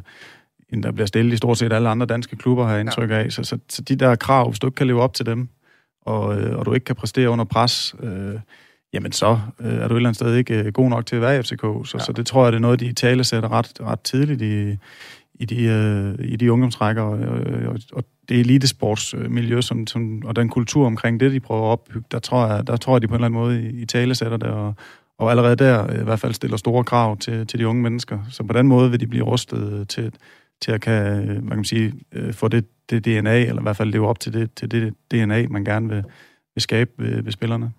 end 0.73 0.83
der 0.83 0.93
bliver 0.93 1.07
stillet 1.07 1.33
i 1.33 1.37
stort 1.37 1.59
set 1.59 1.73
alle 1.73 1.89
andre 1.89 2.07
danske 2.07 2.37
klubber, 2.37 2.65
har 2.65 2.73
jeg 2.73 2.81
indtryk 2.81 3.11
af. 3.11 3.33
Så, 3.33 3.45
så, 3.45 3.59
så 3.69 3.83
de 3.83 3.97
der 3.97 4.15
krav, 4.15 4.49
hvis 4.49 4.59
du 4.59 4.67
ikke 4.67 4.77
kan 4.77 4.87
leve 4.87 5.03
op 5.03 5.15
til 5.15 5.27
dem, 5.27 5.49
og, 6.03 6.41
øh, 6.41 6.59
og 6.59 6.67
du 6.67 6.73
ikke 6.73 6.85
kan 6.85 6.97
præstere 6.97 7.31
under 7.31 7.45
pres, 7.45 7.95
øh, 8.03 8.35
jamen 8.93 9.13
så 9.13 9.39
øh, 9.61 9.75
er 9.75 9.89
du 9.89 9.95
et 9.95 9.99
eller 9.99 10.09
andet 10.09 10.17
sted 10.17 10.35
ikke 10.35 10.55
øh, 10.55 10.73
god 10.73 10.89
nok 10.89 11.07
til 11.07 11.17
at 11.17 11.23
være 11.23 11.39
i 11.39 11.43
FCK. 11.43 11.61
Så, 11.61 11.91
ja. 11.95 12.05
så 12.05 12.13
det 12.13 12.27
tror 12.27 12.45
jeg, 12.45 12.53
det 12.53 12.57
er 12.57 12.61
noget, 12.61 12.81
de 12.81 12.93
tale 12.93 13.25
sætter 13.25 13.53
ret, 13.53 13.73
ret 13.81 14.01
tidligt 14.01 14.43
i, 14.43 14.77
i 15.41 15.45
de, 15.45 15.65
øh, 15.65 16.15
i 16.33 16.37
de 16.37 16.53
ungdomsrækker 16.53 17.03
og, 17.03 17.19
og, 17.69 17.79
og 17.93 18.05
det 18.29 18.41
elitesportsmiljø 18.41 19.61
som, 19.61 19.87
som, 19.87 20.23
og 20.25 20.37
den 20.37 20.49
kultur 20.49 20.87
omkring 20.87 21.21
det, 21.21 21.33
de 21.33 21.41
prøver 21.41 21.63
at 21.63 21.73
opbygge, 21.73 22.07
der 22.11 22.19
tror 22.19 22.47
jeg, 22.47 22.67
der 22.67 22.77
tror 22.77 22.95
jeg 22.95 23.03
de 23.03 23.09
på 23.09 23.15
en 23.15 23.25
eller 23.25 23.27
anden 23.27 23.41
måde 23.41 23.63
i, 23.63 23.83
i 23.83 23.87
tale 23.87 24.15
sætter 24.15 24.37
det, 24.37 24.49
og, 24.49 24.75
og 25.19 25.31
allerede 25.31 25.57
der 25.57 26.01
i 26.01 26.05
hvert 26.05 26.21
fald 26.21 26.35
stiller 26.35 26.57
store 26.57 26.85
krav 26.85 27.17
til, 27.17 27.47
til 27.47 27.59
de 27.59 27.69
unge 27.69 27.83
mennesker. 27.83 28.19
Så 28.31 28.43
på 28.43 28.53
den 28.53 28.69
måde 28.69 28.91
vil 28.91 29.01
de 29.01 29.07
blive 29.07 29.25
rustet 29.25 29.89
til, 29.89 30.13
til 30.63 30.73
at 30.73 30.81
kan, 30.81 31.07
øh, 31.07 31.25
hvad 31.25 31.35
kan 31.35 31.57
man 31.57 31.65
sige, 31.65 31.93
øh, 32.13 32.35
få 32.35 32.49
det, 32.49 32.67
det 32.91 33.05
DNA, 33.05 33.41
eller 33.41 33.63
i 33.63 33.63
hvert 33.63 33.77
fald 33.77 33.91
leve 33.91 34.09
op 34.09 34.21
til 34.21 34.33
det, 34.33 34.55
til 34.55 34.71
det 34.71 34.95
DNA, 35.11 35.47
man 35.51 35.65
gerne 35.65 35.89
vil, 35.89 36.05
vil 36.55 36.63
skabe 36.63 36.91
ved, 36.99 37.23
ved 37.23 37.33
spillerne. 37.33 37.73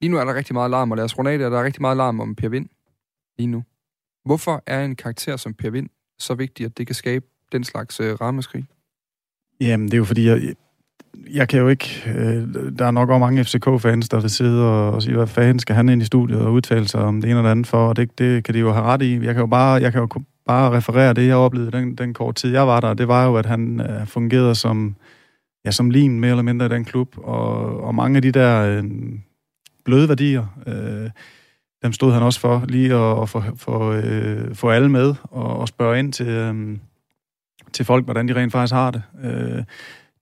Lige 0.00 0.10
nu 0.10 0.16
er 0.16 0.24
der 0.24 0.34
rigtig 0.34 0.54
meget 0.54 0.70
larm, 0.70 0.90
og 0.90 0.96
lad 0.96 1.04
os 1.04 1.18
runde 1.18 1.30
af, 1.30 1.38
der 1.38 1.58
er 1.58 1.64
rigtig 1.64 1.80
meget 1.80 1.96
larm 1.96 2.20
om 2.20 2.34
Per 2.34 2.48
Vind 2.48 2.68
lige 3.38 3.46
nu. 3.46 3.64
Hvorfor 4.24 4.62
er 4.66 4.84
en 4.84 4.96
karakter 4.96 5.36
som 5.36 5.54
Per 5.54 5.70
Vind 5.70 5.88
så 6.18 6.34
vigtigt, 6.34 6.66
at 6.66 6.78
det 6.78 6.86
kan 6.86 6.94
skabe 6.94 7.26
den 7.52 7.64
slags 7.64 8.00
øh, 8.00 8.14
rammeskrig? 8.20 8.64
Jamen, 9.60 9.86
det 9.86 9.94
er 9.94 9.98
jo 9.98 10.04
fordi, 10.04 10.26
jeg, 10.26 10.54
jeg 11.30 11.48
kan 11.48 11.60
jo 11.60 11.68
ikke... 11.68 12.02
Øh, 12.06 12.74
der 12.78 12.86
er 12.86 12.90
nok 12.90 13.08
også 13.08 13.18
mange 13.18 13.44
FCK-fans, 13.44 14.08
der 14.08 14.20
vil 14.20 14.30
sidde 14.30 14.64
og, 14.64 14.92
og 14.92 15.02
sige, 15.02 15.16
hvad 15.16 15.26
fanden 15.26 15.58
skal 15.58 15.76
han 15.76 15.88
ind 15.88 16.02
i 16.02 16.04
studiet 16.04 16.40
og 16.40 16.52
udtale 16.52 16.88
sig 16.88 17.00
om 17.00 17.20
det 17.20 17.30
ene 17.30 17.38
eller 17.38 17.50
andet 17.50 17.66
for, 17.66 17.88
og 17.88 17.96
det, 17.96 18.18
det 18.18 18.44
kan 18.44 18.54
de 18.54 18.58
jo 18.58 18.72
have 18.72 18.84
ret 18.84 19.02
i. 19.02 19.12
Jeg 19.14 19.34
kan 19.34 19.40
jo 19.40 19.46
bare, 19.46 19.82
jeg 19.82 19.92
kan 19.92 20.00
jo 20.00 20.08
bare 20.46 20.70
referere 20.70 21.14
det, 21.14 21.26
jeg 21.26 21.36
oplevede 21.36 21.72
den, 21.72 21.94
den 21.94 22.14
kort 22.14 22.34
tid, 22.34 22.52
jeg 22.52 22.66
var 22.66 22.80
der. 22.80 22.94
Det 22.94 23.08
var 23.08 23.26
jo, 23.26 23.36
at 23.36 23.46
han 23.46 23.80
øh, 23.80 24.06
fungerede 24.06 24.54
som, 24.54 24.96
ja, 25.64 25.70
som 25.70 25.90
lin 25.90 26.20
mere 26.20 26.30
eller 26.30 26.42
mindre 26.42 26.66
i 26.66 26.68
den 26.68 26.84
klub, 26.84 27.18
og, 27.18 27.80
og 27.80 27.94
mange 27.94 28.16
af 28.16 28.22
de 28.22 28.32
der 28.32 28.62
øh, 28.62 28.84
bløde 29.84 30.08
værdier, 30.08 30.46
øh, 30.66 31.10
dem 31.82 31.92
stod 31.92 32.12
han 32.12 32.22
også 32.22 32.40
for, 32.40 32.64
lige 32.68 32.94
at, 32.94 33.22
at 33.22 33.28
få, 33.28 33.42
for, 33.56 34.00
øh, 34.04 34.54
få 34.54 34.70
alle 34.70 34.88
med 34.88 35.14
og, 35.22 35.56
og 35.56 35.68
spørge 35.68 35.98
ind 35.98 36.12
til... 36.12 36.28
Øh, 36.28 36.78
til 37.72 37.84
folk, 37.84 38.04
hvordan 38.04 38.28
de 38.28 38.34
rent 38.34 38.52
faktisk 38.52 38.74
har 38.74 38.90
det. 38.90 39.02
Øh, 39.24 39.64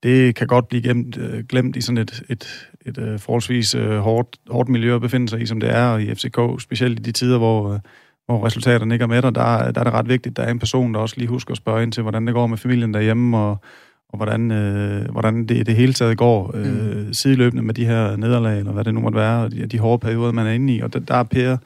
det 0.02 0.34
kan 0.34 0.46
godt 0.46 0.68
blive 0.68 0.82
glemt, 0.82 1.18
øh, 1.18 1.44
glemt 1.44 1.76
i 1.76 1.80
sådan 1.80 1.98
et, 1.98 2.22
et, 2.28 2.68
et, 2.86 2.96
et 2.96 2.98
øh, 2.98 3.18
forholdsvis 3.18 3.74
øh, 3.74 3.98
hårdt, 3.98 4.36
hårdt 4.50 4.68
miljø 4.68 4.94
at 4.94 5.00
befinde 5.00 5.28
sig 5.28 5.40
i, 5.40 5.46
som 5.46 5.60
det 5.60 5.70
er 5.70 5.98
i 5.98 6.14
FCK, 6.14 6.62
specielt 6.62 6.98
i 6.98 7.02
de 7.02 7.12
tider, 7.12 7.38
hvor, 7.38 7.72
øh, 7.72 7.80
hvor 8.26 8.46
resultaterne 8.46 8.94
ikke 8.94 9.02
er 9.02 9.06
med 9.06 9.22
dig. 9.22 9.34
Der, 9.34 9.72
der 9.72 9.80
er 9.80 9.84
det 9.84 9.92
ret 9.92 10.08
vigtigt, 10.08 10.32
at 10.32 10.36
der 10.36 10.42
er 10.42 10.50
en 10.50 10.58
person, 10.58 10.94
der 10.94 11.00
også 11.00 11.14
lige 11.18 11.28
husker 11.28 11.52
at 11.52 11.56
spørge 11.56 11.82
ind 11.82 11.92
til, 11.92 12.02
hvordan 12.02 12.26
det 12.26 12.34
går 12.34 12.46
med 12.46 12.58
familien 12.58 12.94
derhjemme, 12.94 13.38
og, 13.38 13.60
og 14.08 14.16
hvordan, 14.16 14.50
øh, 14.50 15.10
hvordan 15.10 15.46
det, 15.46 15.66
det 15.66 15.76
hele 15.76 15.92
taget 15.92 16.18
går 16.18 16.50
øh, 16.54 16.66
mm. 16.66 17.12
sideløbende 17.12 17.62
med 17.62 17.74
de 17.74 17.86
her 17.86 18.16
nederlag, 18.16 18.58
eller 18.58 18.72
hvad 18.72 18.84
det 18.84 18.94
nu 18.94 19.00
måtte 19.00 19.18
være, 19.18 19.44
og 19.44 19.52
de, 19.52 19.66
de 19.66 19.78
hårde 19.78 19.98
perioder, 19.98 20.32
man 20.32 20.46
er 20.46 20.52
inde 20.52 20.74
i. 20.74 20.80
Og 20.80 20.92
der, 20.92 20.98
der 20.98 21.14
er 21.14 21.22
Per, 21.22 21.56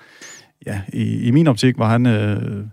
ja, 0.66 0.80
i, 0.92 1.20
i 1.20 1.30
min 1.30 1.46
optik 1.46 1.78
var 1.78 1.88
han... 1.88 2.06
Øh, 2.06 2.64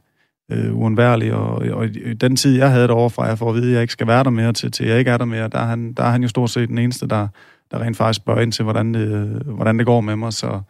øh, 0.51 0.75
uundværlig, 0.77 1.33
og, 1.33 1.49
og 1.55 1.85
i 1.85 2.13
den 2.13 2.35
tid, 2.35 2.57
jeg 2.57 2.71
havde 2.71 2.87
derovre 2.87 3.09
fra, 3.09 3.25
jeg 3.25 3.37
får 3.37 3.49
at 3.49 3.55
vide, 3.55 3.67
at 3.67 3.73
jeg 3.73 3.81
ikke 3.81 3.93
skal 3.93 4.07
være 4.07 4.23
der 4.23 4.29
mere, 4.29 4.53
til, 4.53 4.71
til 4.71 4.87
jeg 4.87 4.99
ikke 4.99 5.11
er 5.11 5.17
der 5.17 5.25
mere, 5.25 5.47
der 5.47 5.59
er 5.59 5.65
han, 5.65 5.93
der 5.93 6.03
er 6.03 6.09
han 6.09 6.21
jo 6.21 6.27
stort 6.27 6.49
set 6.49 6.69
den 6.69 6.77
eneste, 6.77 7.07
der, 7.07 7.27
der 7.71 7.79
rent 7.79 7.97
faktisk 7.97 8.23
spørger 8.23 8.41
ind 8.41 8.51
til, 8.51 8.63
hvordan 8.63 8.93
det, 8.93 9.29
hvordan 9.45 9.77
det 9.77 9.85
går 9.85 10.01
med 10.01 10.15
mig. 10.15 10.33
Så, 10.33 10.61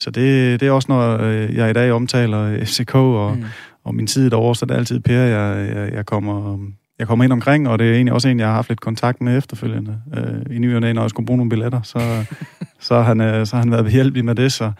så 0.00 0.10
det, 0.10 0.60
det 0.60 0.68
er 0.68 0.72
også, 0.72 0.86
når 0.88 1.18
øh, 1.20 1.54
jeg 1.54 1.70
i 1.70 1.72
dag 1.72 1.92
omtaler 1.92 2.64
FCK 2.64 2.94
og, 2.94 3.36
mm. 3.36 3.44
og 3.84 3.94
min 3.94 4.06
tid 4.06 4.30
derovre, 4.30 4.54
så 4.54 4.66
det 4.66 4.74
er 4.74 4.78
altid 4.78 5.00
Per, 5.00 5.14
jeg, 5.14 5.76
jeg, 5.76 5.92
jeg 5.92 6.06
kommer 6.06 6.58
jeg 7.00 7.08
kommer 7.08 7.24
ind 7.24 7.32
omkring, 7.32 7.68
og 7.68 7.78
det 7.78 7.90
er 7.90 7.94
egentlig 7.94 8.12
også 8.12 8.28
en, 8.28 8.40
jeg 8.40 8.46
har 8.46 8.54
haft 8.54 8.68
lidt 8.68 8.80
kontakt 8.80 9.20
med 9.20 9.38
efterfølgende. 9.38 10.00
Øh, 10.16 10.56
I 10.56 10.58
ny 10.58 10.74
og 10.74 10.80
når 10.80 11.00
jeg 11.00 11.10
skulle 11.10 11.26
bruge 11.26 11.36
nogle 11.36 11.50
billetter, 11.50 11.82
så, 11.82 11.98
så, 12.86 12.94
har 12.94 13.02
han, 13.02 13.20
øh, 13.20 13.46
så 13.46 13.56
har 13.56 13.62
han 13.62 13.70
været 13.70 13.84
behjælpelig 13.84 14.24
med 14.24 14.34
det. 14.34 14.52
Så, 14.52 14.72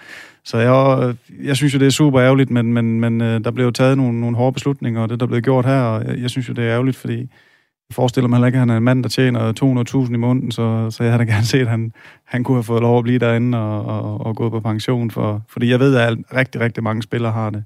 så 0.44 0.58
jeg, 0.58 1.14
jeg 1.42 1.56
synes 1.56 1.74
jo, 1.74 1.78
det 1.78 1.86
er 1.86 1.90
super 1.90 2.20
ærgerligt, 2.20 2.50
men, 2.50 2.72
men, 2.72 3.00
men 3.00 3.20
øh, 3.20 3.44
der 3.44 3.50
blev 3.50 3.64
jo 3.64 3.70
taget 3.70 3.96
nogle, 3.96 4.20
nogle 4.20 4.36
hårde 4.36 4.52
beslutninger, 4.52 5.00
og 5.00 5.08
det, 5.08 5.20
der 5.20 5.26
blev 5.26 5.40
gjort 5.40 5.66
her, 5.66 5.80
og 5.80 6.06
jeg, 6.06 6.18
jeg 6.18 6.30
synes 6.30 6.48
jo, 6.48 6.54
det 6.54 6.64
er 6.64 6.70
ærgerligt, 6.70 6.96
fordi 6.96 7.18
jeg 7.88 7.94
forestiller 7.94 8.28
mig 8.28 8.36
heller 8.36 8.46
ikke, 8.46 8.56
at 8.56 8.60
han 8.60 8.70
er 8.70 8.76
en 8.76 8.82
mand, 8.82 9.02
der 9.02 9.08
tjener 9.08 10.04
200.000 10.06 10.14
i 10.14 10.16
måneden, 10.16 10.50
så, 10.50 10.90
så 10.90 11.02
jeg 11.04 11.12
havde 11.12 11.24
da 11.24 11.32
gerne 11.32 11.46
set, 11.46 11.60
at 11.60 11.68
han, 11.68 11.92
han 12.24 12.44
kunne 12.44 12.56
have 12.56 12.64
fået 12.64 12.82
lov 12.82 12.98
at 12.98 13.04
blive 13.04 13.18
derinde 13.18 13.58
og, 13.58 13.84
og, 13.84 14.26
og 14.26 14.36
gået 14.36 14.52
på 14.52 14.60
pension. 14.60 15.10
For, 15.10 15.42
fordi 15.48 15.70
jeg 15.70 15.80
ved, 15.80 15.96
at 15.96 16.18
rigtig, 16.34 16.60
rigtig 16.60 16.82
mange 16.82 17.02
spillere 17.02 17.32
har 17.32 17.50
det 17.50 17.64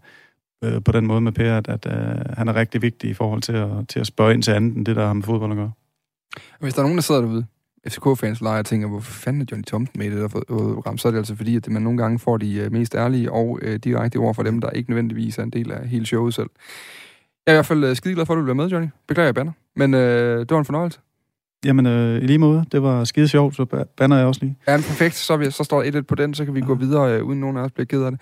øh, 0.64 0.85
på 0.85 0.92
den 0.92 1.07
måde 1.07 1.20
med 1.20 1.33
Per, 1.33 1.57
at, 1.57 1.68
at 1.68 1.87
øh, 1.87 2.37
han 2.37 2.48
er 2.48 2.55
rigtig 2.55 2.83
vigtig 2.83 3.11
i 3.11 3.14
forhold 3.14 3.42
til 3.42 3.53
at, 3.53 3.88
til 3.88 4.00
at 4.00 4.07
spørge 4.07 4.35
ind 4.35 4.42
til 4.42 4.50
andet 4.50 4.77
end 4.77 4.87
det, 4.87 4.96
der 4.96 5.07
har 5.07 5.12
med 5.12 5.22
fodbold 5.22 5.50
at 5.50 5.57
gøre. 5.57 5.72
Hvis 6.61 6.74
der 6.74 6.81
er 6.81 6.85
nogen, 6.85 6.96
der 6.96 7.03
sidder 7.03 7.20
derude, 7.20 7.46
FCK-fans 7.88 8.40
leger 8.40 8.59
og 8.59 8.66
tænker, 8.66 8.88
hvorfor 8.88 9.12
fanden 9.12 9.42
er 9.42 9.46
Johnny 9.50 9.64
Thompson 9.64 9.98
med 9.98 10.07
i 10.07 10.11
det 10.11 10.18
der 10.18 10.29
program, 10.29 10.94
øh, 10.94 10.98
så 10.98 11.09
er 11.09 11.12
det 11.12 11.18
altså 11.18 11.37
fordi, 11.37 11.57
at 11.57 11.68
man 11.68 11.83
nogle 11.83 11.98
gange 11.98 12.18
får 12.18 12.37
de 12.37 12.55
øh, 12.55 12.72
mest 12.72 12.94
ærlige 12.94 13.33
og 13.33 13.59
øh, 13.62 13.77
direkte 13.77 14.16
ord 14.16 14.35
fra 14.35 14.42
dem, 14.42 14.61
der 14.61 14.70
ikke 14.70 14.90
nødvendigvis 14.90 15.38
er 15.38 15.42
en 15.42 15.50
del 15.50 15.72
af 15.72 15.88
hele 15.88 16.07
showet 16.07 16.35
selv. 16.35 16.50
Jeg 17.46 17.53
er 17.53 17.55
i 17.55 17.57
hvert 17.57 17.66
fald 17.66 17.85
øh, 17.85 17.96
skide 17.96 18.14
glad 18.14 18.27
for, 18.27 18.35
at 18.35 18.38
du 18.38 18.42
bliver 18.42 18.55
med, 18.55 18.68
Johnny. 18.68 18.88
Beklager, 19.09 19.27
jeg 19.27 19.35
banner. 19.35 19.53
Men 19.77 19.94
øh, 19.94 20.40
det 20.40 20.50
var 20.50 20.59
en 20.59 20.64
fornøjelse. 20.64 21.00
Jamen, 21.64 21.87
øh, 21.87 22.22
i 22.22 22.27
lige 22.27 22.38
måde. 22.38 22.64
Det 22.72 22.83
var 22.83 23.05
skide 23.05 23.29
sjovt, 23.29 23.57
så 23.57 23.87
banner 23.96 24.16
jeg 24.16 24.27
også 24.27 24.40
lige. 24.40 24.57
Ja, 24.66 24.77
perfekt. 24.77 25.14
Så, 25.14 25.37
vi, 25.37 25.50
så 25.50 25.64
står 25.64 25.83
1-1 25.85 26.00
på 26.00 26.14
den, 26.14 26.35
så 26.35 26.44
kan 26.44 26.55
vi 26.55 26.61
ja. 26.61 26.66
gå 26.66 26.74
videre, 26.74 27.16
øh, 27.16 27.24
uden 27.24 27.40
nogen 27.40 27.57
af 27.57 27.61
os 27.61 27.72
bliver 27.72 27.87
ked 27.87 28.03
af 28.03 28.11
det. 28.11 28.20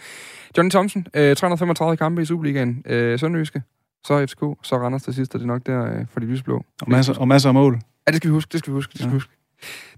Johnny 0.56 0.70
Thompson, 0.70 1.06
øh, 1.14 1.36
335 1.36 1.96
kampe 1.96 2.22
i 2.22 2.24
Superligaen. 2.24 2.82
Øh, 2.86 3.18
Sønderjyske, 3.18 3.62
så 4.06 4.26
FCK, 4.26 4.40
så 4.62 4.76
Randers 4.76 5.02
til 5.02 5.14
sidst, 5.14 5.34
og 5.34 5.40
det 5.40 5.44
er 5.44 5.48
nok 5.48 5.66
der 5.66 5.84
øh, 5.84 6.06
for 6.12 6.20
de 6.20 6.26
lysblå. 6.26 6.64
Og 6.82 6.90
masser, 6.90 7.14
og 7.14 7.28
masser 7.28 7.48
af 7.48 7.54
mål. 7.54 7.80
Ja, 8.06 8.10
det 8.10 8.16
skal 8.16 8.28
vi 8.28 8.32
huske, 8.32 8.52
det 8.52 8.58
skal 8.58 8.70
vi 8.70 8.74
huske, 8.74 8.92
det 8.92 8.98
skal 8.98 9.06
ja. 9.06 9.10
vi 9.10 9.16
huske. 9.16 9.32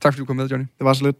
Tak 0.00 0.12
fordi 0.12 0.20
du 0.20 0.26
kom 0.26 0.36
med, 0.36 0.48
Johnny. 0.48 0.66
Det 0.78 0.84
var 0.84 0.92
så 0.92 1.04
lidt. 1.04 1.16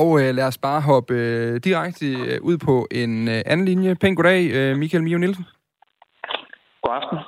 Og 0.00 0.08
øh, 0.20 0.34
lad 0.34 0.46
os 0.46 0.58
bare 0.58 0.80
hoppe 0.80 1.14
øh, 1.14 1.60
direkte 1.68 2.06
øh, 2.06 2.38
ud 2.42 2.56
på 2.66 2.86
en 2.90 3.28
øh, 3.28 3.40
anden 3.46 3.66
linje. 3.66 3.94
Pæn 3.94 4.14
goddag, 4.14 4.50
øh, 4.56 4.76
Michael 4.76 5.04
Mio 5.04 5.18
Nielsen. 5.18 5.44
God 6.82 6.94
aften. 7.00 7.18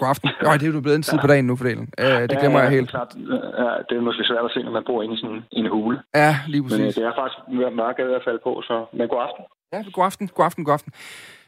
God 0.00 0.08
aften. 0.08 0.28
Jo, 0.44 0.52
det 0.52 0.62
er 0.62 0.72
jo 0.72 0.80
blevet 0.80 0.96
en 0.96 1.02
tid 1.02 1.18
på 1.18 1.26
dagen 1.26 1.46
nu 1.46 1.56
for 1.56 1.64
dagen. 1.64 1.88
Øh, 1.98 2.22
det 2.30 2.36
glemmer 2.40 2.58
ja, 2.58 2.64
ja, 2.64 2.70
jeg 2.70 2.70
helt. 2.70 2.90
Klart, 2.90 3.12
ja, 3.62 3.70
det 3.88 3.94
er 3.98 4.02
måske 4.08 4.24
svært 4.24 4.44
at 4.44 4.50
se, 4.54 4.62
når 4.62 4.70
man 4.78 4.84
bor 4.86 5.02
inde 5.02 5.14
i 5.14 5.18
sådan 5.22 5.40
en 5.52 5.66
hule. 5.70 5.96
Ja, 6.14 6.32
lige 6.48 6.62
præcis. 6.62 6.78
Men 6.78 6.86
øh, 6.86 6.94
det 6.94 7.04
er 7.04 7.12
faktisk 7.20 7.38
mørke 7.82 8.02
at 8.02 8.22
falde 8.26 8.40
på, 8.46 8.62
så... 8.68 8.86
Men 8.92 9.08
god 9.08 9.20
aften. 9.26 9.44
Ja, 9.72 9.78
god 9.92 10.04
aften, 10.04 10.28
god 10.28 10.44
aften, 10.44 10.64
god 10.64 10.74
aften. 10.74 10.92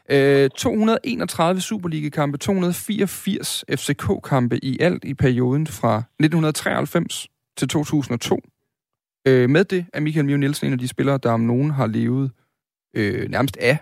Øh, 0.09 0.49
231 0.49 1.61
Superliga-kampe, 1.61 2.37
284 2.37 3.65
FCK-kampe 3.79 4.55
i 4.63 4.77
alt 4.79 5.03
i 5.03 5.13
perioden 5.13 5.67
fra 5.67 5.93
1993 5.97 7.27
til 7.57 7.67
2002. 7.67 8.39
Øh, 9.27 9.49
med 9.49 9.63
det 9.63 9.85
er 9.93 9.99
Michael 9.99 10.25
Mio 10.25 10.37
Nielsen 10.37 10.67
en 10.67 10.73
af 10.73 10.79
de 10.79 10.87
spillere, 10.87 11.19
der 11.23 11.31
om 11.31 11.39
nogen 11.39 11.71
har 11.71 11.87
levet 11.87 12.31
øh, 12.97 13.23
nærmest 13.29 13.57
af, 13.57 13.77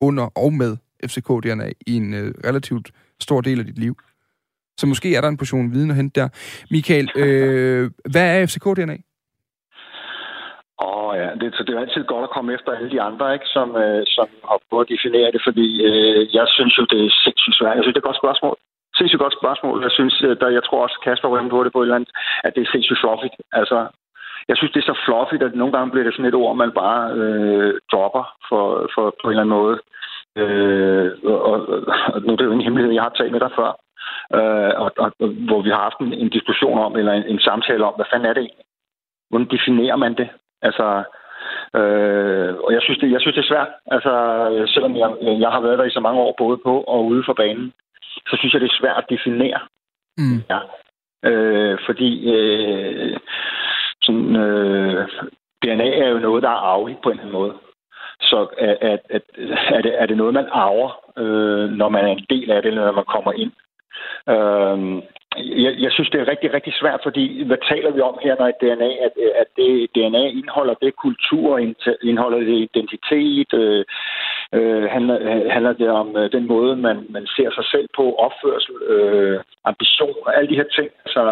under 0.00 0.26
og 0.44 0.52
med 0.52 0.72
FCK-DNA 1.10 1.68
i 1.86 1.92
en 1.96 2.14
øh, 2.14 2.34
relativt 2.48 2.86
stor 3.20 3.40
del 3.40 3.58
af 3.60 3.66
dit 3.66 3.78
liv. 3.78 3.94
Så 4.78 4.86
måske 4.86 5.16
er 5.16 5.20
der 5.20 5.28
en 5.28 5.42
portion 5.42 5.72
viden 5.74 5.90
at 5.90 5.96
hente 5.96 6.20
der. 6.20 6.28
Michael, 6.70 7.06
øh, 7.22 7.90
hvad 8.12 8.26
er 8.32 8.46
FCK-DNA? 8.50 8.98
Åh 10.84 11.04
oh, 11.04 11.10
ja, 11.20 11.28
det, 11.40 11.48
så 11.56 11.62
det 11.66 11.72
er 11.74 11.80
altid 11.80 12.04
godt 12.12 12.26
at 12.28 12.34
komme 12.34 12.54
efter 12.56 12.70
alle 12.72 12.90
de 12.94 13.00
andre, 13.08 13.34
ikke, 13.36 13.48
som, 13.56 13.68
øh, 13.82 14.02
som 14.16 14.28
har 14.48 14.58
prøvet 14.68 14.84
at 14.86 14.92
definere 14.94 15.32
det, 15.34 15.42
fordi 15.48 15.66
øh, 15.88 16.20
jeg 16.38 16.46
synes 16.56 16.74
jo, 16.78 16.84
det 16.92 17.00
er 17.06 17.12
sindssygt 17.24 17.56
svært. 17.58 17.76
Jeg 17.76 17.82
synes, 17.82 17.94
det 17.94 18.00
er 18.00 18.06
et 18.06 18.10
godt 18.10 18.22
spørgsmål. 18.24 18.56
Sindssygt 18.98 19.24
godt 19.24 19.38
spørgsmål. 19.40 19.76
Jeg 19.86 19.92
synes, 19.98 20.14
øh, 20.26 20.32
der, 20.40 20.48
jeg 20.58 20.64
tror 20.64 20.80
også, 20.86 20.96
Kasper 21.04 21.28
var 21.28 21.38
inde 21.38 21.54
på 21.54 21.64
det 21.64 21.72
på 21.72 21.80
et 21.80 21.86
eller 21.86 21.98
andet, 21.98 22.12
at 22.46 22.52
det 22.54 22.62
er 22.62 22.72
sindssygt 22.72 23.00
fluffigt. 23.02 23.36
Altså, 23.60 23.78
jeg 24.48 24.56
synes, 24.56 24.72
det 24.72 24.80
er 24.80 24.92
så 24.92 24.98
fluffy, 25.04 25.36
at 25.42 25.54
nogle 25.54 25.72
gange 25.72 25.90
bliver 25.90 26.04
det 26.04 26.14
sådan 26.14 26.30
et 26.30 26.40
ord, 26.42 26.56
man 26.56 26.72
bare 26.72 27.12
øh, 27.12 27.74
dropper 27.92 28.24
for, 28.48 28.90
for 28.94 29.04
på 29.20 29.26
en 29.26 29.30
eller 29.30 29.42
anden 29.42 29.58
måde. 29.58 29.76
Øh, 30.36 31.12
og, 31.24 31.58
og, 32.12 32.22
nu 32.22 32.32
er 32.32 32.36
det 32.36 32.44
jo 32.44 32.52
en 32.52 32.66
hemmelighed, 32.66 32.92
jeg 32.94 33.02
har 33.02 33.14
talt 33.16 33.32
med 33.32 33.40
dig 33.40 33.50
før, 33.58 33.70
øh, 34.38 34.72
og, 34.82 34.92
og, 34.96 35.08
hvor 35.48 35.62
vi 35.62 35.70
har 35.70 35.82
haft 35.88 35.98
en, 36.00 36.12
en 36.12 36.28
diskussion 36.28 36.78
om, 36.78 36.96
eller 36.96 37.12
en, 37.12 37.26
en 37.32 37.40
samtale 37.40 37.84
om, 37.84 37.94
hvad 37.94 38.06
fanden 38.10 38.28
er 38.28 38.34
det 38.34 38.42
egentlig? 38.42 38.66
Hvordan 39.30 39.50
definerer 39.54 39.96
man 39.96 40.14
det? 40.14 40.28
Altså, 40.62 40.86
øh, 41.78 42.54
og 42.64 42.72
jeg 42.72 42.82
synes, 42.82 42.98
det, 42.98 43.10
jeg 43.10 43.20
synes, 43.20 43.34
det 43.36 43.44
er 43.44 43.52
svært. 43.52 43.70
Altså, 43.86 44.12
selvom 44.74 44.96
jeg, 44.96 45.10
jeg 45.44 45.50
har 45.50 45.60
været 45.60 45.78
der 45.78 45.84
i 45.84 45.96
så 45.96 46.00
mange 46.00 46.20
år, 46.20 46.34
både 46.38 46.58
på 46.66 46.80
og 46.80 47.04
ude 47.06 47.22
for 47.26 47.32
banen, 47.32 47.72
så 48.28 48.36
synes 48.38 48.52
jeg, 48.52 48.60
det 48.60 48.70
er 48.70 48.80
svært 48.80 48.96
at 49.02 49.10
definere. 49.10 49.60
Mm. 50.18 50.40
Ja. 50.52 50.60
Øh, 51.30 51.78
fordi 51.86 52.10
øh, 52.34 53.16
sådan, 54.04 54.36
øh, 54.36 55.08
DNA 55.62 55.88
er 56.04 56.08
jo 56.08 56.18
noget, 56.18 56.42
der 56.42 56.48
er 56.48 56.64
arveligt 56.72 57.02
på 57.02 57.08
en 57.08 57.12
eller 57.12 57.22
anden 57.22 57.40
måde. 57.40 57.54
Så 58.20 58.46
at, 58.58 58.76
at, 58.80 59.00
at, 59.10 59.22
er, 59.76 59.80
det, 59.82 60.02
er 60.02 60.06
det 60.06 60.16
noget, 60.16 60.34
man 60.34 60.48
arver, 60.52 60.90
øh, 61.18 61.70
når 61.70 61.88
man 61.88 62.04
er 62.04 62.12
en 62.12 62.26
del 62.30 62.50
af 62.50 62.62
det, 62.62 62.68
eller 62.68 62.84
når 62.84 62.92
man 62.92 63.04
kommer 63.14 63.32
ind? 63.32 63.52
Øh, 64.34 65.02
jeg, 65.36 65.72
jeg 65.78 65.92
synes, 65.92 66.10
det 66.10 66.20
er 66.20 66.28
rigtig, 66.28 66.54
rigtig 66.54 66.74
svært, 66.80 67.00
fordi 67.02 67.44
hvad 67.44 67.58
taler 67.68 67.90
vi 67.90 68.00
om 68.00 68.18
her, 68.22 68.36
når 68.38 68.48
et 68.48 68.60
DNA, 68.60 68.90
at, 69.06 69.12
at 69.42 69.48
det 69.56 69.90
DNA 69.94 70.24
indeholder 70.28 70.74
det 70.74 70.96
kultur, 70.96 71.58
indeholder 72.02 72.38
det 72.38 72.58
identitet, 72.68 73.54
øh, 73.54 73.84
øh, 74.52 74.84
handler, 74.94 75.16
handler 75.50 75.72
det 75.72 75.88
om 75.90 76.16
øh, 76.16 76.32
den 76.32 76.46
måde, 76.46 76.76
man, 76.76 77.06
man 77.10 77.26
ser 77.36 77.50
sig 77.50 77.64
selv 77.64 77.88
på, 77.96 78.14
opførsel, 78.26 78.74
øh, 78.94 79.40
ambition 79.64 80.16
og 80.26 80.36
alle 80.36 80.48
de 80.50 80.60
her 80.60 80.68
ting, 80.76 80.90
så, 81.06 81.22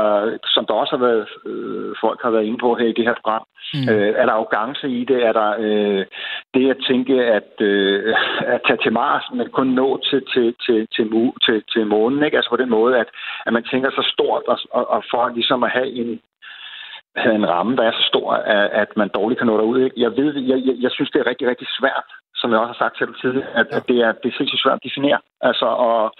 som 0.54 0.66
der 0.66 0.74
også 0.74 0.96
har 0.96 1.04
været, 1.06 1.26
øh, 1.46 1.94
folk 2.00 2.22
har 2.22 2.30
været 2.30 2.44
inde 2.44 2.58
på 2.58 2.74
her 2.74 2.86
i 2.86 2.98
det 2.98 3.04
her 3.04 3.14
program. 3.14 3.46
Mm. 3.74 3.88
Øh, 3.90 4.14
er 4.20 4.24
der 4.26 4.32
arrogance 4.32 4.88
i 4.88 5.04
det? 5.04 5.18
Er 5.28 5.32
der 5.32 5.50
øh, 5.58 6.04
det 6.54 6.70
at 6.70 6.76
tænke, 6.88 7.14
at, 7.38 7.52
øh, 7.60 8.14
at 8.54 8.60
tage 8.66 8.78
til 8.82 8.92
Mars, 8.92 9.24
men 9.34 9.48
kun 9.48 9.66
nå 9.66 10.00
til, 10.08 10.20
til, 10.32 10.54
til, 10.66 10.88
til, 10.94 11.06
til, 11.44 11.62
til 11.72 11.86
månen? 11.86 12.22
Ikke? 12.22 12.36
Altså 12.36 12.50
på 12.50 12.56
den 12.56 12.70
måde, 12.70 12.98
at, 12.98 13.08
at 13.46 13.52
man 13.52 13.64
tænker 13.64 13.90
så 13.98 14.02
stort, 14.14 14.44
og, 14.52 14.58
og, 14.70 14.84
og 14.90 15.04
for 15.10 15.28
ligesom 15.28 15.62
at 15.62 15.70
have 15.70 15.90
en, 16.00 16.10
en 17.38 17.48
ramme, 17.48 17.76
der 17.76 17.84
er 17.84 17.92
så 17.92 18.04
stor, 18.12 18.32
at, 18.32 18.70
at 18.82 18.90
man 18.96 19.08
dårligt 19.14 19.38
kan 19.38 19.46
nå 19.46 19.56
derud. 19.56 19.90
Jeg 19.96 20.16
ved, 20.16 20.30
jeg, 20.50 20.58
jeg, 20.66 20.74
jeg 20.84 20.90
synes, 20.90 21.10
det 21.10 21.20
er 21.20 21.30
rigtig, 21.30 21.48
rigtig 21.48 21.68
svært, 21.78 22.08
som 22.34 22.50
jeg 22.50 22.58
også 22.58 22.72
har 22.72 22.84
sagt 22.84 22.96
til 22.96 23.06
dig 23.06 23.16
tidligere, 23.20 23.50
at, 23.60 23.66
ja. 23.70 23.76
at 23.76 23.88
det 23.88 23.98
er, 24.06 24.12
det 24.12 24.28
er 24.28 24.36
sindssygt 24.36 24.62
svært 24.62 24.78
at 24.80 24.86
definere. 24.88 25.20
Altså, 25.40 25.66
og, 25.66 26.12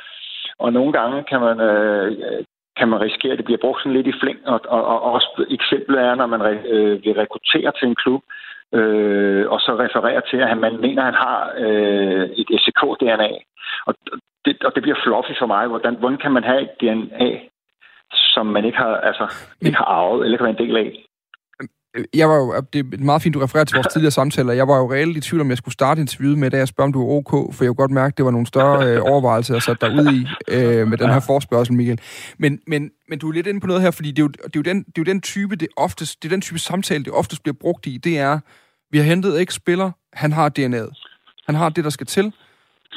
og 0.59 0.73
nogle 0.73 0.93
gange 0.93 1.25
kan 1.31 1.41
man, 1.41 1.61
øh, 1.61 2.45
kan 2.79 2.89
man 2.89 3.01
risikere, 3.01 3.33
at 3.33 3.39
det 3.39 3.45
bliver 3.45 3.65
brugt 3.65 3.81
sådan 3.81 3.97
lidt 3.97 4.07
i 4.07 4.21
flæng. 4.21 4.39
Og, 4.47 4.61
og, 4.69 4.83
og 4.87 5.03
også 5.13 5.47
eksemplet 5.51 5.99
er, 6.01 6.15
når 6.15 6.27
man 6.27 6.43
re, 6.43 6.55
øh, 6.75 7.05
vil 7.05 7.15
rekruttere 7.15 7.73
til 7.79 7.89
en 7.89 7.95
klub, 7.95 8.23
øh, 8.79 9.51
og 9.53 9.61
så 9.61 9.71
refererer 9.85 10.21
til, 10.21 10.37
at 10.37 10.59
man 10.59 10.81
mener, 10.81 11.03
at 11.03 11.11
han 11.11 11.21
har 11.27 11.53
øh, 11.59 12.25
et 12.41 12.49
SK-DNA. 12.65 13.33
Og 13.87 13.95
det, 14.45 14.65
og 14.65 14.75
det 14.75 14.83
bliver 14.83 14.99
fluffy 15.05 15.35
for 15.39 15.47
mig. 15.47 15.67
Hvordan, 15.67 15.95
hvordan 15.95 16.19
kan 16.19 16.33
man 16.33 16.45
have 16.45 16.63
et 16.63 16.75
DNA, 16.81 17.31
som 18.15 18.47
man 18.47 18.65
ikke 18.65 18.79
har, 18.79 18.97
altså, 18.97 19.35
ikke 19.61 19.77
har 19.77 19.85
arvet, 19.85 20.25
eller 20.25 20.39
kan 20.39 20.45
være 20.45 20.57
en 20.61 20.67
del 20.67 20.77
af? 20.77 21.07
jeg 22.15 22.29
var 22.29 22.37
jo, 22.37 22.63
det 22.73 22.79
er 22.79 23.05
meget 23.05 23.23
fint, 23.23 23.35
du 23.35 23.41
refererer 23.41 23.65
til 23.65 23.75
vores 23.75 23.87
tidligere 23.93 24.11
samtaler. 24.11 24.53
Jeg 24.53 24.69
var 24.69 24.79
jo 24.79 24.93
reelt 24.93 25.17
i 25.17 25.21
tvivl, 25.21 25.41
om 25.41 25.51
jeg 25.51 25.59
skulle 25.59 25.73
starte 25.73 26.01
interviewet 26.01 26.39
med, 26.39 26.51
da 26.51 26.57
jeg 26.57 26.69
spørger, 26.69 26.89
om 26.89 26.93
du 26.93 27.03
er 27.03 27.09
ok, 27.09 27.55
for 27.55 27.65
jeg 27.65 27.69
kunne 27.69 27.75
godt 27.75 27.91
mærke, 27.91 28.13
at 28.13 28.17
det 28.17 28.25
var 28.25 28.31
nogle 28.31 28.47
større 28.47 28.87
øh, 28.89 29.01
overvejelser, 29.03 29.55
jeg 29.55 29.63
satte 29.63 29.87
dig 29.87 29.95
ud 29.95 30.13
i 30.13 30.27
øh, 30.49 30.89
med 30.89 30.99
den 30.99 31.11
her 31.11 31.21
forspørgsel, 31.21 31.75
Michael. 31.75 32.01
Men, 32.39 32.61
men, 32.67 32.91
men 33.09 33.19
du 33.19 33.29
er 33.29 33.33
lidt 33.33 33.47
inde 33.47 33.61
på 33.61 33.67
noget 33.67 33.83
her, 33.83 33.91
fordi 33.91 34.11
det 34.11 34.19
er 34.19 34.23
jo, 34.23 34.29
det 34.29 34.45
er 34.45 34.51
jo, 34.57 34.63
den, 34.63 34.79
det 34.79 34.99
er 34.99 35.03
jo 35.07 35.13
den 35.13 35.21
type, 35.21 35.57
det 35.57 35.69
oftest, 35.77 36.23
det 36.23 36.29
er 36.29 36.35
den 36.35 36.41
type 36.41 36.59
samtale, 36.59 37.05
det 37.05 37.13
oftest 37.13 37.43
bliver 37.43 37.57
brugt 37.61 37.87
i. 37.87 37.97
Det 37.97 38.19
er, 38.19 38.39
vi 38.91 38.99
har 38.99 39.05
hentet 39.05 39.41
ikke 39.41 39.55
spiller, 39.55 39.91
han 40.13 40.33
har 40.33 40.51
DNA'et. 40.59 41.09
Han 41.47 41.55
har 41.55 41.69
det, 41.69 41.85
der 41.85 41.91
skal 41.91 42.07
til. 42.07 42.33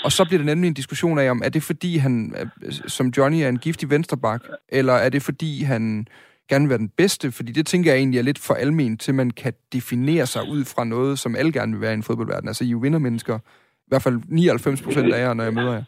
Og 0.03 0.11
så 0.11 0.25
bliver 0.25 0.37
det 0.37 0.45
nemlig 0.45 0.67
en 0.67 0.73
diskussion 0.73 1.19
af, 1.19 1.31
om 1.31 1.41
er 1.45 1.49
det 1.49 1.63
fordi, 1.63 1.97
han 1.97 2.35
øh, 2.61 2.71
som 2.87 3.07
Johnny 3.07 3.37
er 3.37 3.49
en 3.49 3.57
giftig 3.57 3.89
vensterbak, 3.89 4.43
eller 4.69 4.93
er 4.93 5.09
det 5.09 5.23
fordi, 5.23 5.63
han 5.63 6.07
gerne 6.49 6.65
vil 6.65 6.69
være 6.69 6.79
den 6.79 6.89
bedste? 6.89 7.31
Fordi 7.31 7.51
det 7.51 7.67
tænker 7.67 7.91
jeg 7.91 7.97
egentlig 7.97 8.17
er 8.17 8.23
lidt 8.23 8.39
for 8.39 8.53
almen 8.53 8.97
til, 8.97 9.13
man 9.13 9.31
kan 9.31 9.53
definere 9.73 10.27
sig 10.27 10.49
ud 10.49 10.65
fra 10.65 10.83
noget, 10.83 11.19
som 11.19 11.35
alle 11.35 11.51
gerne 11.51 11.71
vil 11.71 11.81
være 11.81 11.91
i 11.91 11.93
en 11.93 12.03
fodboldverden. 12.03 12.47
Altså, 12.47 12.63
I 12.63 12.67
er 12.67 12.71
jo 12.71 12.77
vindermennesker. 12.77 13.37
I 13.37 13.87
hvert 13.87 14.01
fald 14.01 14.21
99 14.27 14.81
procent 14.81 15.13
af 15.13 15.19
jer, 15.19 15.33
når 15.33 15.43
jeg 15.43 15.53
møder 15.53 15.73
jer. 15.73 15.83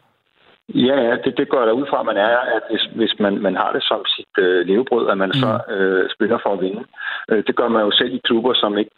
Ja, 0.74 1.16
det, 1.24 1.38
det 1.38 1.48
går 1.48 1.64
der 1.64 1.72
ud 1.72 1.86
fra, 1.90 2.00
at 2.00 2.06
man 2.06 2.16
er, 2.16 2.38
at 2.56 2.62
hvis, 2.70 2.84
hvis 2.94 3.14
man, 3.18 3.38
man 3.38 3.56
har 3.56 3.72
det 3.72 3.82
som 3.82 4.04
sit 4.06 4.34
øh, 4.38 4.66
levebrød, 4.66 5.10
at 5.10 5.18
man 5.18 5.28
mm. 5.34 5.40
så 5.42 5.60
øh, 5.74 6.10
spiller 6.14 6.38
for 6.42 6.52
at 6.52 6.60
vinde. 6.60 6.84
Øh, 7.30 7.44
det 7.46 7.56
gør 7.56 7.68
man 7.68 7.82
jo 7.82 7.90
selv 7.90 8.14
i 8.14 8.20
klubber, 8.24 8.54
som 8.54 8.78
ikke 8.78 8.90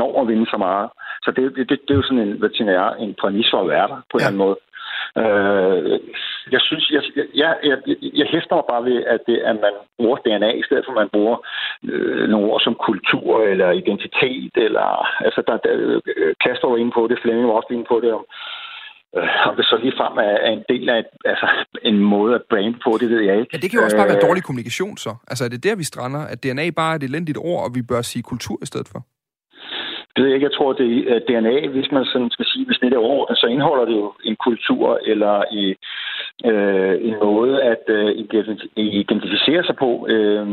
når 0.00 0.20
at 0.20 0.28
vinde 0.28 0.46
så 0.46 0.56
meget. 0.56 0.90
Så 1.22 1.30
det, 1.30 1.42
det, 1.56 1.68
det, 1.68 1.78
det 1.88 1.90
er 1.90 2.00
jo 2.00 2.02
sådan 2.02 2.18
en, 2.18 2.32
hvad 2.38 2.50
tænker 2.50 2.72
jeg, 2.72 2.94
en 2.98 3.14
præmis 3.20 3.50
for 3.50 3.60
at 3.60 3.68
være 3.68 3.88
der 3.88 3.98
på 4.10 4.16
en 4.16 4.20
ja. 4.20 4.26
anden 4.26 4.42
måde. 4.44 4.56
Øh, 5.22 6.00
jeg 6.54 6.60
synes, 6.60 6.90
jeg, 6.90 7.02
jeg, 7.34 7.56
jeg, 7.64 7.78
jeg 8.20 8.26
hæfter 8.34 8.54
mig 8.56 8.64
bare 8.70 8.84
ved, 8.84 9.04
at, 9.14 9.20
det, 9.26 9.38
at 9.50 9.56
man 9.64 9.74
bruger 9.98 10.16
DNA, 10.16 10.50
i 10.52 10.62
stedet 10.62 10.84
for 10.84 10.92
at 10.92 11.00
man 11.02 11.14
bruger 11.16 11.36
øh, 11.84 12.28
nogle 12.28 12.46
ord 12.52 12.60
som 12.60 12.74
kultur 12.74 13.42
eller 13.42 13.70
identitet, 13.70 14.52
eller 14.56 14.88
altså 15.26 15.42
der, 15.46 15.56
der 15.56 15.72
øh, 16.46 16.70
var 16.70 16.76
inde 16.76 16.92
på 16.94 17.06
det, 17.10 17.18
Flemming 17.22 17.48
var 17.48 17.54
også 17.54 17.72
inde 17.72 17.86
på 17.88 18.00
det, 18.00 18.12
om, 18.12 18.24
øh, 18.30 18.63
om 19.48 19.56
det 19.56 19.64
så 19.64 19.76
lige 19.82 19.94
frem 20.00 20.14
er, 20.28 20.36
er 20.46 20.52
en 20.58 20.64
del 20.68 20.88
af 20.88 20.98
et, 20.98 21.10
altså, 21.24 21.48
en 21.82 21.98
måde 21.98 22.34
at 22.34 22.42
brande 22.50 22.78
på, 22.84 22.90
det 23.00 23.08
ved 23.10 23.20
jeg 23.20 23.34
ikke. 23.40 23.50
Ja, 23.52 23.58
det 23.58 23.70
kan 23.70 23.78
jo 23.78 23.84
også 23.84 23.96
bare 23.96 24.12
være 24.12 24.22
øh, 24.22 24.28
dårlig 24.28 24.42
kommunikation 24.42 24.96
så. 24.96 25.12
Altså 25.30 25.44
er 25.44 25.48
det 25.48 25.64
der, 25.64 25.76
vi 25.76 25.84
strander, 25.84 26.22
at 26.32 26.42
DNA 26.44 26.70
bare 26.70 26.92
er 26.92 26.96
et 26.96 27.02
elendigt 27.02 27.38
ord, 27.38 27.62
og 27.64 27.70
vi 27.74 27.82
bør 27.82 28.02
sige 28.02 28.22
kultur 28.22 28.58
i 28.62 28.66
stedet 28.66 28.88
for? 28.92 29.00
Det 30.12 30.22
ved 30.22 30.28
jeg 30.30 30.36
ikke. 30.36 30.48
Jeg 30.50 30.56
tror, 30.58 30.72
det 30.72 30.90
er 31.12 31.18
DNA, 31.28 31.68
hvis 31.68 31.88
man 31.92 32.04
sådan 32.04 32.30
skal 32.30 32.46
sige, 32.46 32.66
hvis 32.66 32.78
det 32.78 32.92
er 32.92 33.08
ord, 33.14 33.36
så 33.36 33.46
indeholder 33.46 33.84
det 33.84 33.96
jo 34.02 34.12
en 34.24 34.36
kultur 34.46 35.00
eller 35.06 35.44
i, 35.62 35.64
øh, 36.50 36.94
en 37.08 37.16
måde 37.22 37.62
at 37.62 37.84
øh, 37.88 38.10
identificere 38.76 39.64
sig 39.64 39.76
på. 39.76 40.06
Øh, 40.08 40.46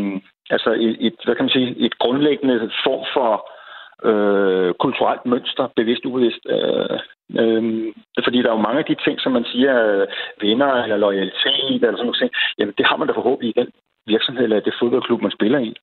altså 0.50 0.70
et, 0.86 0.96
et, 1.08 1.16
hvad 1.26 1.36
kan 1.36 1.46
man 1.46 1.56
sige, 1.58 1.76
et 1.86 1.98
grundlæggende 1.98 2.58
form 2.86 3.06
for 3.16 3.32
øh, 3.34 3.61
kulturelt 4.80 5.26
mønster, 5.26 5.68
bevidst 5.76 6.06
ubevidst. 6.06 6.44
Øh, 6.56 7.00
øh, 7.42 7.64
fordi 8.26 8.38
der 8.42 8.50
er 8.50 8.58
jo 8.58 8.68
mange 8.68 8.80
af 8.80 8.86
de 8.86 8.96
ting, 9.06 9.20
som 9.20 9.32
man 9.32 9.46
siger, 9.46 9.74
øh, 9.88 10.08
venner 10.42 10.84
eller 10.84 10.98
loyalitet 10.98 11.82
eller 11.84 11.98
sådan 11.98 12.06
noget, 12.06 12.32
jamen 12.58 12.74
det 12.78 12.86
har 12.86 12.98
man 12.98 13.08
da 13.08 13.14
forhåbentlig 13.14 13.50
i 13.50 13.60
den 13.60 13.70
virksomhed 14.08 14.44
eller 14.44 14.60
det 14.60 14.80
fodboldklub, 14.80 15.22
man 15.22 15.38
spiller 15.38 15.60
i. 15.60 15.74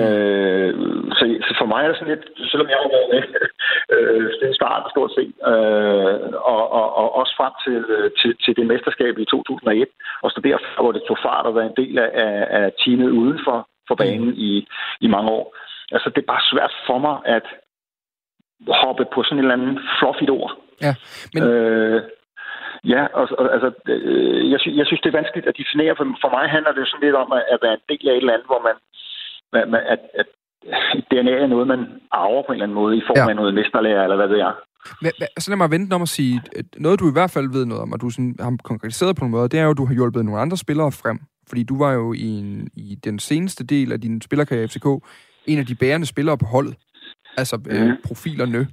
Øh, 0.00 0.72
så, 1.18 1.24
så 1.46 1.52
for 1.60 1.66
mig 1.72 1.80
er 1.82 1.88
det 1.88 1.96
sådan 1.98 2.14
lidt, 2.14 2.26
selvom 2.50 2.68
jeg 2.68 2.78
har 2.82 2.90
været 2.94 3.08
med 3.14 3.22
øh, 3.94 4.26
siden 4.38 4.54
starten 4.54 4.90
stort 4.90 5.12
set, 5.16 5.32
øh, 5.52 6.16
og, 6.52 6.62
og, 6.78 6.86
og 7.00 7.06
også 7.20 7.32
frem 7.40 7.54
til, 7.64 7.78
øh, 7.94 8.10
til, 8.20 8.30
til 8.44 8.52
det 8.56 8.66
mesterskab 8.66 9.18
i 9.18 9.24
2001, 9.24 9.88
og 10.22 10.30
så 10.30 10.40
derfor, 10.48 10.82
hvor 10.82 10.92
det 10.92 11.02
tog 11.08 11.18
fart 11.26 11.46
og 11.46 11.54
var 11.54 11.62
en 11.62 11.78
del 11.82 11.98
af, 11.98 12.10
af 12.60 12.72
teamet 12.80 13.10
uden 13.10 13.38
for, 13.46 13.58
for 13.88 13.94
banen 13.94 14.32
i, 14.36 14.66
i 15.00 15.06
mange 15.06 15.30
år. 15.30 15.46
Altså, 15.92 16.08
det 16.14 16.20
er 16.22 16.32
bare 16.34 16.48
svært 16.52 16.74
for 16.86 16.98
mig 16.98 17.16
at 17.36 17.46
hoppe 18.82 19.04
på 19.14 19.22
sådan 19.22 19.38
en 19.38 19.44
eller 19.44 19.56
anden 19.58 19.78
fluffy 19.98 20.28
ord. 20.28 20.52
Ja, 20.82 20.94
men... 21.34 21.42
Øh, 21.42 22.02
Ja, 22.94 23.02
og, 23.18 23.24
og 23.38 23.44
altså, 23.54 23.68
øh, 23.88 24.50
jeg, 24.52 24.60
synes, 24.60 24.76
jeg 24.80 24.86
synes, 24.86 25.00
det 25.00 25.10
er 25.10 25.18
vanskeligt 25.20 25.46
at 25.50 25.58
definere. 25.62 25.94
For, 25.98 26.06
for 26.22 26.30
mig 26.36 26.44
handler 26.54 26.72
det 26.72 26.88
sådan 26.88 27.04
lidt 27.06 27.18
om 27.24 27.30
at, 27.38 27.44
at 27.54 27.58
være 27.64 27.76
en 27.78 27.86
del 27.90 28.08
af 28.08 28.12
et 28.12 28.22
eller 28.22 28.34
andet, 28.34 28.50
hvor 28.50 28.60
man, 28.66 28.76
at, 29.52 29.68
at, 29.94 30.00
at 30.20 30.28
DNA 31.10 31.34
er 31.44 31.46
noget, 31.46 31.66
man 31.74 31.80
arver 32.10 32.42
på 32.42 32.50
en 32.50 32.56
eller 32.56 32.66
anden 32.66 32.80
måde 32.82 32.96
i 32.96 33.06
form 33.08 33.16
ja. 33.16 33.28
af 33.30 33.36
noget 33.36 33.54
mesterlærer, 33.54 34.02
eller 34.02 34.16
hvad 34.16 34.28
ved 34.32 34.40
jeg. 34.46 34.54
Så 35.38 35.50
lad 35.50 35.56
mig 35.56 35.70
vente 35.70 35.94
om 35.94 36.02
at 36.02 36.08
sige, 36.08 36.42
noget 36.76 37.00
du 37.00 37.06
i 37.08 37.16
hvert 37.18 37.30
fald 37.30 37.48
ved 37.56 37.64
noget 37.66 37.82
om, 37.82 37.92
og 37.92 38.00
du 38.00 38.10
sådan, 38.10 38.36
har 38.40 38.56
konkretiseret 38.64 39.16
på 39.16 39.24
en 39.24 39.30
måde, 39.30 39.48
det 39.48 39.60
er 39.60 39.64
jo, 39.64 39.70
at 39.70 39.80
du 39.80 39.86
har 39.86 39.94
hjulpet 39.94 40.24
nogle 40.24 40.40
andre 40.40 40.56
spillere 40.56 40.92
frem. 40.92 41.18
Fordi 41.48 41.62
du 41.62 41.78
var 41.78 41.92
jo 41.92 42.12
i, 42.12 42.28
en, 42.42 42.68
i 42.76 42.98
den 43.04 43.18
seneste 43.18 43.64
del 43.66 43.92
af 43.92 44.00
din 44.00 44.22
spillerkarriere 44.22 44.64
i 44.64 44.68
FCK, 44.68 44.86
en 45.46 45.58
af 45.58 45.66
de 45.66 45.74
bærende 45.74 46.06
spillere 46.06 46.38
på 46.38 46.46
holdet. 46.46 46.74
Altså 47.36 47.56
mm. 47.56 47.70
øh, 47.70 47.86
mhm. 47.86 47.96
profilerne. 48.04 48.68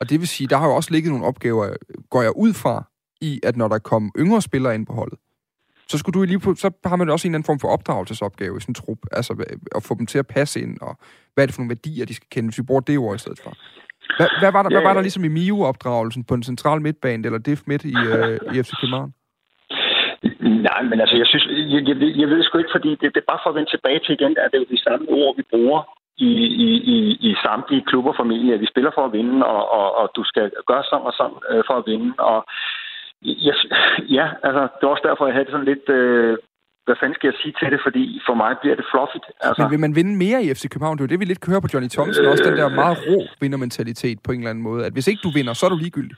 Og 0.00 0.10
det 0.10 0.20
vil 0.20 0.28
sige, 0.28 0.48
der 0.48 0.56
har 0.56 0.66
jo 0.66 0.74
også 0.74 0.90
ligget 0.92 1.10
nogle 1.12 1.26
opgaver, 1.26 1.76
går 2.10 2.22
jeg 2.22 2.36
ud 2.36 2.52
fra, 2.54 2.84
i, 3.20 3.40
at 3.42 3.56
når 3.56 3.68
der 3.68 3.78
kom 3.78 4.12
yngre 4.18 4.42
spillere 4.42 4.74
ind 4.74 4.86
på 4.86 4.92
holdet, 4.92 5.18
så 5.88 5.98
skulle 5.98 6.20
du 6.20 6.24
lige 6.24 6.44
på, 6.46 6.54
så 6.54 6.70
har 6.84 6.96
man 6.96 7.10
også 7.10 7.28
en 7.28 7.30
eller 7.30 7.38
anden 7.38 7.46
form 7.46 7.60
for 7.60 7.68
opdragelsesopgave 7.68 8.56
i 8.56 8.60
sådan 8.60 8.70
en 8.70 8.80
trup, 8.82 8.98
altså 9.12 9.32
at 9.76 9.82
få 9.88 9.94
dem 9.98 10.06
til 10.06 10.18
at 10.18 10.26
passe 10.26 10.60
ind, 10.60 10.80
og 10.80 10.92
hvad 11.34 11.44
er 11.44 11.46
det 11.46 11.54
for 11.54 11.62
nogle 11.62 11.74
værdier, 11.76 12.06
de 12.06 12.14
skal 12.14 12.28
kende, 12.34 12.48
hvis 12.48 12.58
vi 12.58 12.68
bruger 12.68 12.80
det 12.80 12.98
ord 12.98 13.14
i 13.14 13.18
stedet 13.18 13.40
for. 13.44 13.52
Hvad, 14.18 14.28
hvad, 14.40 14.52
var, 14.52 14.62
der, 14.62 14.70
ja, 14.70 14.74
hvad 14.76 14.84
var 14.88 14.94
der 14.94 15.02
ligesom 15.06 15.24
i 15.24 15.28
MIU-opdragelsen 15.28 16.24
på 16.24 16.34
en 16.34 16.42
central 16.42 16.80
midtbane, 16.80 17.26
eller 17.26 17.38
det 17.38 17.62
midt 17.66 17.84
i, 17.84 17.94
øh, 18.12 18.54
i 18.54 18.62
FC 18.62 18.72
København? 18.80 19.12
Nej, 20.68 20.80
men 20.90 21.00
altså, 21.02 21.16
jeg 21.22 21.26
synes, 21.30 21.44
jeg, 21.74 21.80
jeg, 21.88 21.96
jeg 22.22 22.28
ved 22.32 22.42
sgu 22.42 22.58
ikke, 22.58 22.76
fordi 22.76 22.90
det, 23.00 23.08
det 23.14 23.20
er 23.22 23.30
bare 23.32 23.42
for 23.42 23.50
at 23.50 23.56
vende 23.56 23.70
tilbage 23.70 24.00
til 24.04 24.12
igen, 24.18 24.32
at 24.42 24.48
det 24.50 24.56
er 24.56 24.64
jo 24.64 24.74
de 24.74 24.84
samme 24.86 25.04
ord, 25.20 25.36
vi 25.36 25.44
bruger 25.52 25.80
i, 26.18 26.30
i, 26.66 26.68
i, 26.94 26.98
i 27.28 27.30
samtlige 27.44 27.86
klubber 27.90 28.12
familie. 28.22 28.58
Vi 28.58 28.66
spiller 28.72 28.90
for 28.94 29.04
at 29.04 29.12
vinde, 29.12 29.46
og, 29.46 29.62
og, 29.78 29.88
og 30.00 30.06
du 30.16 30.22
skal 30.24 30.50
gøre 30.70 30.84
sådan 30.90 31.06
og 31.06 31.14
sådan 31.18 31.38
øh, 31.50 31.62
for 31.68 31.74
at 31.80 31.84
vinde, 31.86 32.10
og 32.18 32.38
Ja, 33.22 33.54
ja, 34.18 34.26
altså, 34.46 34.62
det 34.76 34.82
var 34.82 34.94
også 34.94 35.06
derfor, 35.08 35.26
jeg 35.26 35.34
havde 35.34 35.44
det 35.44 35.54
sådan 35.56 35.70
lidt... 35.72 35.88
Øh, 35.88 36.38
hvad 36.86 36.96
fanden 37.00 37.14
skal 37.18 37.28
jeg 37.30 37.38
sige 37.42 37.54
til 37.60 37.68
det? 37.72 37.80
Fordi 37.86 38.04
for 38.26 38.34
mig 38.42 38.52
bliver 38.62 38.76
det 38.80 38.86
fluffigt. 38.92 39.26
Altså. 39.40 39.62
Men 39.62 39.70
vil 39.72 39.80
man 39.86 39.94
vinde 39.98 40.14
mere 40.24 40.38
i 40.44 40.54
FC 40.54 40.64
København? 40.72 40.94
Det 40.96 41.02
er 41.02 41.06
jo 41.08 41.12
det, 41.14 41.20
vi 41.20 41.24
lidt 41.24 41.44
kører 41.46 41.60
på 41.60 41.70
Johnny 41.72 41.90
Thompson. 41.96 42.24
Øh, 42.24 42.30
også 42.32 42.44
den 42.48 42.56
der 42.60 42.68
meget 42.82 42.98
rå 43.08 43.18
vindermentalitet 43.40 44.18
på 44.24 44.32
en 44.32 44.38
eller 44.38 44.50
anden 44.50 44.64
måde. 44.68 44.86
At 44.86 44.92
hvis 44.92 45.08
ikke 45.10 45.20
du 45.26 45.30
vinder, 45.38 45.52
så 45.52 45.66
er 45.66 45.70
du 45.70 45.80
ligegyldig. 45.84 46.16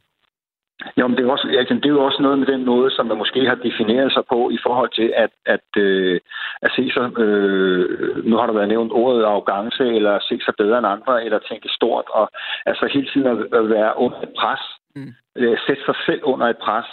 Jo, 0.98 1.06
men 1.06 1.16
det 1.16 1.24
er, 1.24 1.30
også, 1.30 1.48
altså, 1.58 1.74
det 1.74 1.84
er 1.84 1.96
jo 1.98 2.04
også 2.04 2.22
noget 2.22 2.38
med 2.38 2.46
den 2.46 2.64
måde, 2.64 2.90
som 2.90 3.06
man 3.06 3.18
måske 3.18 3.40
har 3.46 3.54
defineret 3.54 4.12
sig 4.12 4.24
på 4.32 4.50
i 4.50 4.58
forhold 4.66 4.90
til 5.00 5.12
at, 5.16 5.30
at, 5.46 5.68
øh, 5.76 6.20
at 6.62 6.70
se 6.76 6.90
sig, 6.94 7.18
øh, 7.18 8.26
nu 8.28 8.36
har 8.36 8.46
der 8.46 8.54
været 8.54 8.68
nævnt 8.68 8.92
ordet 8.92 9.24
arrogance, 9.24 9.84
eller 9.96 10.18
se 10.28 10.40
sig 10.44 10.54
bedre 10.58 10.78
end 10.78 10.86
andre, 10.86 11.24
eller 11.24 11.38
tænke 11.38 11.68
stort, 11.68 12.04
og 12.08 12.30
altså 12.66 12.88
hele 12.94 13.08
tiden 13.12 13.26
at, 13.26 13.38
at 13.58 13.70
være 13.70 13.92
under 13.98 14.20
et 14.20 14.34
pres, 14.38 14.62
mm. 14.96 15.12
øh, 15.36 15.58
sætte 15.66 15.82
sig 15.84 15.94
selv 16.06 16.20
under 16.22 16.46
et 16.46 16.58
pres, 16.66 16.86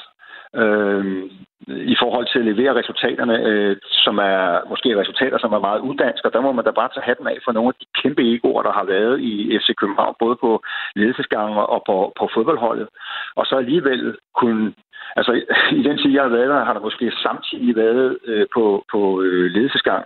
øh, 0.61 1.23
i 1.67 1.95
forhold 2.01 2.27
til 2.29 2.39
at 2.39 2.45
levere 2.45 2.75
resultaterne, 2.79 3.35
øh, 3.49 3.77
som 4.05 4.17
er 4.17 4.69
måske 4.69 4.99
resultater, 5.01 5.37
som 5.37 5.53
er 5.53 5.59
meget 5.59 5.79
uddansk, 5.79 6.25
og 6.25 6.33
der 6.33 6.41
må 6.41 6.51
man 6.51 6.65
da 6.65 6.71
bare 6.71 6.89
tage 6.93 7.07
hatten 7.09 7.27
af 7.27 7.37
for 7.45 7.51
nogle 7.51 7.67
af 7.69 7.77
de 7.81 7.85
kæmpe 8.01 8.23
egoer, 8.33 8.63
der 8.63 8.71
har 8.71 8.85
været 8.85 9.19
i 9.19 9.57
FC 9.59 9.69
København, 9.81 10.15
både 10.19 10.35
på 10.35 10.63
ledelsesgangen 10.95 11.57
og 11.57 11.83
på, 11.87 12.13
på 12.19 12.29
fodboldholdet. 12.33 12.87
Og 13.35 13.45
så 13.45 13.55
alligevel 13.55 14.17
kunne 14.35 14.73
Altså, 15.15 15.31
i 15.79 15.83
den 15.83 15.97
tid, 15.97 16.11
jeg 16.11 16.23
har 16.23 16.29
været 16.29 16.49
der, 16.49 16.65
har 16.65 16.73
der 16.73 16.87
måske 16.87 17.11
samtidig 17.11 17.75
været 17.75 18.17
øh, 18.25 18.45
på, 18.53 18.85
på 18.91 19.21
øh, 19.21 19.51
ledelsesgang 19.51 20.05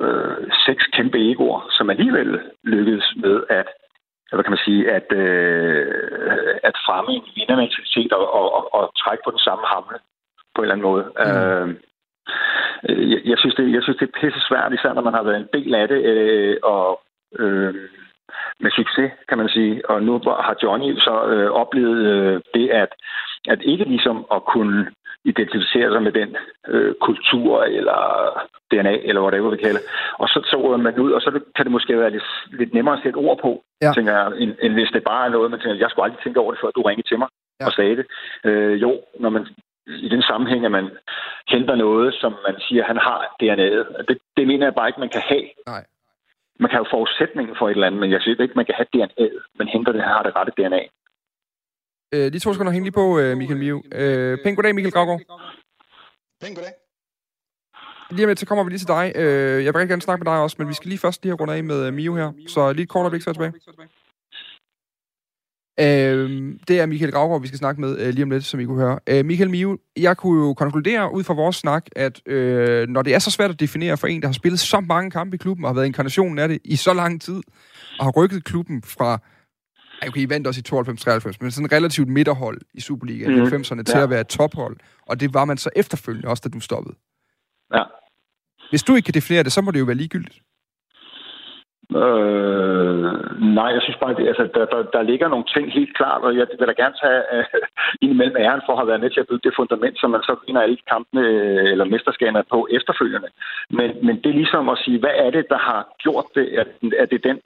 øh, 0.00 0.36
seks 0.66 0.86
kæmpe 0.86 1.18
egoer, 1.30 1.66
som 1.70 1.90
alligevel 1.90 2.40
lykkedes 2.64 3.12
med 3.16 3.42
at 3.48 3.68
hvad 4.32 4.44
kan 4.44 4.54
man 4.56 4.66
sige, 4.68 4.82
at, 4.98 5.08
øh, 5.12 5.86
at 6.62 6.76
fremme 6.86 7.10
en 7.12 7.26
vindermentalitet 7.36 8.12
og, 8.12 8.34
og, 8.34 8.46
og, 8.56 8.74
og 8.74 8.84
trække 9.02 9.22
på 9.24 9.30
den 9.30 9.38
samme 9.38 9.64
hamle 9.66 9.98
på 10.54 10.58
en 10.58 10.64
eller 10.64 10.74
anden 10.74 10.88
måde. 10.90 11.04
Mm. 11.04 11.70
Øh, 12.88 13.10
jeg, 13.12 13.20
jeg, 13.24 13.38
synes, 13.38 13.54
det, 13.54 13.72
jeg 13.72 13.82
synes, 13.82 13.98
det 13.98 14.08
er 14.08 14.18
pisse 14.20 14.40
svært, 14.48 14.72
især 14.72 14.92
når 14.92 15.02
man 15.08 15.14
har 15.14 15.22
været 15.22 15.40
en 15.40 15.52
del 15.52 15.74
af 15.74 15.88
det, 15.88 16.00
øh, 16.12 16.56
og 16.62 17.00
øh, 17.38 17.74
med 18.60 18.70
succes, 18.70 19.10
kan 19.28 19.38
man 19.38 19.48
sige. 19.48 19.90
Og 19.90 20.02
nu 20.02 20.12
har 20.46 20.56
Johnny 20.62 20.98
så 20.98 21.26
øh, 21.26 21.50
oplevet 21.50 22.00
øh, 22.12 22.40
det, 22.54 22.70
at, 22.70 22.88
at 23.48 23.60
ikke 23.62 23.84
ligesom 23.84 24.26
at 24.34 24.44
kunne 24.44 24.90
identificere 25.30 25.92
sig 25.92 26.02
med 26.02 26.12
den 26.12 26.36
øh, 26.68 26.94
kultur 27.06 27.62
eller 27.62 28.00
DNA, 28.70 28.94
eller 29.08 29.22
whatever 29.22 29.50
vi 29.50 29.56
kalder 29.56 29.80
Og 30.22 30.28
så, 30.28 30.56
råder 30.64 30.76
man 30.76 30.98
ud, 30.98 31.12
og 31.12 31.20
så 31.20 31.30
kan 31.56 31.64
det 31.66 31.72
måske 31.76 31.98
være 31.98 32.10
lidt, 32.10 32.28
lidt 32.60 32.74
nemmere 32.74 32.96
at 32.96 33.02
sætte 33.02 33.16
ord 33.16 33.38
på, 33.42 33.64
ja. 33.82 33.92
tænker 33.92 34.12
jeg, 34.12 34.26
end, 34.42 34.52
end 34.62 34.72
hvis 34.72 34.90
det 34.94 35.02
bare 35.04 35.26
er 35.26 35.30
noget, 35.30 35.50
man 35.50 35.60
tænker, 35.60 35.84
jeg 35.84 35.90
skulle 35.90 36.04
aldrig 36.04 36.22
tænke 36.22 36.40
over 36.40 36.52
det, 36.52 36.60
før 36.62 36.70
du 36.70 36.82
ringede 36.82 37.08
til 37.08 37.18
mig 37.18 37.28
ja. 37.60 37.66
og 37.66 37.72
sagde 37.72 37.96
det. 37.96 38.06
Øh, 38.44 38.82
jo, 38.82 38.90
når 39.20 39.30
man 39.30 39.46
i 39.86 40.08
den 40.08 40.22
sammenhæng, 40.22 40.64
at 40.64 40.70
man 40.70 40.90
henter 41.48 41.74
noget, 41.74 42.14
som 42.14 42.32
man 42.46 42.56
siger, 42.68 42.84
han 42.84 42.96
har 42.96 43.18
DNA'et. 43.42 44.04
Det, 44.08 44.18
det 44.36 44.46
mener 44.46 44.66
jeg 44.66 44.74
bare 44.74 44.88
ikke, 44.88 45.00
man 45.00 45.14
kan 45.16 45.22
have. 45.32 45.48
Nej. 45.66 45.84
Man 46.60 46.70
kan 46.70 46.78
jo 46.78 46.86
forudsætningen 46.90 47.56
for 47.58 47.68
et 47.68 47.70
eller 47.70 47.86
andet, 47.86 48.00
men 48.00 48.10
jeg 48.12 48.20
synes 48.20 48.40
ikke, 48.40 48.54
man 48.60 48.66
kan 48.66 48.74
have 48.80 48.92
DNA'et. 48.96 49.38
Man 49.58 49.68
henter 49.68 49.92
det, 49.92 50.02
har 50.02 50.22
det 50.22 50.36
rette 50.36 50.52
DNA. 50.56 50.82
Øh, 52.14 52.32
de 52.32 52.38
to 52.38 52.52
sekunder 52.52 52.72
hænge 52.72 52.84
lige 52.84 52.92
på, 52.92 53.18
øh, 53.18 53.36
Michael 53.36 53.58
Miu. 53.58 53.82
Øh, 53.92 54.38
pænt 54.44 54.56
goddag, 54.56 54.74
Michael 54.74 54.92
Gravgaard. 54.92 55.20
Pænt 56.40 56.56
goddag. 56.56 56.72
Lige 58.10 58.24
om 58.24 58.28
lidt, 58.28 58.40
så 58.40 58.46
kommer 58.46 58.64
vi 58.64 58.70
lige 58.70 58.78
til 58.78 58.88
dig. 58.88 59.12
Øh, 59.14 59.64
jeg 59.64 59.74
vil 59.74 59.78
rigtig 59.78 59.88
gerne 59.88 60.02
snakke 60.02 60.24
med 60.24 60.32
dig 60.32 60.40
også, 60.40 60.56
men 60.58 60.68
vi 60.68 60.74
skal 60.74 60.88
lige 60.88 60.98
først 60.98 61.22
lige 61.22 61.30
have 61.30 61.40
rundt 61.40 61.52
af 61.52 61.64
med 61.64 61.88
uh, 61.88 61.94
Mio 61.94 62.14
her. 62.14 62.32
Så 62.48 62.72
lige 62.72 62.82
et 62.82 62.88
kort 62.88 63.02
øjeblik, 63.02 63.22
så 63.22 63.32
tilbage. 63.32 63.52
Øh, 65.80 66.54
det 66.68 66.80
er 66.80 66.86
Michael 66.86 67.12
Gravgaard, 67.12 67.40
vi 67.40 67.46
skal 67.46 67.58
snakke 67.58 67.80
med 67.80 67.98
øh, 67.98 68.08
lige 68.14 68.22
om 68.22 68.30
lidt, 68.30 68.44
som 68.44 68.60
I 68.60 68.64
kunne 68.64 68.80
høre. 68.80 68.98
Øh, 69.06 69.24
Michael 69.24 69.50
Mio, 69.50 69.78
jeg 69.96 70.16
kunne 70.16 70.46
jo 70.46 70.54
konkludere 70.54 71.14
ud 71.14 71.24
fra 71.24 71.34
vores 71.34 71.56
snak, 71.56 71.86
at 71.96 72.28
øh, 72.28 72.88
når 72.88 73.02
det 73.02 73.14
er 73.14 73.18
så 73.18 73.30
svært 73.30 73.50
at 73.50 73.60
definere 73.60 73.96
for 73.96 74.06
en, 74.06 74.22
der 74.22 74.28
har 74.28 74.32
spillet 74.32 74.60
så 74.60 74.80
mange 74.80 75.10
kampe 75.10 75.34
i 75.34 75.38
klubben, 75.38 75.64
og 75.64 75.68
har 75.68 75.74
været 75.74 75.86
inkarnationen 75.86 76.38
af 76.38 76.48
det 76.48 76.58
i 76.64 76.76
så 76.76 76.94
lang 76.94 77.20
tid, 77.20 77.40
og 77.98 78.04
har 78.04 78.10
rykket 78.10 78.44
klubben 78.44 78.82
fra 78.82 79.18
okay, 80.08 80.20
I 80.20 80.30
vandt 80.30 80.46
også 80.46 80.60
i 80.60 80.68
92-93, 80.68 81.36
men 81.40 81.50
sådan 81.50 81.72
relativt 81.72 82.08
midterhold 82.08 82.58
i 82.74 82.80
Superligaen 82.80 83.32
mm. 83.34 83.42
i 83.42 83.46
90'erne 83.46 83.82
til 83.82 83.98
ja. 83.98 84.02
at 84.02 84.10
være 84.10 84.20
et 84.20 84.26
tophold. 84.26 84.76
Og 85.06 85.20
det 85.20 85.34
var 85.34 85.44
man 85.44 85.56
så 85.56 85.70
efterfølgende 85.76 86.28
også, 86.28 86.42
da 86.44 86.48
du 86.48 86.60
stoppede. 86.60 86.94
Ja. 87.74 87.82
Hvis 88.70 88.82
du 88.82 88.94
ikke 88.94 89.06
kan 89.06 89.14
definere 89.14 89.42
det, 89.42 89.52
så 89.52 89.60
må 89.60 89.70
det 89.70 89.80
jo 89.80 89.84
være 89.84 90.02
ligegyldigt. 90.02 90.38
Øh, 92.02 93.12
nej, 93.58 93.68
jeg 93.76 93.82
synes 93.82 93.98
bare, 94.02 94.10
at 94.10 94.28
altså, 94.32 94.44
der, 94.54 94.64
der, 94.72 94.82
der 94.94 95.02
ligger 95.02 95.28
nogle 95.28 95.46
ting 95.54 95.72
helt 95.72 95.96
klart, 95.96 96.22
og 96.26 96.36
jeg 96.36 96.46
vil 96.58 96.68
da 96.68 96.74
gerne 96.82 96.96
tage 97.02 97.22
uh, 97.34 97.44
ind 98.02 98.12
imellem 98.12 98.36
æren 98.36 98.62
for 98.66 98.72
at 98.72 98.78
have 98.80 98.90
været 98.90 99.00
med 99.04 99.10
til 99.10 99.20
at 99.20 99.28
bygge 99.30 99.46
det 99.48 99.58
fundament, 99.60 99.96
som 100.00 100.10
man 100.10 100.22
så 100.22 100.34
vinder 100.46 100.62
alle 100.62 100.78
kampene 100.92 101.22
øh, 101.26 101.72
eller 101.72 101.84
mesterskaberne 101.84 102.44
på 102.54 102.68
efterfølgende. 102.70 103.28
Men, 103.78 103.88
men 104.06 104.14
det 104.22 104.28
er 104.30 104.40
ligesom 104.42 104.68
at 104.68 104.78
sige, 104.84 104.98
hvad 104.98 105.14
er 105.24 105.30
det, 105.30 105.44
der 105.48 105.60
har 105.68 105.80
gjort 106.04 106.26
det? 106.34 106.46
Er, 106.58 106.64
er 107.02 107.06
det 107.12 107.20
den 107.28 107.38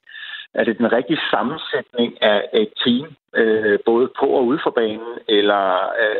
er 0.53 0.63
det 0.63 0.77
den 0.77 0.91
rigtige 0.91 1.19
sammensætning 1.31 2.23
af 2.23 2.49
et 2.53 2.69
team, 2.85 3.07
øh, 3.35 3.79
både 3.85 4.07
på 4.19 4.25
og 4.25 4.45
ude 4.45 4.59
for 4.63 4.69
banen, 4.69 5.13
eller 5.27 5.63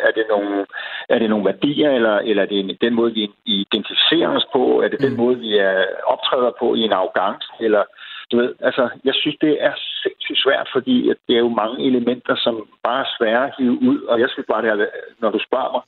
er 0.08 0.12
det 0.16 0.26
nogle, 0.30 0.66
er 1.10 1.20
det 1.20 1.30
nogle 1.30 1.46
værdier, 1.46 1.92
eller, 1.92 2.16
eller 2.18 2.44
er 2.44 2.48
det 2.48 2.82
den 2.82 2.94
måde, 2.94 3.14
vi 3.14 3.32
identificerer 3.46 4.30
os 4.30 4.48
på? 4.54 4.82
Er 4.82 4.88
det 4.88 5.02
den 5.02 5.12
mm. 5.12 5.18
måde, 5.18 5.38
vi 5.40 5.58
er 5.58 5.86
optræder 6.06 6.52
på 6.60 6.76
i 6.76 6.80
en 6.80 6.94
arrogance? 6.94 7.48
Eller, 7.60 7.84
du 8.32 8.38
ved, 8.38 8.54
altså, 8.60 8.90
jeg 9.06 9.14
synes, 9.14 9.38
det 9.42 9.58
er 9.60 9.74
sindssygt 10.04 10.44
svært, 10.44 10.70
fordi 10.74 11.14
det 11.28 11.36
er 11.36 11.44
jo 11.46 11.50
mange 11.50 11.86
elementer, 11.88 12.36
som 12.36 12.68
bare 12.84 13.02
er 13.02 13.14
svære 13.18 13.48
at 13.48 13.54
hive 13.58 13.78
ud, 13.90 14.02
og 14.02 14.20
jeg 14.20 14.30
synes 14.30 14.46
bare, 14.52 14.62
det 14.62 14.70
er, 14.70 14.86
når 15.20 15.32
du 15.32 15.40
spørger 15.48 15.72
mig, 15.72 15.82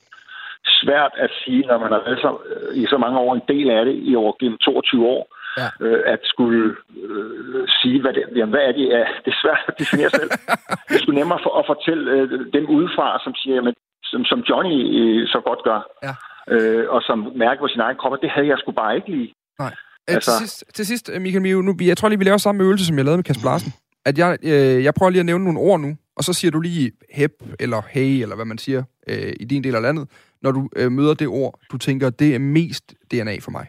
svært 0.82 1.12
at 1.16 1.30
sige, 1.44 1.66
når 1.66 1.78
man 1.78 1.92
har 1.92 2.02
været 2.06 2.18
så, 2.18 2.30
i 2.74 2.86
så 2.86 2.98
mange 2.98 3.18
år 3.18 3.34
en 3.34 3.48
del 3.48 3.70
af 3.70 3.84
det 3.84 3.96
i 4.02 4.16
over 4.16 4.32
gennem 4.40 4.58
22 4.58 5.06
år, 5.06 5.24
ja. 5.60 5.68
øh, 5.84 6.00
at 6.14 6.20
skulle 6.32 6.64
øh, 7.04 7.68
sige, 7.78 8.00
hvad 8.02 8.12
det, 8.16 8.22
jamen, 8.36 8.54
hvad 8.54 8.64
er 8.68 8.72
det? 8.78 8.86
Ja, 8.96 9.04
det 9.24 9.30
er 9.34 9.38
svært 9.42 9.62
at 9.68 9.74
definere 9.78 10.10
selv. 10.10 10.30
det 10.90 10.98
skulle 11.00 11.18
nemmere 11.20 11.40
for 11.46 11.52
at 11.60 11.64
fortælle 11.72 12.04
øh, 12.14 12.52
dem 12.56 12.64
udefra, 12.76 13.06
som 13.24 13.34
siger, 13.40 13.54
jamen, 13.58 13.74
som, 14.10 14.24
som 14.30 14.38
Johnny 14.48 14.78
øh, 15.00 15.28
så 15.34 15.38
godt 15.48 15.60
gør, 15.68 15.80
ja. 16.06 16.14
øh, 16.54 16.84
og 16.94 17.00
som 17.08 17.18
mærker 17.44 17.60
på 17.60 17.68
sin 17.68 17.80
egen 17.80 17.96
krop, 18.00 18.12
og 18.12 18.20
det 18.22 18.30
havde 18.30 18.48
jeg 18.48 18.58
sgu 18.58 18.72
bare 18.72 18.96
ikke 18.96 19.10
lige. 19.16 19.30
Nej. 19.58 19.74
Altså... 20.08 20.30
Til, 20.30 20.48
sidst, 20.48 20.64
til 20.76 20.86
sidst, 20.86 21.10
Michael 21.20 21.42
Mio, 21.42 21.62
nu, 21.62 21.72
jeg 21.80 21.96
tror 21.96 22.08
lige, 22.08 22.18
vi 22.18 22.24
laver 22.24 22.38
samme 22.38 22.64
øvelse, 22.64 22.86
som 22.86 22.96
jeg 22.96 23.04
lavede 23.04 23.18
med 23.18 23.24
Kasper 23.24 23.48
Larsen. 23.48 23.72
At 24.04 24.18
jeg, 24.18 24.38
øh, 24.42 24.84
jeg 24.84 24.94
prøver 24.94 25.10
lige 25.10 25.20
at 25.20 25.26
nævne 25.26 25.44
nogle 25.44 25.60
ord 25.60 25.80
nu, 25.80 25.96
og 26.16 26.24
så 26.24 26.32
siger 26.32 26.50
du 26.50 26.60
lige 26.60 26.92
hep, 27.10 27.32
eller 27.60 27.82
hey, 27.90 28.22
eller 28.22 28.36
hvad 28.36 28.44
man 28.44 28.58
siger 28.58 28.82
øh, 29.08 29.32
i 29.40 29.44
din 29.44 29.64
del 29.64 29.74
af 29.74 29.82
landet, 29.82 30.08
når 30.42 30.52
du 30.52 30.68
øh, 30.76 30.92
møder 30.92 31.14
det 31.14 31.28
ord, 31.28 31.60
du 31.72 31.78
tænker, 31.78 32.10
det 32.10 32.34
er 32.34 32.38
mest 32.38 32.94
DNA 33.10 33.36
for 33.40 33.50
mig. 33.50 33.66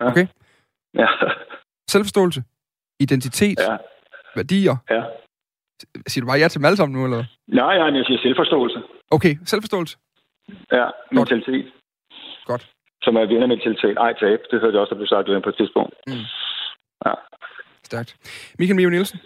Ja. 0.00 0.10
Okay? 0.10 0.26
Ja. 0.94 1.06
Selvforståelse, 1.88 2.42
identitet, 3.00 3.58
ja. 3.60 3.76
værdier, 4.36 4.76
ja. 4.90 5.02
Siger 6.06 6.22
du 6.22 6.28
bare 6.30 6.38
ja 6.38 6.48
til 6.48 6.58
dem 6.58 6.64
alle 6.64 6.76
sammen 6.76 6.98
nu, 6.98 7.04
eller? 7.04 7.24
Nej, 7.46 7.78
nej, 7.78 7.98
jeg 7.98 8.04
siger 8.06 8.20
selvforståelse. 8.22 8.82
Okay, 9.10 9.34
selvforståelse. 9.44 9.98
Ja, 10.72 10.86
mentalitet. 11.12 11.66
Godt. 12.44 12.70
Som 13.02 13.16
er 13.16 13.26
vindermentalitet. 13.26 13.96
Ej, 13.98 14.12
tab. 14.12 14.40
Det 14.50 14.60
hørte 14.60 14.74
jeg 14.74 14.80
også, 14.80 14.90
der 14.94 15.00
blev 15.00 15.06
sagt 15.06 15.44
på 15.44 15.48
et 15.48 15.56
tidspunkt. 15.56 15.94
Mm. 16.06 16.24
Ja. 17.06 17.14
Stærkt. 17.84 18.10
Michael 18.58 18.76
Mio 18.76 18.90
Nielsen, 18.90 19.18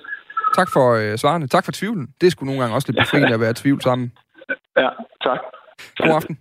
tak 0.55 0.69
for 0.73 0.87
øh, 0.95 1.19
svarene. 1.19 1.47
Tak 1.47 1.65
for 1.65 1.73
tvivlen. 1.73 2.15
Det 2.21 2.33
skulle 2.33 2.47
nogle 2.47 2.61
gange 2.63 2.75
også 2.75 2.89
lidt 2.89 2.99
befriende 2.99 3.35
at 3.35 3.41
være 3.41 3.51
i 3.51 3.55
tvivl 3.55 3.81
sammen. 3.83 4.13
Ja, 4.77 4.89
tak. 5.23 5.41
God 5.97 6.15
aften. 6.19 6.39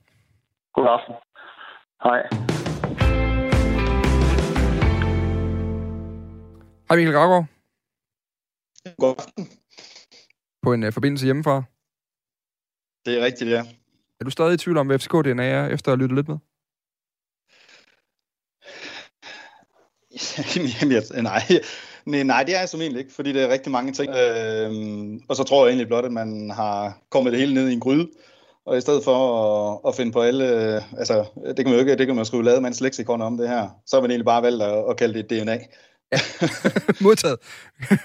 God 0.73 0.87
aften. 0.87 1.13
Hej. 2.03 2.64
Hej 6.89 6.97
Michael 6.97 7.15
Gravgaard. 7.15 7.45
God 8.97 9.15
aften. 9.17 9.49
På 10.61 10.73
en 10.73 10.83
uh, 10.83 10.93
forbindelse 10.93 11.25
hjemmefra. 11.25 11.63
Det 13.05 13.19
er 13.19 13.25
rigtigt, 13.25 13.49
ja. 13.49 13.65
Er 14.19 14.25
du 14.25 14.29
stadig 14.29 14.53
i 14.53 14.57
tvivl 14.57 14.77
om, 14.77 14.87
hvad 14.87 14.99
FCK-DNA 14.99 15.43
er, 15.43 15.67
efter 15.67 15.91
at 15.91 15.97
have 15.97 16.03
lyttet 16.03 16.15
lidt 16.15 16.27
med? 16.27 16.37
Jamen, 20.81 20.91
jeg, 20.91 21.23
nej. 21.23 21.41
nej, 22.05 22.23
nej, 22.23 22.43
det 22.43 22.55
er 22.55 22.59
jeg 22.59 22.69
som 22.69 22.81
egentlig 22.81 22.99
ikke, 22.99 23.13
fordi 23.13 23.33
det 23.33 23.41
er 23.43 23.49
rigtig 23.49 23.71
mange 23.71 23.93
ting. 23.93 24.09
Øh, 24.09 24.71
og 25.29 25.35
så 25.35 25.43
tror 25.43 25.65
jeg 25.65 25.71
egentlig 25.71 25.87
blot, 25.87 26.05
at 26.05 26.11
man 26.11 26.49
har 26.49 27.01
kommet 27.09 27.33
det 27.33 27.39
hele 27.39 27.53
ned 27.53 27.69
i 27.69 27.73
en 27.73 27.79
gryde, 27.79 28.09
og 28.65 28.77
i 28.77 28.81
stedet 28.81 29.03
for 29.03 29.17
at, 29.43 29.79
at 29.87 29.95
finde 29.95 30.11
på 30.11 30.21
alle, 30.21 30.45
altså 30.97 31.25
det 31.47 31.55
kan 31.57 31.65
man 31.65 31.73
jo 31.73 31.79
ikke, 31.79 31.95
det 31.95 32.07
kan 32.07 32.15
man 32.15 32.25
skrive 32.25 32.43
lademands 32.43 32.81
leksikon 32.81 33.21
om 33.21 33.37
det 33.37 33.49
her, 33.49 33.69
så 33.85 33.95
har 33.95 34.01
man 34.01 34.11
egentlig 34.11 34.25
bare 34.25 34.43
valgt 34.43 34.63
at, 34.63 34.89
at 34.89 34.97
kalde 34.97 35.13
det 35.13 35.31
et 35.31 35.43
DNA. 35.43 35.59
Ja, 36.15 36.47
modtaget. 37.05 37.37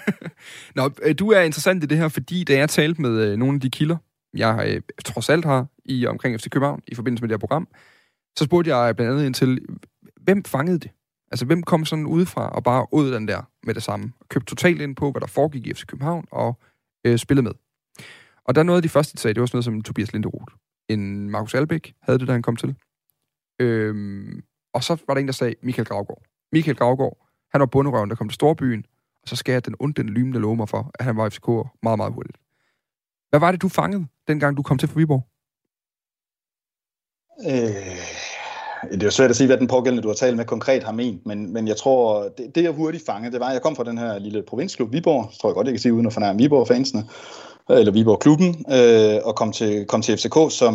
Nå, 0.76 0.90
øh, 1.02 1.14
du 1.18 1.30
er 1.30 1.40
interessant 1.40 1.84
i 1.84 1.86
det 1.86 1.98
her, 1.98 2.08
fordi 2.08 2.44
da 2.44 2.56
jeg 2.56 2.68
talte 2.68 3.02
med 3.02 3.10
øh, 3.10 3.36
nogle 3.36 3.54
af 3.54 3.60
de 3.60 3.70
kilder, 3.70 3.96
jeg 4.34 4.64
øh, 4.68 4.82
trods 5.04 5.28
alt 5.28 5.44
har 5.44 5.66
i 5.84 6.06
omkring 6.06 6.40
FC 6.40 6.48
København 6.50 6.82
i 6.86 6.94
forbindelse 6.94 7.22
med 7.22 7.28
det 7.28 7.34
her 7.34 7.38
program, 7.38 7.68
så 8.38 8.44
spurgte 8.44 8.76
jeg 8.76 8.96
blandt 8.96 9.12
andet 9.12 9.26
ind 9.26 9.34
til, 9.34 9.66
hvem 10.20 10.44
fangede 10.44 10.78
det? 10.78 10.90
Altså, 11.30 11.46
hvem 11.46 11.62
kom 11.62 11.84
sådan 11.84 12.06
udefra 12.06 12.48
og 12.48 12.64
bare 12.64 12.86
ud 12.92 13.12
den 13.12 13.28
der 13.28 13.42
med 13.62 13.74
det 13.74 13.82
samme? 13.82 14.12
Købte 14.28 14.50
totalt 14.50 14.80
ind 14.80 14.96
på, 14.96 15.10
hvad 15.10 15.20
der 15.20 15.26
foregik 15.26 15.66
i 15.66 15.74
FC 15.74 15.86
København 15.86 16.26
og 16.30 16.58
øh, 17.06 17.18
spillede 17.18 17.44
med. 17.44 17.52
Og 18.44 18.54
der 18.54 18.62
noget 18.62 18.78
af 18.78 18.82
de 18.82 18.88
første, 18.88 19.16
de 19.16 19.20
sagde, 19.20 19.34
det 19.34 19.40
var 19.40 19.46
sådan 19.46 19.56
noget 19.56 19.64
som 19.64 19.82
Tobias 19.82 20.12
Linderoth. 20.12 20.54
En 20.88 21.30
Markus 21.30 21.54
Albæk 21.54 21.94
havde 22.02 22.18
det, 22.18 22.28
da 22.28 22.32
han 22.32 22.42
kom 22.42 22.56
til. 22.56 22.76
Øhm, 23.60 24.42
og 24.74 24.84
så 24.84 24.96
var 25.06 25.14
der 25.14 25.20
en, 25.20 25.26
der 25.26 25.32
sagde 25.32 25.54
Michael 25.62 25.86
Gravgaard. 25.86 26.22
Michael 26.52 26.76
Gravgaard, 26.76 27.29
han 27.52 27.60
var 27.60 27.66
bunderøven, 27.66 28.10
der 28.10 28.16
kom 28.16 28.28
til 28.28 28.34
Storbyen, 28.34 28.84
og 29.22 29.28
så 29.28 29.36
skal 29.36 29.52
jeg 29.52 29.66
den 29.66 29.74
onde, 29.78 30.02
den 30.02 30.08
lymende 30.08 30.38
love 30.38 30.56
mig 30.56 30.68
for, 30.68 30.90
at 30.94 31.04
han 31.04 31.16
var 31.16 31.28
FCK 31.28 31.48
meget, 31.82 31.96
meget 31.96 32.12
hurtigt. 32.12 32.36
Hvad 33.30 33.40
var 33.40 33.50
det, 33.50 33.62
du 33.62 33.68
fangede, 33.68 34.06
dengang 34.28 34.56
du 34.56 34.62
kom 34.62 34.78
til 34.78 34.90
Viborg? 34.96 35.26
Øh, 37.46 38.20
det 38.92 39.02
er 39.02 39.06
jo 39.06 39.10
svært 39.10 39.30
at 39.30 39.36
sige, 39.36 39.46
hvad 39.46 39.56
den 39.56 39.66
pågældende, 39.66 40.02
du 40.02 40.08
har 40.08 40.14
talt 40.14 40.36
med, 40.36 40.44
konkret 40.44 40.84
har 40.84 40.92
ment, 40.92 41.26
men, 41.26 41.52
men 41.52 41.68
jeg 41.68 41.76
tror, 41.76 42.28
det, 42.38 42.54
det 42.54 42.62
jeg 42.62 42.72
hurtigt 42.72 43.06
fangede, 43.06 43.32
det 43.32 43.40
var, 43.40 43.46
at 43.46 43.52
jeg 43.52 43.62
kom 43.62 43.76
fra 43.76 43.84
den 43.84 43.98
her 43.98 44.18
lille 44.18 44.42
provinsklub 44.42 44.92
Viborg, 44.92 45.30
tror 45.40 45.48
jeg 45.48 45.54
godt, 45.54 45.66
jeg 45.66 45.74
kan 45.74 45.80
sige, 45.80 45.94
uden 45.94 46.06
at 46.06 46.12
fornærme 46.12 46.38
Viborg-fansene, 46.38 47.04
øh, 47.70 47.78
eller 47.78 47.92
Viborg-klubben, 47.92 48.64
øh, 48.72 49.20
og 49.24 49.36
kom 49.36 49.52
til, 49.52 49.86
kom 49.86 50.02
til 50.02 50.16
FCK 50.16 50.36
som 50.50 50.74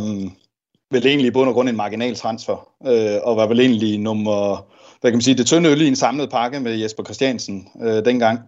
vel 0.91 1.07
egentlig 1.07 1.27
i 1.27 1.31
bund 1.31 1.49
og 1.49 1.53
grund 1.53 1.69
en 1.69 1.75
marginal 1.75 2.15
transfer, 2.15 2.69
øh, 2.87 3.19
og 3.23 3.37
var 3.37 3.47
vel 3.47 3.59
egentlig 3.59 3.99
nummer, 3.99 4.65
hvad 5.01 5.11
kan 5.11 5.15
man 5.15 5.21
sige, 5.21 5.37
det 5.37 5.45
tynde 5.45 5.69
øl 5.69 5.81
i 5.81 5.87
en 5.87 5.95
samlet 5.95 6.29
pakke 6.29 6.59
med 6.59 6.75
Jesper 6.75 7.03
Christiansen 7.03 7.67
øh, 7.81 8.05
dengang. 8.05 8.39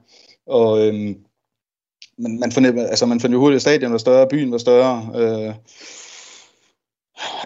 Og, 0.47 0.87
øh, 0.87 0.93
man, 2.17 2.39
man 2.39 2.51
fornemmer, 2.51 2.83
altså 2.83 3.05
man 3.05 3.19
fandt 3.19 3.33
jo 3.33 3.39
hurtigt, 3.39 3.55
at 3.55 3.61
stadion 3.61 3.91
var 3.91 3.97
større, 3.97 4.27
byen 4.27 4.51
var 4.51 4.57
større, 4.57 5.09
øh, 5.15 5.53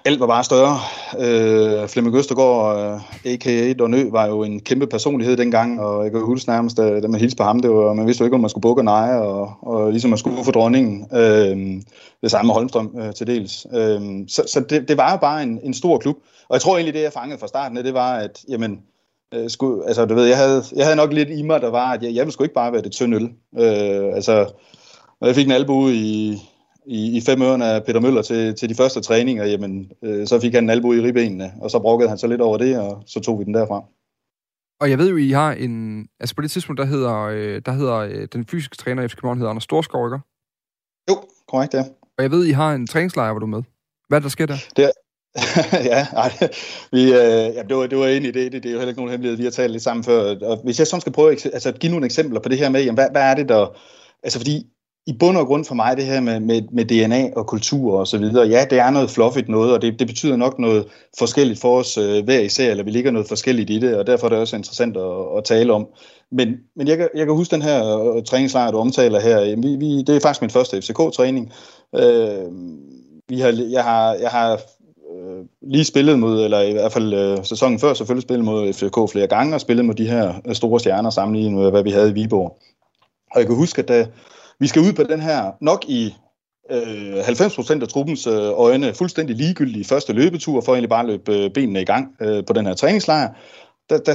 alt 0.06 0.20
var 0.20 0.28
bare 0.28 0.44
større. 0.44 0.80
Øh, 1.20 1.88
Flemming 1.88 2.16
Østergaard, 2.16 2.78
øh, 3.26 3.32
a.k.a. 3.34 3.74
Dornø, 3.74 4.10
var 4.12 4.26
jo 4.26 4.44
en 4.44 4.60
kæmpe 4.60 4.88
personlighed 4.88 5.38
dengang, 5.38 5.82
og 5.82 6.04
jeg 6.04 6.12
kan 6.12 6.22
huske 6.22 6.50
nærmest, 6.50 6.80
øh, 6.80 7.04
da 7.04 7.08
man 7.08 7.20
hilste 7.20 7.38
på 7.38 7.44
ham, 7.44 7.60
det 7.60 7.70
var, 7.70 7.94
man 7.94 8.08
vidste 8.08 8.22
jo 8.22 8.26
ikke, 8.26 8.36
om 8.36 8.42
man 8.42 8.50
skulle 8.50 8.62
bukke 8.62 8.80
og 8.80 8.86
neje, 8.86 9.22
og, 9.22 9.54
og 9.62 9.92
ligesom 9.92 10.10
man 10.10 10.18
skulle 10.18 10.44
for 10.44 10.52
dronningen. 10.52 11.06
Øh, 11.14 11.82
det 12.22 12.32
samme 12.32 12.48
med 12.48 12.54
Holmstrøm 12.54 12.96
øh, 13.00 13.14
til 13.14 13.28
dels. 13.28 13.68
Øh, 13.74 14.02
så 14.28 14.44
så 14.48 14.60
det, 14.70 14.88
det 14.88 14.98
var 14.98 15.12
jo 15.12 15.18
bare 15.18 15.44
en, 15.44 15.60
en 15.64 15.74
stor 15.74 15.98
klub. 15.98 16.16
Og 16.50 16.54
jeg 16.54 16.62
tror 16.62 16.78
egentlig, 16.78 16.94
det 16.94 17.02
jeg 17.02 17.14
fangede 17.14 17.40
fra 17.40 17.48
starten, 17.48 17.78
det 17.78 17.94
var, 17.94 18.16
at 18.16 18.44
jamen, 18.50 18.80
øh, 19.34 19.50
skulle, 19.50 19.88
altså, 19.88 20.06
du 20.06 20.14
ved, 20.14 20.26
jeg 20.26 20.38
havde, 20.38 20.64
jeg 20.76 20.86
havde 20.86 20.96
nok 20.96 21.14
lidt 21.14 21.30
i 21.30 21.42
mig, 21.42 21.62
der 21.62 21.70
var, 21.70 21.92
at 21.92 22.04
jeg, 22.04 22.16
jeg 22.16 22.22
ville 22.22 22.32
sgu 22.32 22.44
ikke 22.44 22.54
bare 22.54 22.74
være 22.74 22.82
det 22.82 22.92
tynde 22.92 23.18
øl. 23.18 23.24
Øh, 23.64 24.16
altså, 24.16 24.54
når 25.22 25.28
jeg 25.28 25.36
fik 25.36 25.46
en 25.46 25.52
albu 25.52 25.90
i, 25.90 26.38
i, 26.86 27.18
i 27.18 27.22
fem 27.22 27.42
ørerne 27.42 27.66
af 27.66 27.84
Peter 27.84 28.00
Møller 28.00 28.22
til, 28.22 28.56
til 28.56 28.70
de 28.70 28.76
første 28.76 29.02
træninger, 29.02 29.46
jamen, 29.46 29.92
øh, 30.04 30.28
så 30.28 30.40
fik 30.40 30.54
han 30.54 30.64
en 30.64 30.70
albu 30.70 30.94
i 30.94 31.02
ribbenene, 31.02 31.54
og 31.62 31.72
så 31.72 31.80
brokkede 31.80 32.10
han 32.10 32.18
så 32.18 32.28
lidt 32.28 32.42
over 32.42 32.58
det, 32.58 32.80
og 32.80 33.04
så 33.06 33.20
tog 33.20 33.40
vi 33.40 33.44
den 33.44 33.54
derfra. 33.54 33.84
Og 34.80 34.90
jeg 34.90 34.98
ved 34.98 35.10
jo, 35.10 35.18
I 35.18 35.30
har 35.30 35.52
en... 35.52 36.08
Altså 36.20 36.36
på 36.36 36.42
det 36.42 36.52
tidspunkt, 36.52 36.80
der 36.80 36.86
hedder, 36.86 37.22
øh, 37.22 37.62
der 37.66 37.72
hedder 37.72 37.96
øh, 37.98 38.28
den 38.34 38.46
fysiske 38.46 38.78
træner 38.78 39.04
i 39.04 39.08
FC 39.08 39.16
København, 39.16 39.38
hedder 39.38 39.50
Anders 39.50 39.64
Storskov, 39.64 40.08
ikke? 40.08 40.20
Jo, 41.10 41.16
korrekt, 41.48 41.74
ja. 41.74 41.84
Og 42.18 42.24
jeg 42.24 42.32
ved, 42.32 42.46
I 42.46 42.52
har 42.52 42.74
en 42.74 42.88
træningslejr, 42.88 43.32
hvor 43.32 43.40
du 43.40 43.46
er 43.46 43.50
med. 43.50 43.64
Hvad 44.08 44.18
er 44.18 44.22
der 44.22 44.30
sker 44.30 44.46
der? 44.46 44.58
Det 44.76 44.86
er, 44.86 44.92
ja, 45.92 46.08
nej, 46.14 46.32
vi, 46.92 47.04
øh, 47.04 47.56
ja, 47.56 47.64
det, 47.70 47.78
var, 47.78 47.88
det 47.88 47.98
var 47.98 48.06
egentlig 48.06 48.34
det, 48.34 48.52
det, 48.52 48.64
det 48.64 48.70
er 48.70 48.74
jo 48.74 48.80
heller 48.80 48.92
ikke 48.92 49.02
nogen 49.02 49.12
hemmelighed, 49.12 49.38
vi 49.38 49.44
har 49.44 49.52
talt 49.52 49.72
lidt 49.72 49.84
sammen 49.84 50.04
før. 50.04 50.36
Og 50.42 50.60
hvis 50.64 50.80
jeg 50.80 50.88
sådan 50.88 51.02
skal 51.02 51.14
prøve 51.14 51.32
altså, 51.32 51.70
at 51.70 51.80
give 51.80 51.92
nogle 51.92 52.06
eksempler 52.06 52.40
på 52.40 52.50
det 52.50 52.58
her 52.58 52.70
med, 52.70 52.82
jamen, 52.84 52.96
hvad, 52.96 53.08
hvad 53.12 53.22
er 53.22 53.36
det 53.36 53.50
der... 53.50 53.78
Altså 54.24 54.40
fordi 54.40 54.66
i 55.08 55.14
bund 55.20 55.38
og 55.38 55.48
grund 55.48 55.66
for 55.66 55.76
mig, 55.76 55.98
det 55.98 56.06
her 56.06 56.22
med, 56.22 56.40
med, 56.40 56.62
med 56.72 56.86
DNA 56.86 57.30
og 57.36 57.48
kultur 57.48 58.00
og 58.00 58.08
så 58.08 58.18
videre, 58.18 58.48
ja, 58.48 58.66
det 58.70 58.80
er 58.80 58.90
noget 58.90 59.10
fluffigt 59.10 59.50
noget, 59.50 59.74
og 59.74 59.82
det, 59.82 60.00
det 60.00 60.08
betyder 60.08 60.36
nok 60.36 60.60
noget 60.60 60.86
forskelligt 61.20 61.62
for 61.62 61.80
os 61.80 61.98
øh, 61.98 62.24
hver 62.24 62.40
især, 62.40 62.72
eller 62.72 62.84
vi 62.84 62.92
ligger 62.92 63.12
noget 63.12 63.28
forskelligt 63.28 63.70
i 63.70 63.80
det, 63.80 63.98
og 63.98 64.08
derfor 64.08 64.28
er 64.28 64.30
det 64.30 64.40
også 64.40 64.56
interessant 64.56 64.98
at, 64.98 65.38
at 65.38 65.44
tale 65.44 65.74
om. 65.74 65.88
Men, 66.32 66.56
men 66.76 66.88
jeg, 66.88 66.98
kan, 66.98 67.10
jeg 67.16 67.26
kan 67.26 67.36
huske 67.36 67.56
den 67.56 67.62
her 67.62 68.00
øh, 68.00 68.24
træningslejr, 68.24 68.72
du 68.72 68.78
omtaler 68.78 69.20
her. 69.20 69.56
Vi, 69.56 69.76
vi, 69.76 70.02
det 70.02 70.16
er 70.16 70.20
faktisk 70.20 70.42
min 70.42 70.50
første 70.50 70.82
FCK-træning. 70.82 71.54
Øh, 71.96 72.52
vi 73.30 73.40
har, 73.40 73.70
jeg 73.72 73.84
har, 73.84 74.14
jeg 74.14 74.30
har 74.30 74.62
øh, 75.12 75.46
lige 75.62 75.86
spillet 75.86 76.20
mod, 76.20 76.44
eller 76.44 76.62
i 76.62 76.72
hvert 76.72 76.92
fald 76.92 77.14
øh, 77.14 77.46
sæsonen 77.46 77.80
før 77.80 77.94
selvfølgelig 77.94 78.24
spillet 78.24 78.46
mod 78.46 78.74
FCK 78.74 79.12
flere 79.12 79.28
gange, 79.28 79.56
og 79.56 79.62
spillet 79.62 79.86
mod 79.86 79.94
de 79.94 80.08
her 80.08 80.34
øh, 80.46 80.56
store 80.56 80.80
stjerner 80.80 81.10
sammenlignet 81.10 81.60
med, 81.60 81.72
hvad 81.72 81.84
vi 81.84 81.92
havde 81.92 82.10
i 82.10 82.14
Viborg. 82.14 82.58
Og 83.32 83.40
jeg 83.40 83.48
kan 83.48 83.56
huske, 83.56 83.82
at 83.82 83.88
da 83.88 84.08
vi 84.60 84.68
skal 84.68 84.82
ud 84.82 84.94
på 84.94 85.04
den 85.04 85.22
her, 85.22 85.52
nok 85.62 85.86
i 85.88 86.14
øh, 86.72 87.20
90% 87.20 87.82
af 87.82 87.88
truppens 87.88 88.28
øh, 88.28 88.50
øjne, 88.54 88.94
fuldstændig 88.94 89.36
ligegyldige 89.36 89.86
første 89.86 90.14
løbetur, 90.14 90.62
for 90.62 90.74
egentlig 90.74 90.90
bare 90.90 91.04
at 91.04 91.10
løbe 91.10 91.36
øh, 91.36 91.52
benene 91.54 91.82
i 91.82 91.86
gang 91.86 92.16
øh, 92.22 92.46
på 92.46 92.54
den 92.54 92.66
her 92.66 92.74
træningslejr, 92.74 93.34
der, 93.90 93.98
der 93.98 94.14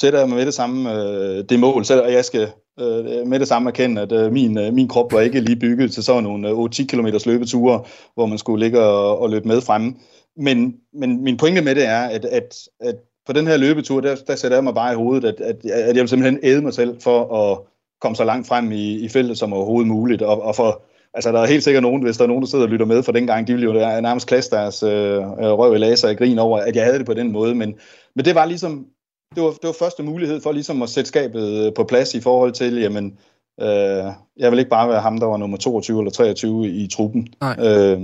sætter 0.00 0.18
jeg 0.18 0.28
mig 0.28 0.36
med 0.36 0.46
det 0.46 0.54
samme 0.54 0.94
øh, 0.94 1.44
det 1.48 1.60
mål, 1.60 1.84
selv, 1.84 2.00
og 2.00 2.12
jeg 2.12 2.24
skal 2.24 2.48
øh, 2.80 3.26
med 3.26 3.40
det 3.40 3.48
samme 3.48 3.70
erkende, 3.70 4.02
at 4.02 4.12
øh, 4.12 4.32
min, 4.32 4.58
øh, 4.58 4.72
min 4.72 4.88
krop 4.88 5.12
var 5.12 5.20
ikke 5.20 5.40
lige 5.40 5.60
bygget 5.60 5.92
til 5.92 6.04
sådan 6.04 6.22
nogle 6.22 6.48
øh, 6.48 6.54
8-10 6.54 6.86
km 6.86 7.06
løbeture, 7.26 7.84
hvor 8.14 8.26
man 8.26 8.38
skulle 8.38 8.64
ligge 8.64 8.80
og, 8.80 9.18
og 9.18 9.30
løbe 9.30 9.48
med 9.48 9.60
fremme. 9.60 9.94
Men, 10.36 10.76
men 10.92 11.24
min 11.24 11.36
pointe 11.36 11.62
med 11.62 11.74
det 11.74 11.86
er, 11.86 12.02
at, 12.02 12.24
at, 12.24 12.68
at 12.80 12.94
på 13.26 13.32
den 13.32 13.46
her 13.46 13.56
løbetur, 13.56 14.00
der, 14.00 14.16
der 14.26 14.36
sætter 14.36 14.56
jeg 14.56 14.64
mig 14.64 14.74
bare 14.74 14.92
i 14.92 14.96
hovedet, 14.96 15.24
at, 15.24 15.40
at, 15.40 15.70
at 15.70 15.96
jeg 15.96 16.00
vil 16.00 16.08
simpelthen 16.08 16.40
æde 16.42 16.62
mig 16.62 16.74
selv 16.74 17.00
for 17.00 17.36
at 17.36 17.58
komme 18.00 18.16
så 18.16 18.24
langt 18.24 18.48
frem 18.48 18.72
i, 18.72 18.92
i 18.92 19.08
feltet 19.08 19.38
som 19.38 19.52
overhovedet 19.52 19.88
muligt. 19.88 20.22
Og, 20.22 20.42
og 20.42 20.56
for, 20.56 20.82
altså, 21.14 21.32
der 21.32 21.40
er 21.40 21.46
helt 21.46 21.64
sikkert 21.64 21.82
nogen, 21.82 22.02
hvis 22.02 22.16
der 22.16 22.24
er 22.24 22.28
nogen, 22.28 22.42
der 22.42 22.48
sidder 22.48 22.64
og 22.64 22.70
lytter 22.70 22.86
med 22.86 23.02
for 23.02 23.12
dengang, 23.12 23.46
de 23.46 23.52
ville 23.52 23.66
jo 23.66 24.00
nærmest 24.00 24.26
klasse 24.26 24.50
deres 24.50 24.82
øh, 24.82 25.18
røv 25.58 25.74
i 25.74 25.78
laser 25.78 26.08
og 26.08 26.16
grin 26.16 26.38
over, 26.38 26.58
at 26.58 26.76
jeg 26.76 26.84
havde 26.84 26.98
det 26.98 27.06
på 27.06 27.14
den 27.14 27.32
måde. 27.32 27.54
Men, 27.54 27.74
men 28.16 28.24
det 28.24 28.34
var 28.34 28.44
ligesom, 28.44 28.86
det 29.34 29.42
var, 29.42 29.50
det 29.50 29.64
var 29.64 29.76
første 29.78 30.02
mulighed 30.02 30.40
for 30.40 30.52
ligesom 30.52 30.82
at 30.82 30.88
sætte 30.88 31.08
skabet 31.08 31.74
på 31.74 31.84
plads 31.84 32.14
i 32.14 32.20
forhold 32.20 32.52
til, 32.52 32.80
jamen, 32.80 33.18
øh, 33.60 34.12
jeg 34.36 34.50
vil 34.50 34.58
ikke 34.58 34.70
bare 34.70 34.88
være 34.88 35.00
ham, 35.00 35.18
der 35.18 35.26
var 35.26 35.36
nummer 35.36 35.56
22 35.56 35.98
eller 35.98 36.10
23 36.10 36.68
i 36.68 36.88
truppen. 36.88 37.28
Nej. 37.40 37.56
Øh, 37.58 38.00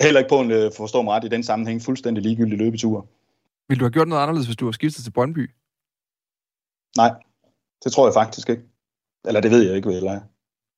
heller 0.00 0.20
ikke 0.20 0.28
på 0.28 0.40
en, 0.40 0.50
øh, 0.50 0.72
forstår 0.76 1.02
mig 1.02 1.14
ret, 1.14 1.24
i 1.24 1.28
den 1.28 1.42
sammenhæng, 1.42 1.82
fuldstændig 1.82 2.22
ligegyldig 2.22 2.58
løbetur. 2.58 3.06
Vil 3.68 3.78
du 3.80 3.84
have 3.84 3.92
gjort 3.92 4.08
noget 4.08 4.22
anderledes, 4.22 4.46
hvis 4.46 4.56
du 4.56 4.64
var 4.64 4.72
skiftet 4.72 5.04
til 5.04 5.10
Brøndby? 5.10 5.50
Nej, 6.96 7.12
det 7.84 7.92
tror 7.92 8.06
jeg 8.06 8.14
faktisk 8.14 8.48
ikke. 8.48 8.62
Eller 9.26 9.40
det 9.40 9.50
ved 9.50 9.62
jeg 9.66 9.76
ikke, 9.76 9.92
eller 9.92 10.12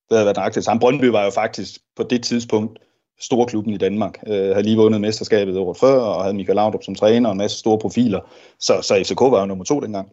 det 0.09 0.17
havde 0.17 0.25
været 0.25 0.37
nøjagtigt 0.37 0.65
samme. 0.65 0.81
Brøndby 0.81 1.05
var 1.05 1.25
jo 1.25 1.31
faktisk 1.31 1.81
på 1.97 2.03
det 2.03 2.23
tidspunkt 2.23 2.79
storklubben 3.21 3.73
i 3.73 3.77
Danmark. 3.77 4.19
Øh, 4.27 4.33
havde 4.33 4.63
lige 4.63 4.77
vundet 4.77 5.01
mesterskabet 5.01 5.57
året 5.57 5.77
før, 5.77 6.01
og 6.01 6.23
havde 6.23 6.35
Michael 6.35 6.57
Laudrup 6.57 6.83
som 6.83 6.95
træner 6.95 7.29
og 7.29 7.33
en 7.33 7.39
masse 7.39 7.59
store 7.59 7.79
profiler. 7.79 8.21
Så, 8.61 8.83
så 8.83 9.05
FCK 9.07 9.21
var 9.21 9.41
jo 9.41 9.47
nummer 9.47 9.65
to 9.65 9.81
dengang. 9.81 10.09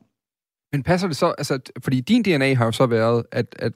Men 0.72 0.84
passer 0.84 1.08
det 1.08 1.18
så, 1.18 1.34
altså, 1.38 1.60
fordi 1.84 2.02
din 2.02 2.24
DNA 2.24 2.54
har 2.54 2.66
jo 2.66 2.72
så 2.72 2.86
været, 2.86 3.26
at, 3.32 3.56
at, 3.60 3.74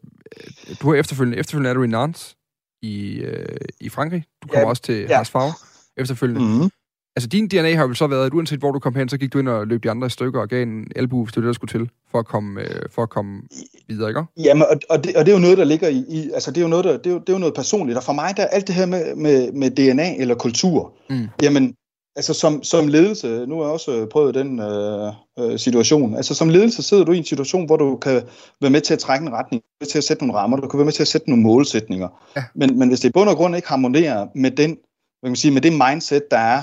at 0.67 0.81
du 0.81 0.89
har 0.89 0.95
efterfølgende, 0.95 1.37
efterfølgende 1.37 1.69
er 1.69 1.73
du 1.73 1.83
i 1.83 1.87
Nantes 1.87 2.37
i, 2.81 3.13
øh, 3.13 3.57
i 3.79 3.89
Frankrig. 3.89 4.23
Du 4.43 4.47
kommer 4.47 4.61
ja, 4.61 4.69
også 4.69 4.81
til 4.81 4.95
ja. 5.09 5.15
Harsfag 5.15 5.51
efterfølgende. 5.97 6.45
Mm-hmm. 6.45 6.69
Altså, 7.15 7.29
din 7.29 7.47
DNA 7.47 7.75
har 7.75 7.87
jo 7.87 7.93
så 7.93 8.07
været, 8.07 8.25
at 8.25 8.33
uanset 8.33 8.59
hvor 8.59 8.71
du 8.71 8.79
kom 8.79 8.95
hen, 8.95 9.09
så 9.09 9.17
gik 9.17 9.33
du 9.33 9.39
ind 9.39 9.49
og 9.49 9.67
løb 9.67 9.83
de 9.83 9.91
andre 9.91 10.07
i 10.07 10.09
stykker 10.09 10.39
og 10.41 10.47
gav 10.49 10.63
en 10.63 10.87
albu, 10.95 11.23
hvis 11.23 11.33
det 11.33 11.41
var 11.41 11.41
det, 11.41 11.47
der 11.47 11.53
skulle 11.53 11.71
til, 11.71 11.89
for 12.11 12.19
at 12.19 12.25
komme, 12.25 12.61
øh, 12.61 12.81
for 12.91 13.03
at 13.03 13.09
komme 13.09 13.41
videre, 13.87 14.09
ikke? 14.09 14.23
Jamen, 14.37 14.63
og, 14.63 14.79
og, 14.89 15.03
det, 15.03 15.15
og 15.15 15.25
det 15.25 15.31
er 15.31 15.35
jo 15.35 15.41
noget, 15.41 15.57
der 15.57 15.63
ligger 15.63 15.87
i, 15.87 16.05
i 16.09 16.31
altså 16.33 16.51
det 16.51 16.57
er 16.57 16.61
jo 16.61 16.67
noget, 16.67 16.85
der, 16.85 16.97
det 16.97 17.07
er 17.07 17.11
jo, 17.11 17.19
det 17.19 17.29
er 17.29 17.33
jo 17.33 17.39
noget 17.39 17.55
personligt, 17.55 17.97
og 17.97 18.03
for 18.03 18.13
mig, 18.13 18.37
der 18.37 18.43
er 18.43 18.47
alt 18.47 18.67
det 18.67 18.75
her 18.75 18.85
med, 18.85 19.15
med, 19.15 19.51
med 19.51 19.71
DNA 19.71 20.15
eller 20.17 20.35
kultur, 20.35 20.93
Mm. 21.09 21.27
jamen, 21.41 21.73
altså 22.19 22.33
som, 22.33 22.63
som 22.63 22.87
ledelse, 22.87 23.45
nu 23.47 23.55
har 23.55 23.63
jeg 23.63 23.73
også 23.73 24.07
prøvet 24.11 24.35
den 24.35 24.59
øh, 24.59 25.13
øh, 25.39 25.59
situation, 25.59 26.15
altså 26.15 26.33
som 26.33 26.49
ledelse 26.49 26.83
sidder 26.83 27.03
du 27.03 27.11
i 27.11 27.17
en 27.17 27.23
situation, 27.23 27.65
hvor 27.65 27.77
du 27.77 27.95
kan 27.95 28.21
være 28.61 28.71
med 28.71 28.81
til 28.81 28.93
at 28.93 28.99
trække 28.99 29.25
en 29.25 29.33
retning, 29.33 29.63
med 29.81 29.87
til 29.87 29.97
at 29.97 30.03
sætte 30.03 30.23
nogle 30.23 30.39
rammer, 30.39 30.57
du 30.57 30.67
kan 30.67 30.77
være 30.77 30.85
med 30.85 30.93
til 30.93 31.03
at 31.03 31.07
sætte 31.07 31.29
nogle 31.29 31.43
målsætninger, 31.43 32.07
Ja. 32.35 32.43
men, 32.55 32.79
men 32.79 32.89
hvis 32.89 32.99
det 32.99 33.09
i 33.09 33.11
bund 33.11 33.29
og 33.29 33.35
grund 33.35 33.55
ikke 33.55 33.67
harmonerer 33.67 34.27
med 34.35 34.51
den, 34.51 34.69
hvad 34.69 35.27
kan 35.27 35.31
man 35.31 35.35
sige, 35.35 35.51
med 35.51 35.61
det 35.61 35.73
mindset, 35.73 36.23
der 36.31 36.37
er 36.37 36.61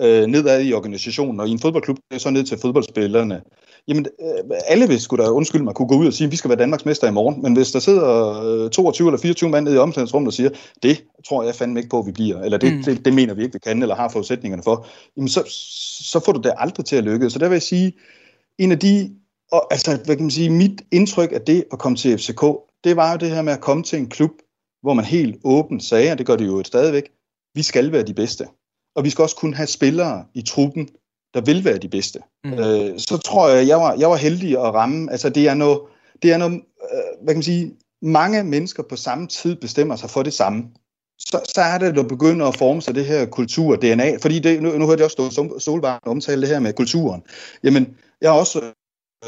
øh, 0.00 0.26
nedad 0.26 0.62
i 0.64 0.72
organisationen, 0.72 1.40
og 1.40 1.48
i 1.48 1.50
en 1.50 1.58
fodboldklub, 1.58 1.96
det 2.10 2.16
er 2.16 2.20
så 2.20 2.30
ned 2.30 2.44
til 2.44 2.58
fodboldspillerne, 2.58 3.42
Jamen, 3.88 4.06
øh, 4.20 4.56
alle 4.66 4.88
vil 4.88 5.00
skulle 5.00 5.24
da, 5.24 5.30
undskyld 5.30 5.62
mig, 5.62 5.74
kunne 5.74 5.88
gå 5.88 5.96
ud 5.96 6.06
og 6.06 6.12
sige, 6.12 6.26
at 6.26 6.32
vi 6.32 6.36
skal 6.36 6.48
være 6.48 6.58
Danmarks 6.58 6.84
mester 6.84 7.08
i 7.08 7.10
morgen. 7.10 7.42
Men 7.42 7.52
hvis 7.56 7.72
der 7.72 7.78
sidder 7.78 8.64
øh, 8.64 8.70
22 8.70 9.08
eller 9.08 9.18
24 9.18 9.50
mand 9.50 9.64
nede 9.64 9.76
i 9.76 9.78
omklædningsrummet 9.78 10.28
og 10.28 10.34
siger, 10.34 10.50
det 10.82 11.04
tror 11.28 11.42
jeg 11.42 11.54
fandme 11.54 11.80
ikke 11.80 11.90
på, 11.90 11.98
at 11.98 12.06
vi 12.06 12.12
bliver, 12.12 12.40
eller 12.40 12.58
det, 12.58 12.72
mm. 12.72 12.82
det, 12.82 13.04
det 13.04 13.14
mener 13.14 13.34
vi 13.34 13.42
ikke, 13.42 13.52
vi 13.52 13.58
kan, 13.58 13.82
eller 13.82 13.94
har 13.94 14.08
forudsætningerne 14.08 14.62
for, 14.62 14.86
jamen 15.16 15.28
så, 15.28 15.42
så 16.12 16.20
får 16.24 16.32
du 16.32 16.40
det 16.40 16.52
aldrig 16.56 16.86
til 16.86 16.96
at 16.96 17.04
lykkes. 17.04 17.32
Så 17.32 17.38
der 17.38 17.48
vil 17.48 17.54
jeg 17.54 17.62
sige, 17.62 17.92
en 18.58 18.72
af 18.72 18.78
de, 18.78 19.10
og, 19.52 19.66
altså, 19.70 19.98
hvad 20.04 20.16
kan 20.16 20.24
man 20.24 20.30
sige, 20.30 20.50
mit 20.50 20.82
indtryk 20.92 21.32
af 21.32 21.40
det 21.40 21.64
at 21.72 21.78
komme 21.78 21.96
til 21.96 22.18
FCK, 22.18 22.42
det 22.84 22.96
var 22.96 23.12
jo 23.12 23.18
det 23.18 23.30
her 23.30 23.42
med 23.42 23.52
at 23.52 23.60
komme 23.60 23.82
til 23.82 23.98
en 23.98 24.08
klub, 24.08 24.30
hvor 24.82 24.94
man 24.94 25.04
helt 25.04 25.36
åbent 25.44 25.84
sagde, 25.84 26.12
og 26.12 26.18
det 26.18 26.26
gør 26.26 26.36
det 26.36 26.46
jo 26.46 26.62
stadigvæk, 26.64 27.10
vi 27.54 27.62
skal 27.62 27.92
være 27.92 28.02
de 28.02 28.14
bedste. 28.14 28.46
Og 28.96 29.04
vi 29.04 29.10
skal 29.10 29.22
også 29.22 29.36
kunne 29.36 29.56
have 29.56 29.66
spillere 29.66 30.24
i 30.34 30.42
truppen, 30.42 30.88
der 31.34 31.40
vil 31.40 31.64
være 31.64 31.78
de 31.78 31.88
bedste. 31.88 32.18
Mm. 32.44 32.52
Øh, 32.52 32.98
så 32.98 33.16
tror 33.16 33.48
jeg, 33.48 33.68
jeg 33.68 33.76
var, 33.76 33.94
jeg 33.98 34.10
var 34.10 34.16
heldig 34.16 34.50
at 34.50 34.74
ramme. 34.74 35.12
Altså 35.12 35.28
det 35.28 35.48
er 35.48 35.54
noget, 35.54 35.80
det 36.22 36.32
er 36.32 36.38
noget 36.38 36.54
øh, 36.92 37.24
hvad 37.24 37.34
kan 37.34 37.36
man 37.36 37.42
sige, 37.42 37.72
mange 38.02 38.44
mennesker 38.44 38.82
på 38.82 38.96
samme 38.96 39.26
tid 39.26 39.56
bestemmer 39.56 39.96
sig 39.96 40.10
for 40.10 40.22
det 40.22 40.32
samme. 40.32 40.64
Så, 41.18 41.40
så 41.54 41.60
er 41.60 41.78
det, 41.78 41.98
at 41.98 42.08
begynder 42.08 42.46
at 42.46 42.56
forme 42.56 42.82
sig 42.82 42.94
det 42.94 43.04
her 43.04 43.26
kultur, 43.26 43.76
DNA. 43.76 44.16
Fordi 44.22 44.38
det, 44.38 44.62
nu, 44.62 44.78
nu 44.78 44.86
hørte 44.86 45.00
jeg 45.00 45.04
også 45.04 45.30
Sol- 45.34 45.60
Solvang 45.60 46.00
omtale 46.06 46.40
det 46.40 46.48
her 46.48 46.60
med 46.60 46.72
kulturen. 46.72 47.22
Jamen, 47.64 47.96
jeg 48.20 48.30
har 48.30 48.38
også 48.38 48.60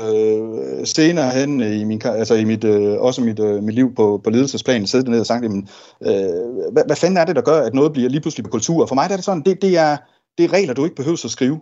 øh, 0.05 0.87
senere 0.87 1.31
hen 1.31 1.61
i, 1.61 1.85
min, 1.85 2.01
altså 2.05 2.35
i 2.35 2.45
mit, 2.45 2.65
øh, 2.65 3.01
også 3.01 3.21
mit, 3.21 3.39
øh, 3.39 3.63
mit 3.63 3.75
liv 3.75 3.95
på, 3.95 4.21
på 4.25 4.31
ledelsesplanen 4.31 4.87
siddet 4.87 5.09
ned 5.09 5.21
og 5.21 5.27
sagt, 5.27 5.45
jamen, 5.45 5.69
øh, 6.03 6.73
hvad, 6.73 6.83
hvad 6.87 6.97
fanden 6.97 7.17
er 7.17 7.25
det, 7.25 7.37
der 7.37 7.43
gør, 7.43 7.63
at 7.63 7.75
noget 7.75 7.93
bliver 7.93 8.09
lige 8.09 8.21
pludselig 8.21 8.45
på 8.45 8.51
kultur? 8.51 8.87
For 8.87 8.95
mig 8.95 9.09
der 9.09 9.13
er 9.13 9.17
det 9.17 9.25
sådan, 9.25 9.43
det, 9.43 9.63
det, 9.63 9.79
er, 9.79 9.97
det 10.39 10.45
er 10.45 10.53
regler, 10.53 10.75
du 10.75 10.85
ikke 10.85 10.97
behøver 10.97 11.25
at 11.25 11.31
skrive. 11.31 11.61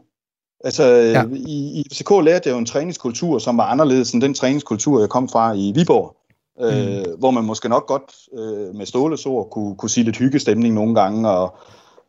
Altså, 0.64 0.84
Ja. 0.84 1.24
i, 1.32 1.80
i 1.80 1.84
FCK 1.92 2.10
lærte 2.10 2.48
jeg 2.48 2.54
jo 2.54 2.58
en 2.58 2.66
træningskultur, 2.66 3.38
som 3.38 3.58
var 3.58 3.64
anderledes 3.64 4.12
end 4.12 4.22
den 4.22 4.34
træningskultur, 4.34 5.00
jeg 5.00 5.08
kom 5.08 5.28
fra 5.28 5.52
i 5.52 5.72
Viborg. 5.74 6.16
Mm. 6.60 6.64
Øh, 6.64 7.18
hvor 7.18 7.30
man 7.30 7.44
måske 7.44 7.68
nok 7.68 7.86
godt 7.86 8.12
øh, 8.38 8.74
med 8.76 8.86
Ståles 8.86 9.26
ord 9.26 9.50
kunne, 9.50 9.76
kunne 9.76 9.90
sige 9.90 10.04
lidt 10.04 10.16
hyggestemning 10.16 10.74
nogle 10.74 10.94
gange, 10.94 11.28
og 11.28 11.56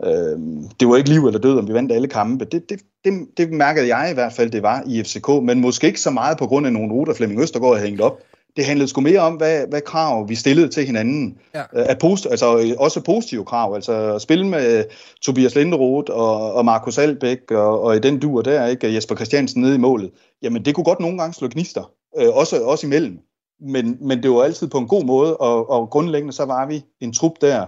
øh, 0.05 0.39
det 0.79 0.87
var 0.87 0.95
ikke 0.95 1.09
liv 1.09 1.25
eller 1.25 1.39
død, 1.39 1.57
om 1.57 1.67
vi 1.67 1.73
vandt 1.73 1.91
alle 1.91 2.07
kampe. 2.07 2.45
Det, 2.45 2.69
det, 2.69 2.79
det, 3.05 3.13
det 3.37 3.51
mærkede 3.51 3.95
jeg 3.95 4.11
i 4.11 4.13
hvert 4.13 4.33
fald, 4.33 4.51
det 4.51 4.63
var 4.63 4.83
i 4.87 5.03
FCK, 5.03 5.29
men 5.43 5.61
måske 5.61 5.87
ikke 5.87 6.01
så 6.01 6.09
meget 6.11 6.37
på 6.37 6.47
grund 6.47 6.65
af 6.65 6.73
nogle 6.73 6.93
ruter, 6.93 7.13
Flemming 7.13 7.41
Østergaard 7.41 7.75
havde 7.75 7.87
hængt 7.87 8.01
op. 8.01 8.19
Det 8.55 8.65
handlede 8.65 8.87
sgu 8.87 9.01
mere 9.01 9.19
om, 9.19 9.33
hvad, 9.33 9.67
hvad 9.69 9.81
krav 9.81 10.29
vi 10.29 10.35
stillede 10.35 10.67
til 10.67 10.85
hinanden. 10.85 11.37
Ja. 11.53 11.61
Øh, 11.61 11.65
At 11.89 11.97
post, 11.99 12.27
altså 12.31 12.75
også 12.79 13.01
positive 13.01 13.45
krav. 13.45 13.75
Altså 13.75 14.13
at 14.13 14.21
spille 14.21 14.47
med 14.47 14.83
Tobias 15.21 15.55
Linderoth 15.55 16.11
og, 16.13 16.53
og 16.53 16.65
Markus 16.65 16.97
Albæk 16.97 17.51
og, 17.51 17.81
og 17.81 17.95
i 17.95 17.99
den 17.99 18.19
duer 18.19 18.41
der, 18.41 18.65
ikke 18.65 18.93
Jesper 18.93 19.15
Christiansen 19.15 19.61
nede 19.61 19.75
i 19.75 19.77
målet. 19.77 20.11
Jamen 20.41 20.65
det 20.65 20.75
kunne 20.75 20.83
godt 20.83 20.99
nogle 20.99 21.17
gange 21.17 21.33
slå 21.33 21.47
gnister. 21.47 21.91
Øh, 22.19 22.29
også, 22.33 22.63
også 22.63 22.87
imellem. 22.87 23.19
Men, 23.59 23.97
men 24.01 24.23
det 24.23 24.31
var 24.31 24.43
altid 24.43 24.67
på 24.67 24.77
en 24.77 24.87
god 24.87 25.05
måde, 25.05 25.37
og, 25.37 25.69
og 25.69 25.89
grundlæggende 25.89 26.33
så 26.33 26.45
var 26.45 26.65
vi 26.65 26.83
en 27.01 27.13
trup 27.13 27.31
der, 27.41 27.67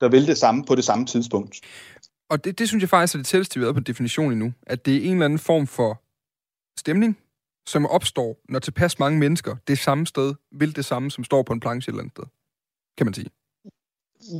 der 0.00 0.08
ville 0.08 0.26
det 0.26 0.38
samme 0.38 0.64
på 0.64 0.74
det 0.74 0.84
samme 0.84 1.06
tidspunkt. 1.06 1.56
Og 2.30 2.44
det, 2.44 2.58
det 2.58 2.68
synes 2.68 2.82
jeg 2.82 2.88
faktisk 2.88 3.14
er 3.14 3.18
det 3.18 3.26
tætteste, 3.26 3.60
vi 3.60 3.64
været 3.64 3.74
på 3.74 3.80
definition 3.80 4.32
endnu. 4.32 4.52
At 4.66 4.86
det 4.86 4.96
er 4.96 5.00
en 5.00 5.12
eller 5.12 5.24
anden 5.24 5.38
form 5.38 5.66
for 5.66 6.02
stemning, 6.80 7.18
som 7.68 7.86
opstår, 7.86 8.40
når 8.48 8.58
tilpas 8.58 8.98
mange 8.98 9.18
mennesker 9.18 9.56
det 9.68 9.78
samme 9.78 10.06
sted 10.06 10.34
vil 10.52 10.76
det 10.76 10.84
samme, 10.84 11.10
som 11.10 11.24
står 11.24 11.42
på 11.42 11.52
en 11.52 11.60
planche 11.60 11.90
et 11.90 11.92
eller 11.92 12.02
andet 12.02 12.12
sted. 12.16 12.24
Kan 12.98 13.06
man 13.06 13.14
sige. 13.14 13.30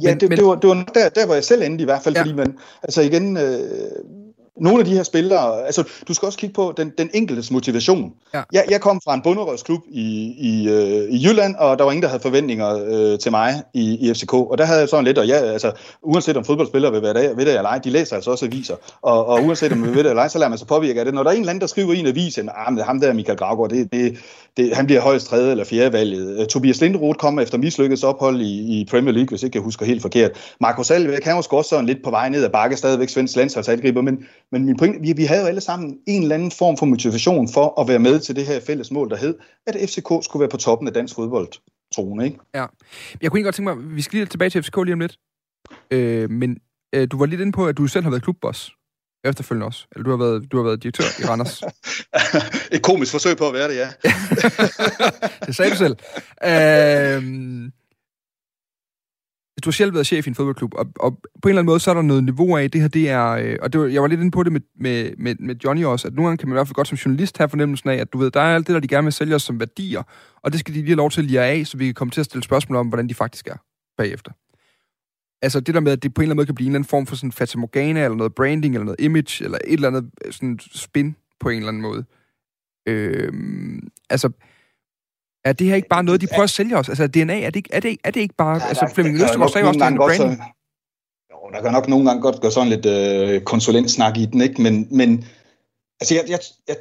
Ja, 0.03 0.11
Men- 0.11 0.20
det, 0.20 0.29
men- 0.29 0.39
det, 0.39 0.47
var, 0.47 0.55
det 0.55 0.68
var 0.68 0.74
der, 0.95 1.09
der, 1.09 1.26
hvor 1.26 1.35
jeg 1.35 1.45
selv 1.45 1.62
endte 1.62 1.83
i 1.83 1.85
hvert 1.85 2.03
fald, 2.03 2.14
ja. 2.14 2.20
fordi 2.22 2.33
man, 2.33 2.59
altså 2.83 3.03
igen, 3.03 3.37
øh, 3.37 4.28
nogle 4.61 4.78
af 4.78 4.84
de 4.84 4.90
her 4.90 5.02
spillere, 5.02 5.66
altså 5.66 5.84
du 6.09 6.14
skal 6.14 6.26
også 6.26 6.38
kigge 6.38 6.54
på 6.54 6.74
den, 6.76 6.92
den 6.98 7.11
enkeltes 7.14 7.50
motivation. 7.50 8.12
Ja. 8.34 8.42
Jeg, 8.52 8.64
jeg 8.70 8.80
kom 8.80 9.00
fra 9.04 9.14
en 9.14 9.22
bunderøvsklub 9.22 9.80
i, 9.90 10.34
i, 10.38 10.68
øh, 10.68 11.11
i 11.11 11.26
Jylland, 11.28 11.56
og 11.56 11.78
der 11.78 11.84
var 11.84 11.92
ingen, 11.92 12.02
der 12.02 12.09
havde 12.09 12.22
forventninger 12.22 12.84
øh, 12.86 13.18
til 13.18 13.30
mig 13.30 13.62
i, 13.74 14.09
i 14.09 14.14
FCK, 14.14 14.34
og 14.34 14.59
der 14.59 14.64
havde 14.64 14.80
jeg 14.80 14.88
sådan 14.88 15.04
lidt, 15.04 15.18
og 15.18 15.26
ja, 15.26 15.34
altså, 15.34 15.72
uanset 16.02 16.36
om 16.36 16.44
fodboldspillere 16.44 16.92
vil 16.92 17.02
være 17.02 17.14
der, 17.14 17.34
ved 17.34 17.46
det 17.46 17.56
eller 17.56 17.70
ej, 17.70 17.78
de 17.78 17.90
læser 17.90 18.16
altså 18.16 18.30
også 18.30 18.44
aviser, 18.44 18.76
og, 19.02 19.26
og 19.26 19.44
uanset 19.44 19.72
om 19.72 19.82
vi 19.82 19.88
ved 19.88 20.04
det 20.04 20.11
eller 20.11 20.22
ej, 20.22 20.28
så 20.28 20.38
lader 20.38 20.48
man 20.48 20.59
sig 20.59 20.66
påvirke 20.66 21.00
af 21.00 21.04
det. 21.04 21.14
Når 21.14 21.22
der 21.22 21.30
er 21.30 21.34
en 21.34 21.40
eller 21.40 21.50
anden, 21.50 21.61
der 21.61 21.66
skriver 21.66 21.92
i 21.92 21.98
en 21.98 22.06
avis, 22.06 22.38
at 22.38 22.48
ah, 22.56 22.78
ham 22.78 23.00
der 23.00 23.12
Michael 23.12 23.38
Gravgaard, 23.38 23.70
det, 23.70 23.92
det, 23.92 24.18
det, 24.59 24.76
han 24.76 24.86
bliver 24.86 25.00
højst 25.00 25.26
tredje 25.26 25.50
eller 25.50 25.64
fjerde 25.64 25.92
valget. 25.92 26.40
Øh, 26.40 26.46
Tobias 26.46 26.80
Linderoth 26.80 27.18
kommer 27.18 27.42
efter 27.42 27.59
mislykkedes 27.59 28.04
ophold 28.04 28.40
i, 28.40 28.80
i 28.80 28.86
Premier 28.90 29.12
League, 29.12 29.28
hvis 29.28 29.42
ikke 29.42 29.56
jeg 29.56 29.62
husker 29.62 29.86
helt 29.86 30.02
forkert. 30.02 30.56
Marco 30.61 30.94
Alvæk, 30.94 31.24
han 31.24 31.34
var 31.36 31.40
sgu 31.40 31.56
også 31.56 31.68
sådan 31.68 31.86
lidt 31.86 31.98
på 32.04 32.11
vej 32.11 32.28
ned 32.28 32.44
ad 32.44 32.50
bakke, 32.50 32.76
stadigvæk 32.76 33.09
svensk 33.09 33.36
landsholdsangriber, 33.36 34.02
men, 34.02 34.24
men 34.52 34.64
min 34.64 34.76
pointe, 34.76 35.00
vi, 35.00 35.12
vi 35.16 35.24
havde 35.24 35.40
jo 35.40 35.46
alle 35.46 35.61
sammen 35.61 35.98
en 36.06 36.22
eller 36.22 36.34
anden 36.34 36.50
form 36.50 36.76
for 36.76 36.86
motivation 36.86 37.48
for 37.48 37.80
at 37.80 37.88
være 37.88 37.98
med 37.98 38.20
til 38.20 38.36
det 38.36 38.46
her 38.46 38.61
fælles 38.61 38.90
mål, 38.90 39.11
der 39.11 39.16
hed, 39.16 39.34
at 39.66 39.76
FCK 39.88 40.09
skulle 40.24 40.40
være 40.40 40.48
på 40.48 40.56
toppen 40.56 40.88
af 40.88 40.94
dansk 40.94 41.14
fodbold. 41.14 41.48
Trone, 41.94 42.24
ikke? 42.24 42.38
Jeg 43.22 43.30
kunne 43.30 43.38
ikke 43.40 43.46
godt 43.46 43.54
tænke 43.54 43.74
mig, 43.74 43.96
vi 43.96 44.02
skal 44.02 44.16
lige 44.16 44.26
tilbage 44.26 44.50
til 44.50 44.62
FCK 44.62 44.76
lige 44.84 44.92
om 44.92 45.00
lidt. 45.00 45.18
Øh, 45.90 46.30
men 46.30 46.59
øh, 46.94 47.09
du 47.11 47.18
var 47.18 47.26
lidt 47.26 47.40
inde 47.40 47.52
på, 47.52 47.66
at 47.66 47.76
du 47.78 47.86
selv 47.86 48.02
har 48.02 48.11
været 48.11 48.22
klubboss. 48.22 48.72
Efterfølgende 49.24 49.66
også. 49.66 49.86
Eller 49.92 50.04
du 50.04 50.10
har 50.10 50.16
været, 50.16 50.52
du 50.52 50.56
har 50.56 50.64
været 50.64 50.82
direktør 50.82 51.04
i 51.04 51.24
Randers. 51.24 51.62
Et 52.74 52.82
komisk 52.82 53.12
forsøg 53.12 53.36
på 53.36 53.48
at 53.48 53.54
være 53.54 53.68
det, 53.68 53.76
ja. 53.76 53.88
det 55.46 55.56
sagde 55.56 55.70
du 55.70 55.76
selv. 55.76 55.96
Øh, 56.44 57.70
du 59.64 59.68
har 59.68 59.72
selv 59.72 59.94
været 59.94 60.06
chef 60.06 60.26
i 60.26 60.28
en 60.28 60.34
fodboldklub, 60.34 60.74
og, 60.74 60.86
og 61.00 61.12
på 61.12 61.48
en 61.48 61.48
eller 61.48 61.60
anden 61.60 61.70
måde, 61.70 61.80
så 61.80 61.90
er 61.90 61.94
der 61.94 62.02
noget 62.02 62.24
niveau 62.24 62.56
af, 62.56 62.70
det 62.70 62.80
her, 62.80 62.88
det 62.88 63.10
er, 63.10 63.28
øh, 63.28 63.56
og 63.62 63.72
det 63.72 63.80
var, 63.80 63.86
jeg 63.86 64.02
var 64.02 64.08
lidt 64.08 64.20
inde 64.20 64.30
på 64.30 64.42
det 64.42 64.52
med, 64.52 64.60
med, 64.80 65.10
med, 65.18 65.34
med 65.40 65.54
Johnny 65.64 65.84
også, 65.84 66.08
at 66.08 66.14
nogle 66.14 66.28
gange 66.28 66.38
kan 66.38 66.48
man 66.48 66.54
i 66.54 66.56
hvert 66.56 66.66
fald 66.66 66.74
godt 66.74 66.88
som 66.88 66.96
journalist 66.96 67.38
have 67.38 67.48
fornemmelsen 67.48 67.90
af, 67.90 67.96
at 67.96 68.12
du 68.12 68.18
ved, 68.18 68.30
der 68.30 68.40
er 68.40 68.54
alt 68.54 68.66
det, 68.66 68.74
der 68.74 68.80
de 68.80 68.88
gerne 68.88 69.04
vil 69.04 69.12
sælge 69.12 69.34
os 69.34 69.42
som 69.42 69.60
værdier, 69.60 70.02
og 70.42 70.52
det 70.52 70.60
skal 70.60 70.74
de 70.74 70.78
lige 70.78 70.88
have 70.88 70.96
lov 70.96 71.10
til 71.10 71.20
at 71.20 71.24
lide 71.24 71.40
af, 71.40 71.66
så 71.66 71.76
vi 71.76 71.84
kan 71.84 71.94
komme 71.94 72.10
til 72.10 72.20
at 72.20 72.24
stille 72.24 72.44
spørgsmål 72.44 72.76
om, 72.76 72.88
hvordan 72.88 73.08
de 73.08 73.14
faktisk 73.14 73.46
er 73.46 73.56
bagefter. 73.96 74.32
Altså 75.43 75.61
det 75.61 75.74
der 75.74 75.80
med, 75.80 75.93
at 75.93 76.03
det 76.03 76.14
på 76.14 76.20
en 76.20 76.22
eller 76.22 76.32
anden 76.32 76.36
måde 76.36 76.47
kan 76.47 76.55
blive 76.55 76.66
en 76.66 76.70
eller 76.70 76.78
anden 76.78 76.89
form 76.89 77.07
for 77.07 77.16
sådan 77.16 77.32
fatamorgana, 77.32 78.05
eller 78.05 78.16
noget 78.16 78.34
branding, 78.34 78.74
eller 78.74 78.84
noget 78.84 79.01
image, 79.01 79.45
eller 79.45 79.59
et 79.64 79.72
eller 79.72 79.89
andet 79.89 80.11
øh, 80.24 80.32
sådan 80.32 80.59
spin 80.74 81.16
på 81.41 81.49
en 81.49 81.57
eller 81.57 81.68
anden 81.68 81.82
måde. 81.82 82.05
Øhm, 82.89 83.89
altså, 84.11 84.30
er 85.45 85.53
det 85.53 85.66
her 85.66 85.74
ikke 85.74 85.89
bare 85.89 86.05
noget, 86.05 86.20
de 86.20 86.26
prøver 86.26 86.45
at 86.45 86.51
sælge 86.51 86.76
os? 86.76 86.89
Altså 86.89 87.07
DNA, 87.07 87.41
er 87.41 87.51
det 87.51 87.57
ikke, 87.57 87.70
er 87.72 87.80
det, 87.80 87.97
er 88.05 88.11
det 88.11 88.20
ikke 88.20 88.34
bare... 88.34 88.57
Ja, 88.57 88.68
altså 88.68 88.91
Flemming 88.95 89.14
Østergaard 89.14 89.51
sagde 89.51 89.66
også, 89.66 89.78
det 89.78 89.84
er 89.84 89.89
en 89.89 89.97
branding. 89.97 90.43
Jo, 91.32 91.51
der 91.53 91.62
kan 91.62 91.72
nok 91.72 91.89
nogle 91.89 92.07
gange 92.07 92.22
godt 92.22 92.41
gå 92.41 92.51
sådan 92.51 92.68
lidt 92.68 92.86
øh, 92.86 93.43
konsulentsnak 93.43 94.16
i 94.16 94.26
den, 94.26 94.41
ikke? 94.41 94.62
Men, 94.62 94.89
men 94.91 95.24
altså, 96.01 96.14
jeg, 96.14 96.24
jeg, 96.28 96.39
jeg, 96.68 96.76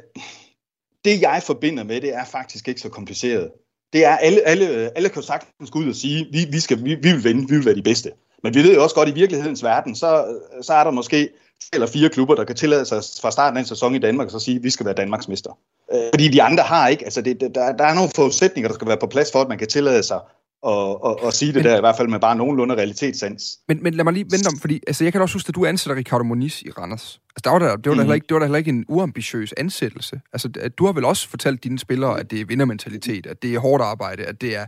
det 1.04 1.22
jeg 1.22 1.42
forbinder 1.46 1.84
med, 1.84 2.00
det 2.00 2.14
er 2.14 2.24
faktisk 2.24 2.68
ikke 2.68 2.80
så 2.80 2.88
kompliceret. 2.88 3.50
Det 3.92 4.04
er, 4.04 4.16
alle, 4.16 4.40
alle, 4.40 4.66
alle 4.96 5.08
kan 5.08 5.22
jo 5.22 5.26
sagtens 5.26 5.70
gå 5.70 5.78
ud 5.78 5.88
og 5.88 5.94
sige, 5.94 6.26
vi, 6.32 6.46
vi, 6.52 6.60
skal, 6.60 6.84
vi, 6.84 6.94
vi 6.94 7.12
vil 7.12 7.24
vinde, 7.24 7.48
vi 7.48 7.56
vil 7.56 7.64
være 7.64 7.74
de 7.74 7.82
bedste. 7.82 8.10
Men 8.44 8.54
vi 8.54 8.62
ved 8.62 8.74
jo 8.74 8.82
også 8.82 8.94
godt, 8.94 9.08
at 9.08 9.14
i 9.16 9.20
virkelighedens 9.20 9.64
verden, 9.64 9.96
så, 9.96 10.38
så 10.62 10.72
er 10.72 10.84
der 10.84 10.90
måske 10.90 11.16
tre 11.62 11.74
eller 11.74 11.86
fire 11.86 12.08
klubber, 12.08 12.34
der 12.34 12.44
kan 12.44 12.56
tillade 12.56 12.84
sig 12.84 13.02
fra 13.22 13.30
starten 13.30 13.56
af 13.56 13.60
en 13.60 13.66
sæson 13.66 13.94
i 13.94 13.98
Danmark, 13.98 14.26
og 14.26 14.30
så 14.32 14.38
sige, 14.38 14.56
at 14.56 14.62
vi 14.62 14.70
skal 14.70 14.86
være 14.86 14.94
Danmarks 14.94 15.28
mester. 15.28 15.58
Øh, 15.94 16.00
fordi 16.14 16.28
de 16.28 16.42
andre 16.42 16.62
har 16.62 16.88
ikke, 16.88 17.04
altså 17.04 17.22
det, 17.22 17.40
der, 17.40 17.72
der 17.72 17.84
er 17.84 17.94
nogle 17.94 18.10
forudsætninger, 18.16 18.68
der 18.68 18.74
skal 18.74 18.88
være 18.88 18.96
på 19.00 19.06
plads 19.06 19.32
for, 19.32 19.40
at 19.40 19.48
man 19.48 19.58
kan 19.58 19.68
tillade 19.68 20.02
sig 20.02 20.20
og, 20.62 21.04
og, 21.04 21.22
og 21.22 21.32
sige 21.32 21.48
det 21.48 21.54
Men- 21.54 21.64
der, 21.64 21.76
i 21.76 21.80
hvert 21.80 21.96
fald 21.96 22.08
med 22.08 22.20
bare 22.20 22.36
nogenlunde 22.36 22.74
realitetssans. 22.74 23.58
Men, 23.68 23.82
men 23.82 23.94
lad 23.94 24.04
mig 24.04 24.12
lige 24.12 24.24
vente 24.30 24.46
om, 24.48 24.58
fordi 24.60 24.80
altså, 24.86 25.04
jeg 25.04 25.12
kan 25.12 25.22
også 25.22 25.34
huske, 25.34 25.48
at 25.48 25.54
du 25.54 25.66
ansætter 25.66 25.96
Ricardo 25.96 26.24
Moniz 26.24 26.62
i 26.62 26.70
Randers. 26.70 27.20
Altså, 27.36 27.40
der 27.44 27.50
var 27.50 27.58
der, 27.58 27.66
det, 27.66 27.70
var 27.76 27.76
der 27.84 27.90
Mhm. 27.90 27.98
heller 28.00 28.14
ikke, 28.14 28.26
det 28.28 28.34
var 28.34 28.38
der 28.38 28.46
heller 28.46 28.58
ikke 28.58 28.68
en 28.68 28.84
uambitiøs 28.88 29.52
ansættelse. 29.56 30.20
Altså, 30.32 30.48
du 30.78 30.86
har 30.86 30.92
vel 30.92 31.04
også 31.04 31.28
fortalt 31.28 31.64
dine 31.64 31.78
spillere, 31.78 32.20
at 32.20 32.30
det 32.30 32.40
er 32.40 32.44
vindermentalitet, 32.44 33.26
at 33.26 33.42
det 33.42 33.54
er 33.54 33.58
hårdt 33.58 33.82
arbejde, 33.82 34.22
at 34.24 34.40
det 34.40 34.56
er... 34.56 34.66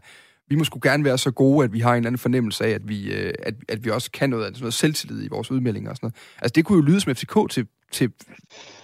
Vi 0.50 0.56
må 0.56 0.64
sgu 0.64 0.78
gerne 0.82 1.04
være 1.04 1.18
så 1.18 1.30
gode, 1.30 1.64
at 1.64 1.72
vi 1.72 1.80
har 1.80 1.90
en 1.90 1.96
eller 1.96 2.06
anden 2.08 2.18
fornemmelse 2.18 2.64
af, 2.64 2.70
at 2.70 2.88
vi, 2.88 3.12
øh, 3.12 3.34
at, 3.42 3.54
at 3.68 3.84
vi 3.84 3.90
også 3.90 4.10
kan 4.10 4.30
noget, 4.30 4.46
altså 4.46 4.60
noget 4.62 4.74
selvtillid 4.74 5.24
i 5.24 5.28
vores 5.30 5.50
udmeldinger 5.50 5.90
og 5.90 5.96
sådan 5.96 6.04
noget. 6.06 6.14
Altså, 6.42 6.52
det 6.54 6.64
kunne 6.64 6.76
jo 6.76 6.82
lyde 6.82 7.00
som 7.00 7.14
FCK 7.14 7.50
til, 7.50 7.66
til, 7.92 8.10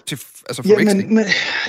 til 0.07 0.19
altså 0.49 0.63
Ja, 0.67 0.75
forveksling. 0.75 1.07
men, 1.15 1.25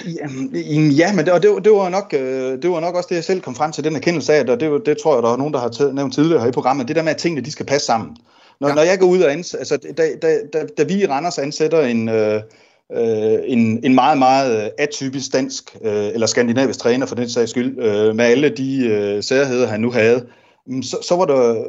men, 0.06 0.54
jamen, 0.66 0.92
ja, 0.92 1.14
men 1.14 1.26
det, 1.26 1.34
og 1.34 1.42
det, 1.44 1.50
var- 1.50 1.60
det, 1.60 1.72
var 1.72 1.90
nok, 1.90 2.14
øh, 2.14 2.62
det 2.62 2.70
var 2.70 2.80
nok 2.80 2.96
også 2.96 3.08
det, 3.10 3.16
jeg 3.16 3.24
selv 3.24 3.42
kom 3.42 3.56
frem 3.56 3.72
til, 3.72 3.84
den 3.84 3.96
erkendelse 3.96 4.34
af, 4.34 4.46
og 4.50 4.60
det, 4.60 4.82
det 4.86 4.98
tror 5.04 5.16
jeg, 5.16 5.24
der 5.24 5.30
er 5.34 5.38
nogen, 5.38 5.54
der 5.54 5.60
har 5.60 5.70
taget, 5.70 5.96
nævnt 5.96 6.14
tidligere 6.14 6.42
her 6.42 6.48
i 6.48 6.52
programmet, 6.52 6.88
det 6.88 6.96
der 6.96 7.02
med, 7.04 7.12
at 7.12 7.18
tingene 7.18 7.46
de 7.46 7.52
skal 7.52 7.66
passe 7.66 7.86
sammen. 7.86 8.18
Når, 8.62 8.68
ja. 8.68 8.74
når 8.76 8.82
jeg 8.82 9.00
går 9.00 9.08
ud 9.08 9.22
og 9.22 9.32
ansætter, 9.32 9.60
altså, 9.60 9.94
da, 9.98 10.08
da, 10.22 10.38
da, 10.54 10.66
da 10.78 10.84
vi 10.84 10.94
i 10.94 11.06
Randers 11.08 11.38
ansætter 11.38 11.82
en, 11.82 12.10
øh, 12.10 12.42
øh, 12.94 13.40
en, 13.46 13.80
en 13.84 13.96
meget, 13.96 14.18
meget 14.18 14.72
atypisk 14.78 15.34
dansk 15.34 15.78
øh, 15.82 16.08
eller 16.08 16.28
skandinavisk 16.28 16.80
træner 16.80 17.06
for 17.06 17.16
den 17.16 17.30
sags 17.30 17.52
skyld, 17.52 17.80
øh, 17.80 18.16
med 18.16 18.26
alle 18.26 18.50
de 18.50 18.88
øh, 18.88 19.24
særheder, 19.24 19.68
han 19.68 19.80
nu 19.80 19.92
havde, 19.92 20.26
så, 20.82 20.98
så 21.02 21.16
var 21.16 21.26
der 21.26 21.64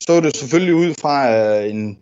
så 0.00 0.20
det 0.20 0.36
selvfølgelig 0.36 0.74
ud 0.74 0.94
fra 1.00 1.36
øh, 1.36 1.70
en, 1.70 1.98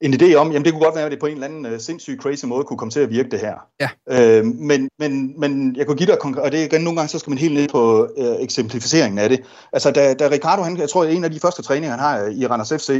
en 0.00 0.14
idé 0.14 0.34
om, 0.34 0.52
jamen 0.52 0.64
det 0.64 0.72
kunne 0.72 0.84
godt 0.84 0.94
være, 0.94 1.04
at 1.04 1.10
det 1.12 1.20
på 1.20 1.26
en 1.26 1.32
eller 1.32 1.46
anden 1.46 1.66
uh, 1.66 1.78
sindssyg 1.78 2.18
crazy 2.20 2.44
måde 2.44 2.64
kunne 2.64 2.78
komme 2.78 2.90
til 2.90 3.00
at 3.00 3.10
virke 3.10 3.30
det 3.30 3.40
her. 3.40 3.54
Ja. 3.80 3.88
Øh, 4.10 4.44
men, 4.44 4.88
men, 4.98 5.40
men 5.40 5.76
jeg 5.76 5.86
kunne 5.86 5.96
give 5.96 6.06
dig, 6.06 6.24
og 6.24 6.52
det 6.52 6.60
er 6.60 6.64
igen 6.64 6.80
nogle 6.80 6.96
gange, 6.96 7.08
så 7.08 7.18
skal 7.18 7.30
man 7.30 7.38
helt 7.38 7.54
ned 7.54 7.68
på 7.68 8.08
uh, 8.16 8.42
eksemplificeringen 8.42 9.18
af 9.18 9.28
det. 9.28 9.40
Altså 9.72 9.90
da, 9.90 10.14
da 10.14 10.28
Ricardo, 10.28 10.62
han, 10.62 10.76
jeg 10.76 10.88
tror, 10.88 11.04
en 11.04 11.24
af 11.24 11.30
de 11.30 11.40
første 11.40 11.62
træninger, 11.62 11.90
han 11.90 11.98
har 11.98 12.26
i 12.26 12.46
Randers 12.46 12.72
FC, 12.72 12.90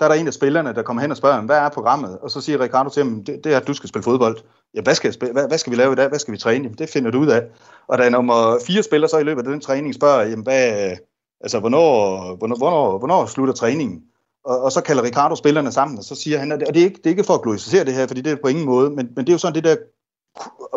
der 0.00 0.06
er 0.06 0.08
der 0.08 0.20
en 0.20 0.26
af 0.26 0.34
spillerne, 0.34 0.74
der 0.74 0.82
kommer 0.82 1.00
hen 1.00 1.10
og 1.10 1.16
spørger 1.16 1.40
hvad 1.40 1.58
er 1.58 1.68
programmet? 1.68 2.18
Og 2.18 2.30
så 2.30 2.40
siger 2.40 2.60
Ricardo 2.60 2.90
til 2.90 3.02
ham, 3.02 3.24
det, 3.24 3.44
det 3.44 3.52
er, 3.52 3.56
at 3.56 3.66
du 3.66 3.74
skal 3.74 3.88
spille 3.88 4.02
fodbold. 4.02 4.36
Ja, 4.74 4.80
hvad 4.80 4.94
skal, 4.94 5.12
spille? 5.12 5.32
Hvad, 5.32 5.48
hvad 5.48 5.58
skal 5.58 5.70
vi 5.70 5.76
lave 5.76 5.92
i 5.92 5.96
dag? 5.96 6.08
Hvad 6.08 6.18
skal 6.18 6.32
vi 6.32 6.38
træne? 6.38 6.64
Jamen, 6.64 6.78
det 6.78 6.88
finder 6.88 7.10
du 7.10 7.18
ud 7.18 7.26
af. 7.26 7.42
Og 7.88 7.98
da 7.98 8.08
nummer 8.08 8.58
fire 8.66 8.82
spiller 8.82 9.08
så 9.08 9.18
i 9.18 9.22
løbet 9.22 9.46
af 9.46 9.52
den 9.52 9.60
træning 9.60 9.94
spørger, 9.94 10.22
jamen, 10.22 10.42
hvad, 10.42 10.96
altså, 11.40 11.60
hvornår, 11.60 12.36
hvornår, 12.36 12.56
hvornår, 12.56 12.98
hvornår 12.98 13.26
slutter 13.26 13.54
træningen? 13.54 14.02
Og, 14.44 14.62
og 14.62 14.72
så 14.72 14.80
kalder 14.80 15.02
Ricardo 15.02 15.36
spillerne 15.36 15.72
sammen, 15.72 15.98
og 15.98 16.04
så 16.04 16.14
siger 16.14 16.38
han, 16.38 16.52
og 16.52 16.60
det 16.60 16.68
er 16.68 16.84
ikke, 16.84 16.96
det 16.96 17.06
er 17.06 17.10
ikke 17.10 17.24
for 17.24 17.34
at 17.34 17.42
glorificere 17.42 17.84
det 17.84 17.94
her, 17.94 18.06
fordi 18.06 18.20
det 18.20 18.32
er 18.32 18.36
på 18.42 18.48
ingen 18.48 18.66
måde, 18.66 18.90
men, 18.90 19.08
men 19.16 19.26
det 19.26 19.28
er 19.28 19.34
jo 19.34 19.38
sådan 19.38 19.54
det 19.54 19.64
der, 19.64 19.76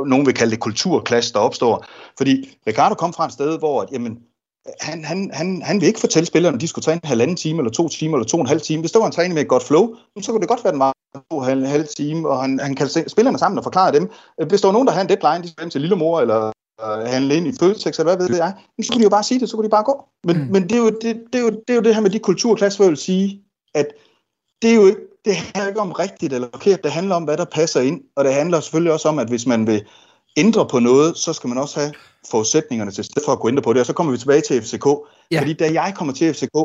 nogen 0.05 0.25
vil 0.25 0.33
kalde 0.33 0.51
det 0.51 0.59
kulturklasse, 0.59 1.33
der 1.33 1.39
opstår. 1.39 1.85
Fordi 2.17 2.59
Ricardo 2.67 2.95
kom 2.95 3.13
fra 3.13 3.25
et 3.25 3.33
sted, 3.33 3.59
hvor 3.59 3.81
at, 3.81 3.89
jamen, 3.91 4.19
han, 4.79 5.05
han, 5.05 5.31
han, 5.33 5.61
han 5.61 5.81
vil 5.81 5.87
ikke 5.87 5.99
fortælle 5.99 6.27
spillerne, 6.27 6.55
at 6.55 6.61
de 6.61 6.67
skulle 6.67 6.83
træne 6.83 7.01
en 7.03 7.07
halvanden 7.07 7.35
time, 7.35 7.59
eller 7.59 7.71
to 7.71 7.89
timer, 7.89 8.17
eller 8.17 8.27
to 8.27 8.37
og 8.37 8.41
en 8.41 8.47
halv 8.47 8.61
time. 8.61 8.79
Hvis 8.79 8.91
der 8.91 8.99
var 8.99 9.05
en 9.05 9.11
træning 9.11 9.33
med 9.33 9.41
et 9.41 9.47
godt 9.47 9.63
flow, 9.63 9.95
så 10.21 10.31
kunne 10.31 10.41
det 10.41 10.49
godt 10.49 10.63
være, 10.63 10.73
den 10.73 10.79
var 10.79 10.93
to 11.15 11.37
og 11.37 11.51
en 11.51 11.65
halv 11.65 11.87
time, 11.87 12.29
og 12.29 12.41
han, 12.41 12.59
han 12.59 12.75
kan 12.75 12.89
spillerne 13.07 13.37
sammen 13.37 13.57
og 13.57 13.63
forklare 13.63 13.91
dem. 13.91 14.09
Hvis 14.47 14.61
der 14.61 14.67
var 14.67 14.73
nogen, 14.73 14.87
der 14.87 14.93
havde 14.93 15.03
en 15.03 15.09
deadline, 15.09 15.43
de 15.43 15.51
skulle 15.51 15.69
til 15.69 15.81
lillemor, 15.81 16.21
eller 16.21 16.51
handle 17.05 17.35
ind 17.35 17.47
i 17.47 17.53
Føtex, 17.59 17.99
eller 17.99 18.15
hvad 18.15 18.27
ved 18.27 18.37
jeg, 18.37 18.53
så 18.81 18.91
kunne 18.91 18.99
de 18.99 19.03
jo 19.03 19.09
bare 19.09 19.23
sige 19.23 19.39
det, 19.39 19.49
så 19.49 19.55
kunne 19.55 19.65
de 19.65 19.69
bare 19.69 19.83
gå. 19.83 20.05
Men, 20.23 20.37
mm. 20.37 20.47
men 20.51 20.63
det, 20.63 20.71
er 20.71 20.77
jo, 20.77 20.89
det, 20.89 21.23
det, 21.33 21.39
er 21.39 21.43
jo, 21.43 21.49
det 21.49 21.69
er 21.69 21.75
jo 21.75 21.81
det 21.81 21.95
her 21.95 22.01
med 22.01 22.09
de 22.09 22.19
kulturklasser, 22.19 22.77
hvor 22.77 22.85
jeg 22.85 22.89
vil 22.89 22.97
sige, 22.97 23.43
at 23.73 23.87
det 24.61 24.69
er 24.71 24.75
jo 24.75 24.85
ikke, 24.85 25.01
det 25.25 25.35
handler 25.35 25.67
ikke 25.67 25.79
om 25.79 25.91
rigtigt 25.91 26.33
eller 26.33 26.47
forkert, 26.53 26.83
det 26.83 26.91
handler 26.91 27.15
om, 27.15 27.23
hvad 27.23 27.37
der 27.37 27.45
passer 27.45 27.81
ind, 27.81 28.01
og 28.15 28.25
det 28.25 28.33
handler 28.33 28.59
selvfølgelig 28.59 28.93
også 28.93 29.09
om, 29.09 29.19
at 29.19 29.27
hvis 29.27 29.45
man 29.45 29.67
vil 29.67 29.85
ændre 30.37 30.67
på 30.67 30.79
noget, 30.79 31.17
så 31.17 31.33
skal 31.33 31.47
man 31.47 31.57
også 31.57 31.79
have 31.79 31.93
forudsætningerne 32.31 32.91
til 32.91 33.03
stede 33.03 33.25
for 33.25 33.31
at 33.31 33.39
kunne 33.39 33.51
ændre 33.51 33.63
på 33.63 33.73
det, 33.73 33.79
og 33.79 33.85
så 33.85 33.93
kommer 33.93 34.11
vi 34.11 34.17
tilbage 34.17 34.41
til 34.41 34.61
FCK, 34.61 34.85
ja. 35.31 35.39
fordi 35.39 35.53
da 35.53 35.71
jeg 35.73 35.93
kommer 35.95 36.13
til 36.13 36.33
FCK, 36.33 36.55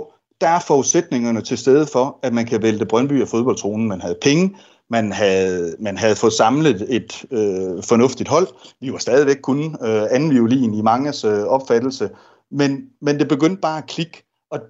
der 0.41 0.49
er 0.49 0.61
forudsætningerne 0.61 1.41
til 1.41 1.59
stede 1.59 1.87
for, 1.87 2.19
at 2.23 2.33
man 2.33 2.47
kan 2.47 2.63
vælte 2.63 2.87
Brøndby 2.87 3.23
og 3.23 3.29
fodboldtronen. 3.29 3.89
Man 3.89 4.01
havde 4.01 4.17
penge, 4.23 4.57
man 4.91 5.13
havde, 5.13 5.77
man 5.81 5.99
havde 5.99 6.17
fået 6.17 6.33
samlet 6.33 6.87
et 6.89 7.25
øh, 7.31 7.83
fornuftigt 7.83 8.29
hold. 8.29 8.49
Vi 8.81 8.93
var 8.93 8.99
stadigvæk 8.99 9.37
kun 9.43 9.77
øh, 9.87 10.03
anden 10.11 10.31
violin 10.31 10.75
i 10.75 10.83
manges 10.83 11.25
øh, 11.25 11.43
opfattelse, 11.43 12.11
men, 12.51 12.87
men 13.03 13.19
det 13.19 13.29
begyndte 13.29 13.61
bare 13.61 13.79
at 13.79 13.87
klikke, 13.87 14.25
og 14.51 14.61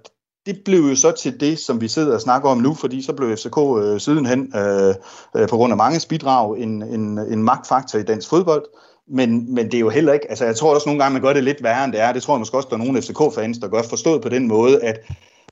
det 0.45 0.61
blev 0.65 0.79
jo 0.79 0.95
så 0.95 1.11
til 1.11 1.39
det, 1.39 1.59
som 1.59 1.81
vi 1.81 1.87
sidder 1.87 2.13
og 2.13 2.21
snakker 2.21 2.49
om 2.49 2.57
nu, 2.57 2.73
fordi 2.73 3.01
så 3.01 3.13
blev 3.13 3.37
FCK 3.37 3.57
øh, 3.57 3.99
sidenhen, 3.99 4.55
øh, 4.55 4.95
øh, 5.35 5.47
på 5.47 5.55
grund 5.57 5.73
af 5.73 5.77
mange 5.77 6.05
bidrag, 6.09 6.57
en, 6.57 6.83
en, 6.83 7.19
en 7.19 7.43
magtfaktor 7.43 7.99
i 7.99 8.03
dansk 8.03 8.29
fodbold. 8.29 8.65
Men, 9.09 9.53
men 9.55 9.65
det 9.65 9.73
er 9.73 9.79
jo 9.79 9.89
heller 9.89 10.13
ikke, 10.13 10.29
altså 10.29 10.45
jeg 10.45 10.55
tror 10.55 10.75
også 10.75 10.89
nogle 10.89 11.03
gange, 11.03 11.13
man 11.13 11.21
gør 11.21 11.33
det 11.33 11.43
lidt 11.43 11.63
værre, 11.63 11.85
end 11.85 11.93
det 11.93 12.01
er. 12.01 12.13
Det 12.13 12.23
tror 12.23 12.33
jeg 12.33 12.39
måske 12.39 12.57
også, 12.57 12.67
der 12.71 12.75
er 12.75 12.83
nogle 12.83 13.01
FCK-fans, 13.01 13.57
der 13.57 13.67
gør 13.67 13.81
forstået 13.81 14.21
på 14.21 14.29
den 14.29 14.47
måde, 14.47 14.83
at 14.83 14.99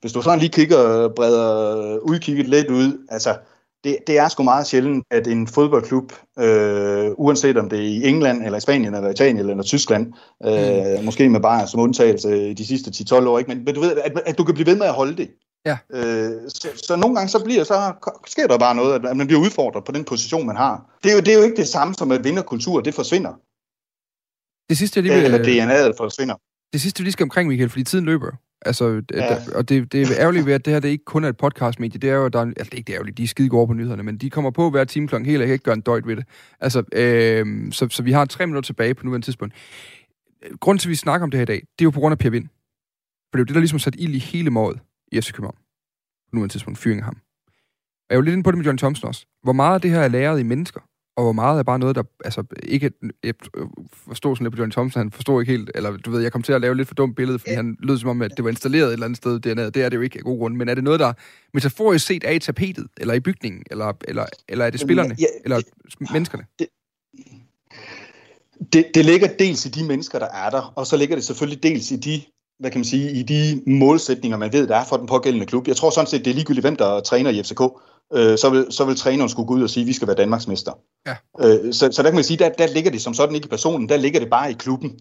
hvis 0.01 0.13
du 0.13 0.21
sådan 0.21 0.39
lige 0.39 0.49
kigger 0.49 1.09
breder 1.15 1.97
udkigget 1.97 2.47
lidt 2.47 2.69
ud, 2.69 3.05
altså 3.09 3.35
det, 3.83 3.97
det 4.07 4.17
er 4.17 4.27
sgu 4.27 4.43
meget 4.43 4.67
sjældent, 4.67 5.05
at 5.11 5.27
en 5.27 5.47
fodboldklub, 5.47 6.13
øh, 6.39 7.11
uanset 7.17 7.57
om 7.57 7.69
det 7.69 7.79
er 7.79 7.83
i 7.83 8.07
England, 8.07 8.43
eller 8.45 8.57
i 8.57 8.61
Spanien, 8.61 8.93
eller 8.93 9.09
Italien, 9.09 9.37
eller 9.37 9.63
Tyskland, 9.63 10.13
øh, 10.45 10.99
mm. 10.99 11.05
måske 11.05 11.29
med 11.29 11.39
bare 11.39 11.67
som 11.67 11.79
undtagelse 11.79 12.53
de 12.53 12.65
sidste 12.65 13.15
10-12 13.15 13.27
år, 13.27 13.39
ikke? 13.39 13.47
Men, 13.47 13.65
men 13.65 13.75
du 13.75 13.81
ved, 13.81 13.97
at, 13.97 14.21
at 14.25 14.37
du 14.37 14.43
kan 14.43 14.53
blive 14.53 14.67
ved 14.67 14.75
med 14.75 14.85
at 14.85 14.93
holde 14.93 15.17
det. 15.17 15.29
Ja. 15.65 15.77
Øh, 15.89 16.31
så, 16.47 16.67
så 16.75 16.95
nogle 16.95 17.15
gange 17.15 17.29
så 17.29 17.43
bliver 17.43 17.63
så 17.63 17.93
sker 18.27 18.47
der 18.47 18.57
bare 18.57 18.75
noget, 18.75 19.05
at 19.05 19.17
man 19.17 19.27
bliver 19.27 19.41
udfordret 19.41 19.83
på 19.83 19.91
den 19.91 20.03
position, 20.03 20.47
man 20.47 20.55
har. 20.55 20.97
Det 21.03 21.11
er 21.11 21.15
jo, 21.15 21.19
det 21.19 21.33
er 21.33 21.37
jo 21.37 21.43
ikke 21.43 21.57
det 21.57 21.67
samme 21.67 21.93
som, 21.93 22.11
at 22.11 22.23
vinderkultur, 22.23 22.81
det 22.81 22.93
forsvinder. 22.93 23.33
Det 24.69 24.77
sidste, 24.77 24.97
jeg 24.97 25.03
lige 25.03 25.15
vil, 25.15 25.25
Eller 25.25 25.37
DNA'et 25.37 25.97
forsvinder. 25.97 26.35
Det 26.73 26.81
sidste, 26.81 26.99
vi 26.99 27.03
lige 27.03 27.11
skal 27.11 27.23
omkring, 27.23 27.49
Michael, 27.49 27.69
fordi 27.69 27.83
tiden 27.83 28.05
løber. 28.05 28.31
Altså, 28.65 29.01
ja. 29.13 29.37
og 29.55 29.69
det, 29.69 29.91
det 29.91 30.01
er 30.01 30.07
ærgerligt 30.19 30.45
ved, 30.45 30.53
at 30.53 30.65
det 30.65 30.73
her 30.73 30.79
det 30.79 30.89
ikke 30.89 31.05
kun 31.05 31.23
er 31.23 31.29
et 31.29 31.37
podcastmedie. 31.37 31.99
Det 31.99 32.09
er 32.09 32.13
jo, 32.13 32.27
der 32.27 32.39
er, 32.39 32.45
altså, 32.45 32.63
det 32.63 32.73
er 32.73 32.77
ikke 32.77 32.87
det 32.87 32.93
ærgerligt, 32.93 33.17
de 33.17 33.23
er 33.23 33.27
skide 33.27 33.49
gode 33.49 33.67
på 33.67 33.73
nyhederne, 33.73 34.03
men 34.03 34.17
de 34.17 34.29
kommer 34.29 34.51
på 34.51 34.69
hver 34.69 34.83
time 34.83 35.07
klokken 35.07 35.25
helt, 35.25 35.37
og 35.37 35.41
jeg 35.41 35.47
kan 35.47 35.53
ikke 35.53 35.63
gøre 35.63 35.75
en 35.75 35.81
døjt 35.81 36.07
ved 36.07 36.15
det. 36.15 36.25
Altså, 36.59 36.83
øh, 36.93 37.71
så, 37.71 37.87
så 37.89 38.03
vi 38.03 38.11
har 38.11 38.25
tre 38.25 38.47
minutter 38.47 38.67
tilbage 38.67 38.93
på 38.93 39.05
nuværende 39.05 39.27
tidspunkt. 39.27 39.53
Grunden 40.59 40.79
til, 40.79 40.87
at 40.87 40.89
vi 40.89 40.95
snakker 40.95 41.23
om 41.23 41.31
det 41.31 41.37
her 41.37 41.43
i 41.43 41.45
dag, 41.45 41.55
det 41.55 41.81
er 41.81 41.85
jo 41.85 41.89
på 41.89 41.99
grund 41.99 42.11
af 42.11 42.17
Per 42.17 42.29
Vind. 42.29 42.47
For 42.47 43.37
det 43.37 43.39
er 43.39 43.39
jo 43.39 43.45
det, 43.45 43.53
der 43.53 43.59
ligesom 43.59 43.79
sat 43.79 43.95
ild 43.97 44.15
i 44.15 44.19
hele 44.19 44.49
mådet 44.49 44.79
i 45.11 45.21
FC 45.21 45.31
København. 45.31 45.57
På 46.29 46.35
nuværende 46.35 46.53
tidspunkt, 46.53 46.79
fyring 46.79 46.99
af 46.99 47.05
ham. 47.05 47.17
Og 48.05 48.09
jeg 48.09 48.15
er 48.15 48.17
jo 48.17 48.21
lidt 48.21 48.33
inde 48.33 48.43
på 48.43 48.51
det 48.51 48.57
med 48.57 48.65
John 48.65 48.77
Thompson 48.77 49.07
også. 49.07 49.25
Hvor 49.43 49.53
meget 49.53 49.75
af 49.75 49.81
det 49.81 49.91
her 49.91 49.99
er 49.99 50.07
læret 50.07 50.39
i 50.39 50.43
mennesker? 50.43 50.81
Og 51.15 51.23
hvor 51.23 51.31
meget 51.31 51.59
er 51.59 51.63
bare 51.63 51.79
noget, 51.79 51.95
der 51.95 52.03
altså, 52.25 52.43
ikke 52.63 52.91
jeg 53.23 53.33
forstår 54.07 54.35
sådan 54.35 54.45
lidt 54.45 54.55
på 54.55 54.61
John 54.61 54.71
Thompson, 54.71 54.99
han 54.99 55.11
forstår 55.11 55.41
ikke 55.41 55.51
helt, 55.51 55.71
eller 55.75 55.97
du 55.97 56.11
ved, 56.11 56.21
jeg 56.21 56.31
kom 56.31 56.43
til 56.43 56.53
at 56.53 56.61
lave 56.61 56.77
lidt 56.77 56.87
for 56.87 56.95
dumt 56.95 57.15
billede, 57.15 57.39
fordi 57.39 57.53
han 57.53 57.77
lød 57.79 57.97
som 57.97 58.09
om, 58.09 58.21
at 58.21 58.31
det 58.37 58.43
var 58.43 58.49
installeret 58.49 58.87
et 58.87 58.93
eller 58.93 59.05
andet 59.05 59.17
sted 59.17 59.39
dernede. 59.39 59.71
Det 59.71 59.83
er 59.83 59.89
det 59.89 59.97
jo 59.97 60.01
ikke 60.01 60.19
af 60.19 60.23
god 60.23 60.39
grund, 60.39 60.55
men 60.55 60.69
er 60.69 60.75
det 60.75 60.83
noget, 60.83 60.99
der 60.99 61.13
metaforisk 61.53 62.05
set 62.05 62.23
er 62.23 62.31
i 62.31 62.39
tapetet, 62.39 62.87
eller 62.97 63.13
i 63.13 63.19
bygningen, 63.19 63.63
eller, 63.71 63.93
eller, 64.07 64.25
eller 64.49 64.65
er 64.65 64.69
det 64.69 64.79
spillerne, 64.79 65.15
ja, 65.19 65.25
eller 65.43 65.57
det, 65.57 66.11
menneskerne? 66.11 66.45
Det, 66.59 66.67
det, 68.73 68.85
det 68.95 69.05
ligger 69.05 69.27
dels 69.39 69.65
i 69.65 69.69
de 69.69 69.83
mennesker, 69.83 70.19
der 70.19 70.27
er 70.27 70.49
der, 70.49 70.73
og 70.75 70.87
så 70.87 70.97
ligger 70.97 71.15
det 71.15 71.25
selvfølgelig 71.25 71.63
dels 71.63 71.91
i 71.91 71.95
de 71.95 72.21
hvad 72.59 72.71
kan 72.71 72.79
man 72.79 72.85
sige, 72.85 73.11
i 73.11 73.23
de 73.23 73.63
målsætninger, 73.67 74.37
man 74.37 74.53
ved, 74.53 74.67
der 74.67 74.75
er 74.75 74.85
for 74.85 74.97
den 74.97 75.07
pågældende 75.07 75.45
klub. 75.45 75.67
Jeg 75.67 75.75
tror 75.75 75.89
sådan 75.89 76.07
set, 76.07 76.25
det 76.25 76.31
er 76.31 76.35
ligegyldigt, 76.35 76.63
hvem 76.63 76.75
der 76.75 76.99
træner 76.99 77.29
i 77.29 77.43
FCK 77.43 77.61
øh, 78.13 78.37
så, 78.37 78.49
vil, 78.49 78.67
så 78.69 78.85
vil 78.85 78.95
træneren 78.95 79.29
skulle 79.29 79.47
gå 79.47 79.53
ud 79.53 79.63
og 79.63 79.69
sige, 79.69 79.81
at 79.81 79.87
vi 79.87 79.93
skal 79.93 80.07
være 80.07 80.17
Danmarksmester. 80.17 80.71
Ja. 81.07 81.15
Øh, 81.39 81.73
så, 81.73 81.91
så 81.91 82.03
der 82.03 82.09
kan 82.09 82.15
man 82.15 82.23
sige, 82.23 82.37
der, 82.37 82.49
der 82.49 82.67
ligger 82.67 82.91
det 82.91 83.01
som 83.01 83.13
sådan 83.13 83.35
ikke 83.35 83.45
i 83.45 83.49
personen, 83.49 83.89
der 83.89 83.97
ligger 83.97 84.19
det 84.19 84.29
bare 84.29 84.51
i 84.51 84.53
klubben. 84.53 84.99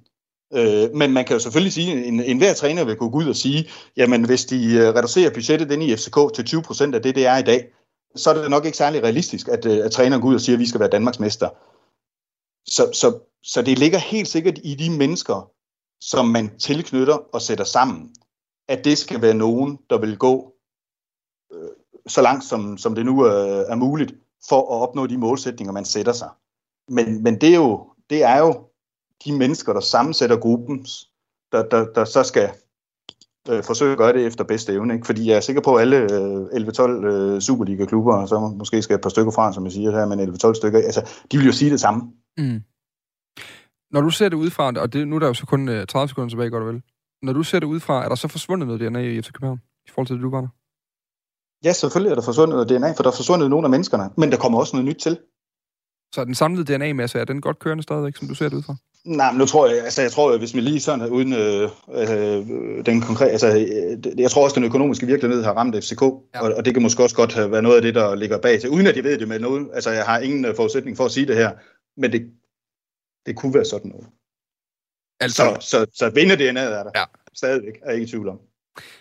Øh, 0.55 0.95
men 0.95 1.13
man 1.13 1.25
kan 1.25 1.37
jo 1.37 1.41
selvfølgelig 1.41 1.73
sige, 1.73 1.93
at 1.93 2.07
en, 2.07 2.21
en 2.21 2.39
hver 2.39 2.55
træner 2.55 2.85
vil 2.85 2.97
gå 2.97 3.11
ud 3.15 3.29
og 3.29 3.37
sige, 3.37 3.69
jamen 3.97 4.25
hvis 4.25 4.45
de 4.45 4.75
øh, 4.75 4.95
reducerer 4.95 5.31
budgettet 5.31 5.71
ind 5.71 5.83
i 5.83 5.97
FCK 5.97 6.19
til 6.35 6.57
20% 6.57 6.95
af 6.95 7.03
det, 7.03 7.15
det 7.15 7.27
er 7.27 7.37
i 7.37 7.43
dag, 7.43 7.65
så 8.17 8.31
er 8.31 8.35
det 8.35 8.51
nok 8.51 8.65
ikke 8.65 8.77
særlig 8.77 9.03
realistisk, 9.03 9.49
at, 9.49 9.67
øh, 9.67 9.85
at 9.85 9.93
træneren 9.93 10.23
går 10.23 10.29
ud 10.29 10.35
og 10.35 10.41
siger, 10.41 10.57
at 10.57 10.61
vi 10.61 10.67
skal 10.67 10.81
være 10.81 10.89
Danmarksmester. 10.89 11.49
Så, 12.67 12.91
så, 12.93 13.19
så 13.43 13.63
det 13.63 13.79
ligger 13.79 13.99
helt 13.99 14.29
sikkert 14.29 14.59
i 14.65 14.75
de 14.75 14.91
mennesker, 14.91 15.51
som 16.01 16.27
man 16.27 16.59
tilknytter 16.59 17.15
og 17.35 17.43
sætter 17.43 17.65
sammen, 17.65 18.15
at 18.69 18.85
det 18.85 18.99
skal 18.99 19.23
være 19.23 19.35
nogen, 19.35 19.79
der 19.91 19.99
vil 19.99 20.17
gå 20.17 20.54
så 22.07 22.23
langt 22.23 22.45
som, 22.45 22.79
som 22.79 22.95
det 22.95 23.07
nu 23.07 23.27
øh, 23.27 23.65
er 23.69 23.75
muligt, 23.75 24.15
for 24.49 24.61
at 24.61 24.89
opnå 24.89 25.07
de 25.07 25.19
målsætninger, 25.19 25.73
man 25.73 25.85
sætter 25.85 26.13
sig. 26.13 26.29
Men, 26.89 27.23
men 27.23 27.41
det, 27.41 27.49
er 27.49 27.57
jo, 27.57 27.91
det 28.11 28.23
er 28.23 28.39
jo 28.39 28.69
de 29.25 29.39
mennesker, 29.39 29.73
der 29.73 29.81
sammensætter 29.81 30.37
gruppen, 30.37 30.87
der, 31.53 31.69
der, 31.69 31.93
der 31.93 32.05
så 32.05 32.23
skal 32.23 32.51
øh, 33.49 33.63
forsøge 33.63 33.93
at 33.93 33.99
gøre 33.99 34.13
det 34.13 34.27
efter 34.27 34.45
bedste 34.45 34.73
evne. 34.73 34.95
Ikke? 34.95 35.07
Fordi 35.07 35.29
jeg 35.29 35.37
er 35.37 35.41
sikker 35.41 35.63
på, 35.63 35.75
at 35.75 35.81
alle 35.81 35.97
øh, 35.97 36.41
11-12 36.47 37.07
øh, 37.07 37.41
Superliga-klubber, 37.41 38.27
så 38.27 38.55
måske 38.59 38.83
skal 38.83 38.97
et 38.97 39.03
par 39.03 39.09
stykker 39.09 39.33
fra, 39.33 39.53
som 39.53 39.65
jeg 39.65 39.73
siger 39.73 39.91
her, 39.91 40.07
men 40.07 40.21
11-12 40.21 40.55
stykker, 40.55 40.79
altså, 40.79 41.25
de 41.33 41.37
vil 41.37 41.47
jo 41.47 41.53
sige 41.53 41.71
det 41.71 41.81
samme. 41.81 42.13
Mm. 42.39 42.63
Når 43.91 44.01
du 44.01 44.11
ser 44.11 44.29
det 44.29 44.37
udefra, 44.37 44.73
og 44.81 44.93
det, 44.93 45.09
nu 45.09 45.17
er 45.17 45.21
der 45.21 45.27
jo 45.27 45.35
så 45.35 45.47
kun 45.47 45.69
øh, 45.69 45.87
30 45.87 46.09
sekunder 46.09 46.29
tilbage, 46.29 46.51
godt 46.51 46.63
og 46.63 46.69
vel. 46.69 46.83
Når 47.23 47.33
du 47.33 47.43
ser 47.43 47.61
det 47.61 47.67
udefra, 47.67 48.05
er 48.05 48.09
der 48.09 48.15
så 48.15 48.29
forsvundet 48.29 48.67
noget 48.69 48.81
DNA 48.81 49.01
i 49.01 49.23
FC 49.23 49.33
København, 49.33 49.61
i 49.87 49.91
forhold 49.91 50.07
til 50.07 50.17
det, 50.17 50.23
du 50.23 50.31
var 50.31 50.41
der? 50.41 50.49
Ja, 51.65 51.73
selvfølgelig 51.73 52.11
er 52.11 52.15
der 52.15 52.23
forsvundet 52.23 52.55
noget 52.55 52.69
DNA, 52.69 52.93
for 52.93 53.03
der 53.03 53.11
er 53.11 53.17
forsvundet 53.17 53.51
nogle 53.51 53.67
af 53.67 53.71
menneskerne, 53.71 54.11
men 54.17 54.33
der 54.33 54.39
kommer 54.39 54.59
også 54.59 54.77
noget 54.77 54.89
nyt 54.89 54.97
til. 54.97 55.19
Så 56.15 56.25
den 56.25 56.35
samlede 56.35 56.77
DNA-masse, 56.77 57.19
er 57.19 57.25
den 57.25 57.41
godt 57.41 57.59
kørende 57.59 57.83
stadigvæk, 57.83 58.17
som 58.17 58.29
du 58.29 58.35
ser 58.35 58.49
det 58.49 58.57
ud 58.57 58.63
fra? 58.63 58.77
Nej, 59.05 59.31
men 59.33 59.39
nu 59.39 59.47
tror 59.47 59.67
jeg, 59.67 59.85
altså 59.85 60.03
jeg 60.03 60.13
tror, 60.13 60.39
hvis 60.39 60.55
vi 60.55 60.61
lige 60.61 60.81
sådan, 60.81 61.11
uden 61.11 61.33
øh, 61.33 61.71
øh, 61.89 62.87
den 62.87 63.01
konkrete, 63.01 63.31
altså 63.31 63.49
øh, 63.49 64.21
jeg 64.21 64.31
tror 64.31 64.45
også, 64.45 64.55
den 64.55 64.65
økonomiske 64.65 65.07
virkelighed 65.07 65.45
har 65.45 65.53
ramt 65.53 65.85
FCK, 65.85 66.03
ja. 66.03 66.41
og, 66.41 66.55
og 66.57 66.65
det 66.65 66.75
kan 66.75 66.83
måske 66.83 67.03
også 67.03 67.17
godt 67.17 67.35
have 67.35 67.51
været 67.51 67.63
noget 67.63 67.77
af 67.77 67.83
det, 67.83 67.95
der 67.95 68.15
ligger 68.15 68.39
bag 68.39 68.61
til, 68.61 68.71
uden 68.71 68.87
at 68.87 68.97
jeg 68.97 69.05
ved 69.05 69.19
det 69.19 69.29
med 69.29 69.39
noget, 69.41 69.69
altså 69.73 69.91
jeg 69.91 70.05
har 70.05 70.19
ingen 70.19 70.45
øh, 70.45 70.57
forudsætning 70.57 70.97
for 70.97 71.05
at 71.05 71.11
sige 71.11 71.27
det 71.27 71.37
her, 71.37 71.51
men 72.01 72.13
det, 72.13 72.23
det 73.27 73.37
kunne 73.37 73.55
være 73.55 73.65
sådan 73.65 73.91
noget. 73.91 74.07
Altså, 75.21 75.57
så, 75.61 75.67
så, 75.69 75.87
så 75.93 76.11
vinder 76.11 76.37
DNA'et 76.37 76.75
er 76.79 76.83
der. 76.83 76.91
Ja. 76.95 77.05
Stadigvæk, 77.35 77.75
er 77.83 77.87
jeg 77.87 77.95
ikke 77.95 78.07
i 78.07 78.11
tvivl 78.11 78.29
om. 78.29 78.39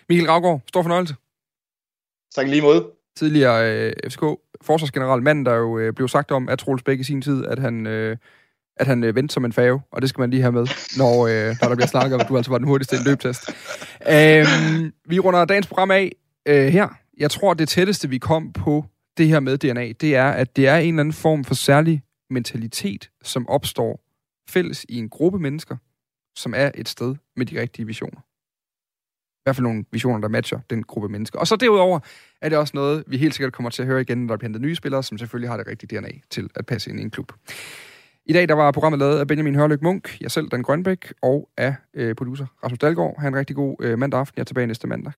Michael 0.08 0.26
Gravgaard, 0.26 0.60
stor 0.68 0.82
fornøjelse. 0.82 1.14
Tak 2.34 2.48
lige 2.48 2.62
mod. 2.62 2.90
Tidligere 3.16 3.72
øh, 3.72 3.92
FCK-forsvarsgeneral, 4.10 5.22
mand, 5.22 5.44
der 5.46 5.54
jo 5.54 5.78
øh, 5.78 5.92
blev 5.92 6.08
sagt 6.08 6.30
om 6.30 6.48
at 6.48 6.58
Troels 6.58 6.82
Bæk 6.82 7.00
i 7.00 7.04
sin 7.04 7.22
tid, 7.22 7.44
at 7.44 7.58
han, 7.58 7.86
øh, 7.86 8.16
at 8.76 8.86
han 8.86 9.04
øh, 9.04 9.14
vendte 9.14 9.32
som 9.32 9.44
en 9.44 9.52
fave, 9.52 9.80
og 9.92 10.02
det 10.02 10.08
skal 10.08 10.20
man 10.20 10.30
lige 10.30 10.42
have 10.42 10.52
med, 10.52 10.66
når, 10.98 11.26
øh, 11.26 11.56
når 11.62 11.68
der 11.68 11.74
bliver 11.74 11.86
snakket 11.86 12.14
om, 12.14 12.20
at 12.20 12.28
du 12.28 12.36
altså 12.36 12.50
var 12.50 12.58
den 12.58 12.66
hurtigste 12.66 12.96
i 12.96 12.98
en 12.98 13.04
løbtest. 13.04 13.50
Øh, 14.08 14.46
vi 15.08 15.18
runder 15.18 15.44
dagens 15.44 15.66
program 15.66 15.90
af 15.90 16.12
øh, 16.46 16.66
her. 16.66 16.88
jeg 17.18 17.30
tror, 17.30 17.54
det 17.54 17.68
tætteste, 17.68 18.08
vi 18.08 18.18
kom 18.18 18.52
på 18.52 18.84
det 19.16 19.28
her 19.28 19.40
med 19.40 19.58
DNA, 19.58 19.92
det 19.92 20.16
er, 20.16 20.30
at 20.30 20.56
det 20.56 20.68
er 20.68 20.76
en 20.76 20.88
eller 20.88 21.00
anden 21.00 21.12
form 21.12 21.44
for 21.44 21.54
særlig 21.54 22.02
mentalitet, 22.30 23.10
som 23.22 23.48
opstår 23.48 24.00
fælles 24.48 24.86
i 24.88 24.98
en 24.98 25.08
gruppe 25.08 25.38
mennesker, 25.38 25.76
som 26.36 26.54
er 26.56 26.70
et 26.74 26.88
sted 26.88 27.14
med 27.36 27.46
de 27.46 27.60
rigtige 27.60 27.86
visioner. 27.86 28.20
Hvert 29.44 29.56
fald 29.56 29.62
nogle 29.62 29.84
visioner, 29.92 30.20
der 30.20 30.28
matcher 30.28 30.58
den 30.70 30.82
gruppe 30.82 31.08
mennesker. 31.08 31.38
Og 31.38 31.46
så 31.46 31.56
derudover 31.56 32.00
er 32.42 32.48
det 32.48 32.58
også 32.58 32.72
noget, 32.74 33.04
vi 33.06 33.16
helt 33.16 33.34
sikkert 33.34 33.52
kommer 33.52 33.70
til 33.70 33.82
at 33.82 33.88
høre 33.88 34.00
igen, 34.00 34.18
når 34.18 34.34
der 34.34 34.36
bliver 34.38 34.48
hentet 34.48 34.62
nye 34.62 34.74
spillere, 34.74 35.02
som 35.02 35.18
selvfølgelig 35.18 35.50
har 35.50 35.56
det 35.56 35.66
rigtige 35.66 35.98
DNA 35.98 36.10
til 36.30 36.50
at 36.54 36.66
passe 36.66 36.90
ind 36.90 37.00
i 37.00 37.02
en 37.02 37.10
klub. 37.10 37.32
I 38.26 38.32
dag 38.32 38.48
der 38.48 38.54
var 38.54 38.70
programmet 38.70 38.98
lavet 38.98 39.18
af 39.18 39.26
Benjamin 39.26 39.54
Hørløk 39.54 39.82
Munk, 39.82 40.20
jeg 40.20 40.30
selv, 40.30 40.48
Dan 40.48 40.62
Grønbæk, 40.62 41.12
og 41.22 41.48
af 41.56 41.74
øh, 41.94 42.14
producer 42.14 42.46
Rasmus 42.64 42.78
Dalgaard. 42.78 43.20
Ha' 43.20 43.28
en 43.28 43.36
rigtig 43.36 43.56
god 43.56 43.76
øh, 43.80 43.98
mandag 43.98 44.20
aften. 44.20 44.36
Jeg 44.36 44.40
er 44.40 44.44
tilbage 44.44 44.66
næste 44.66 44.88
mandag. 44.88 45.12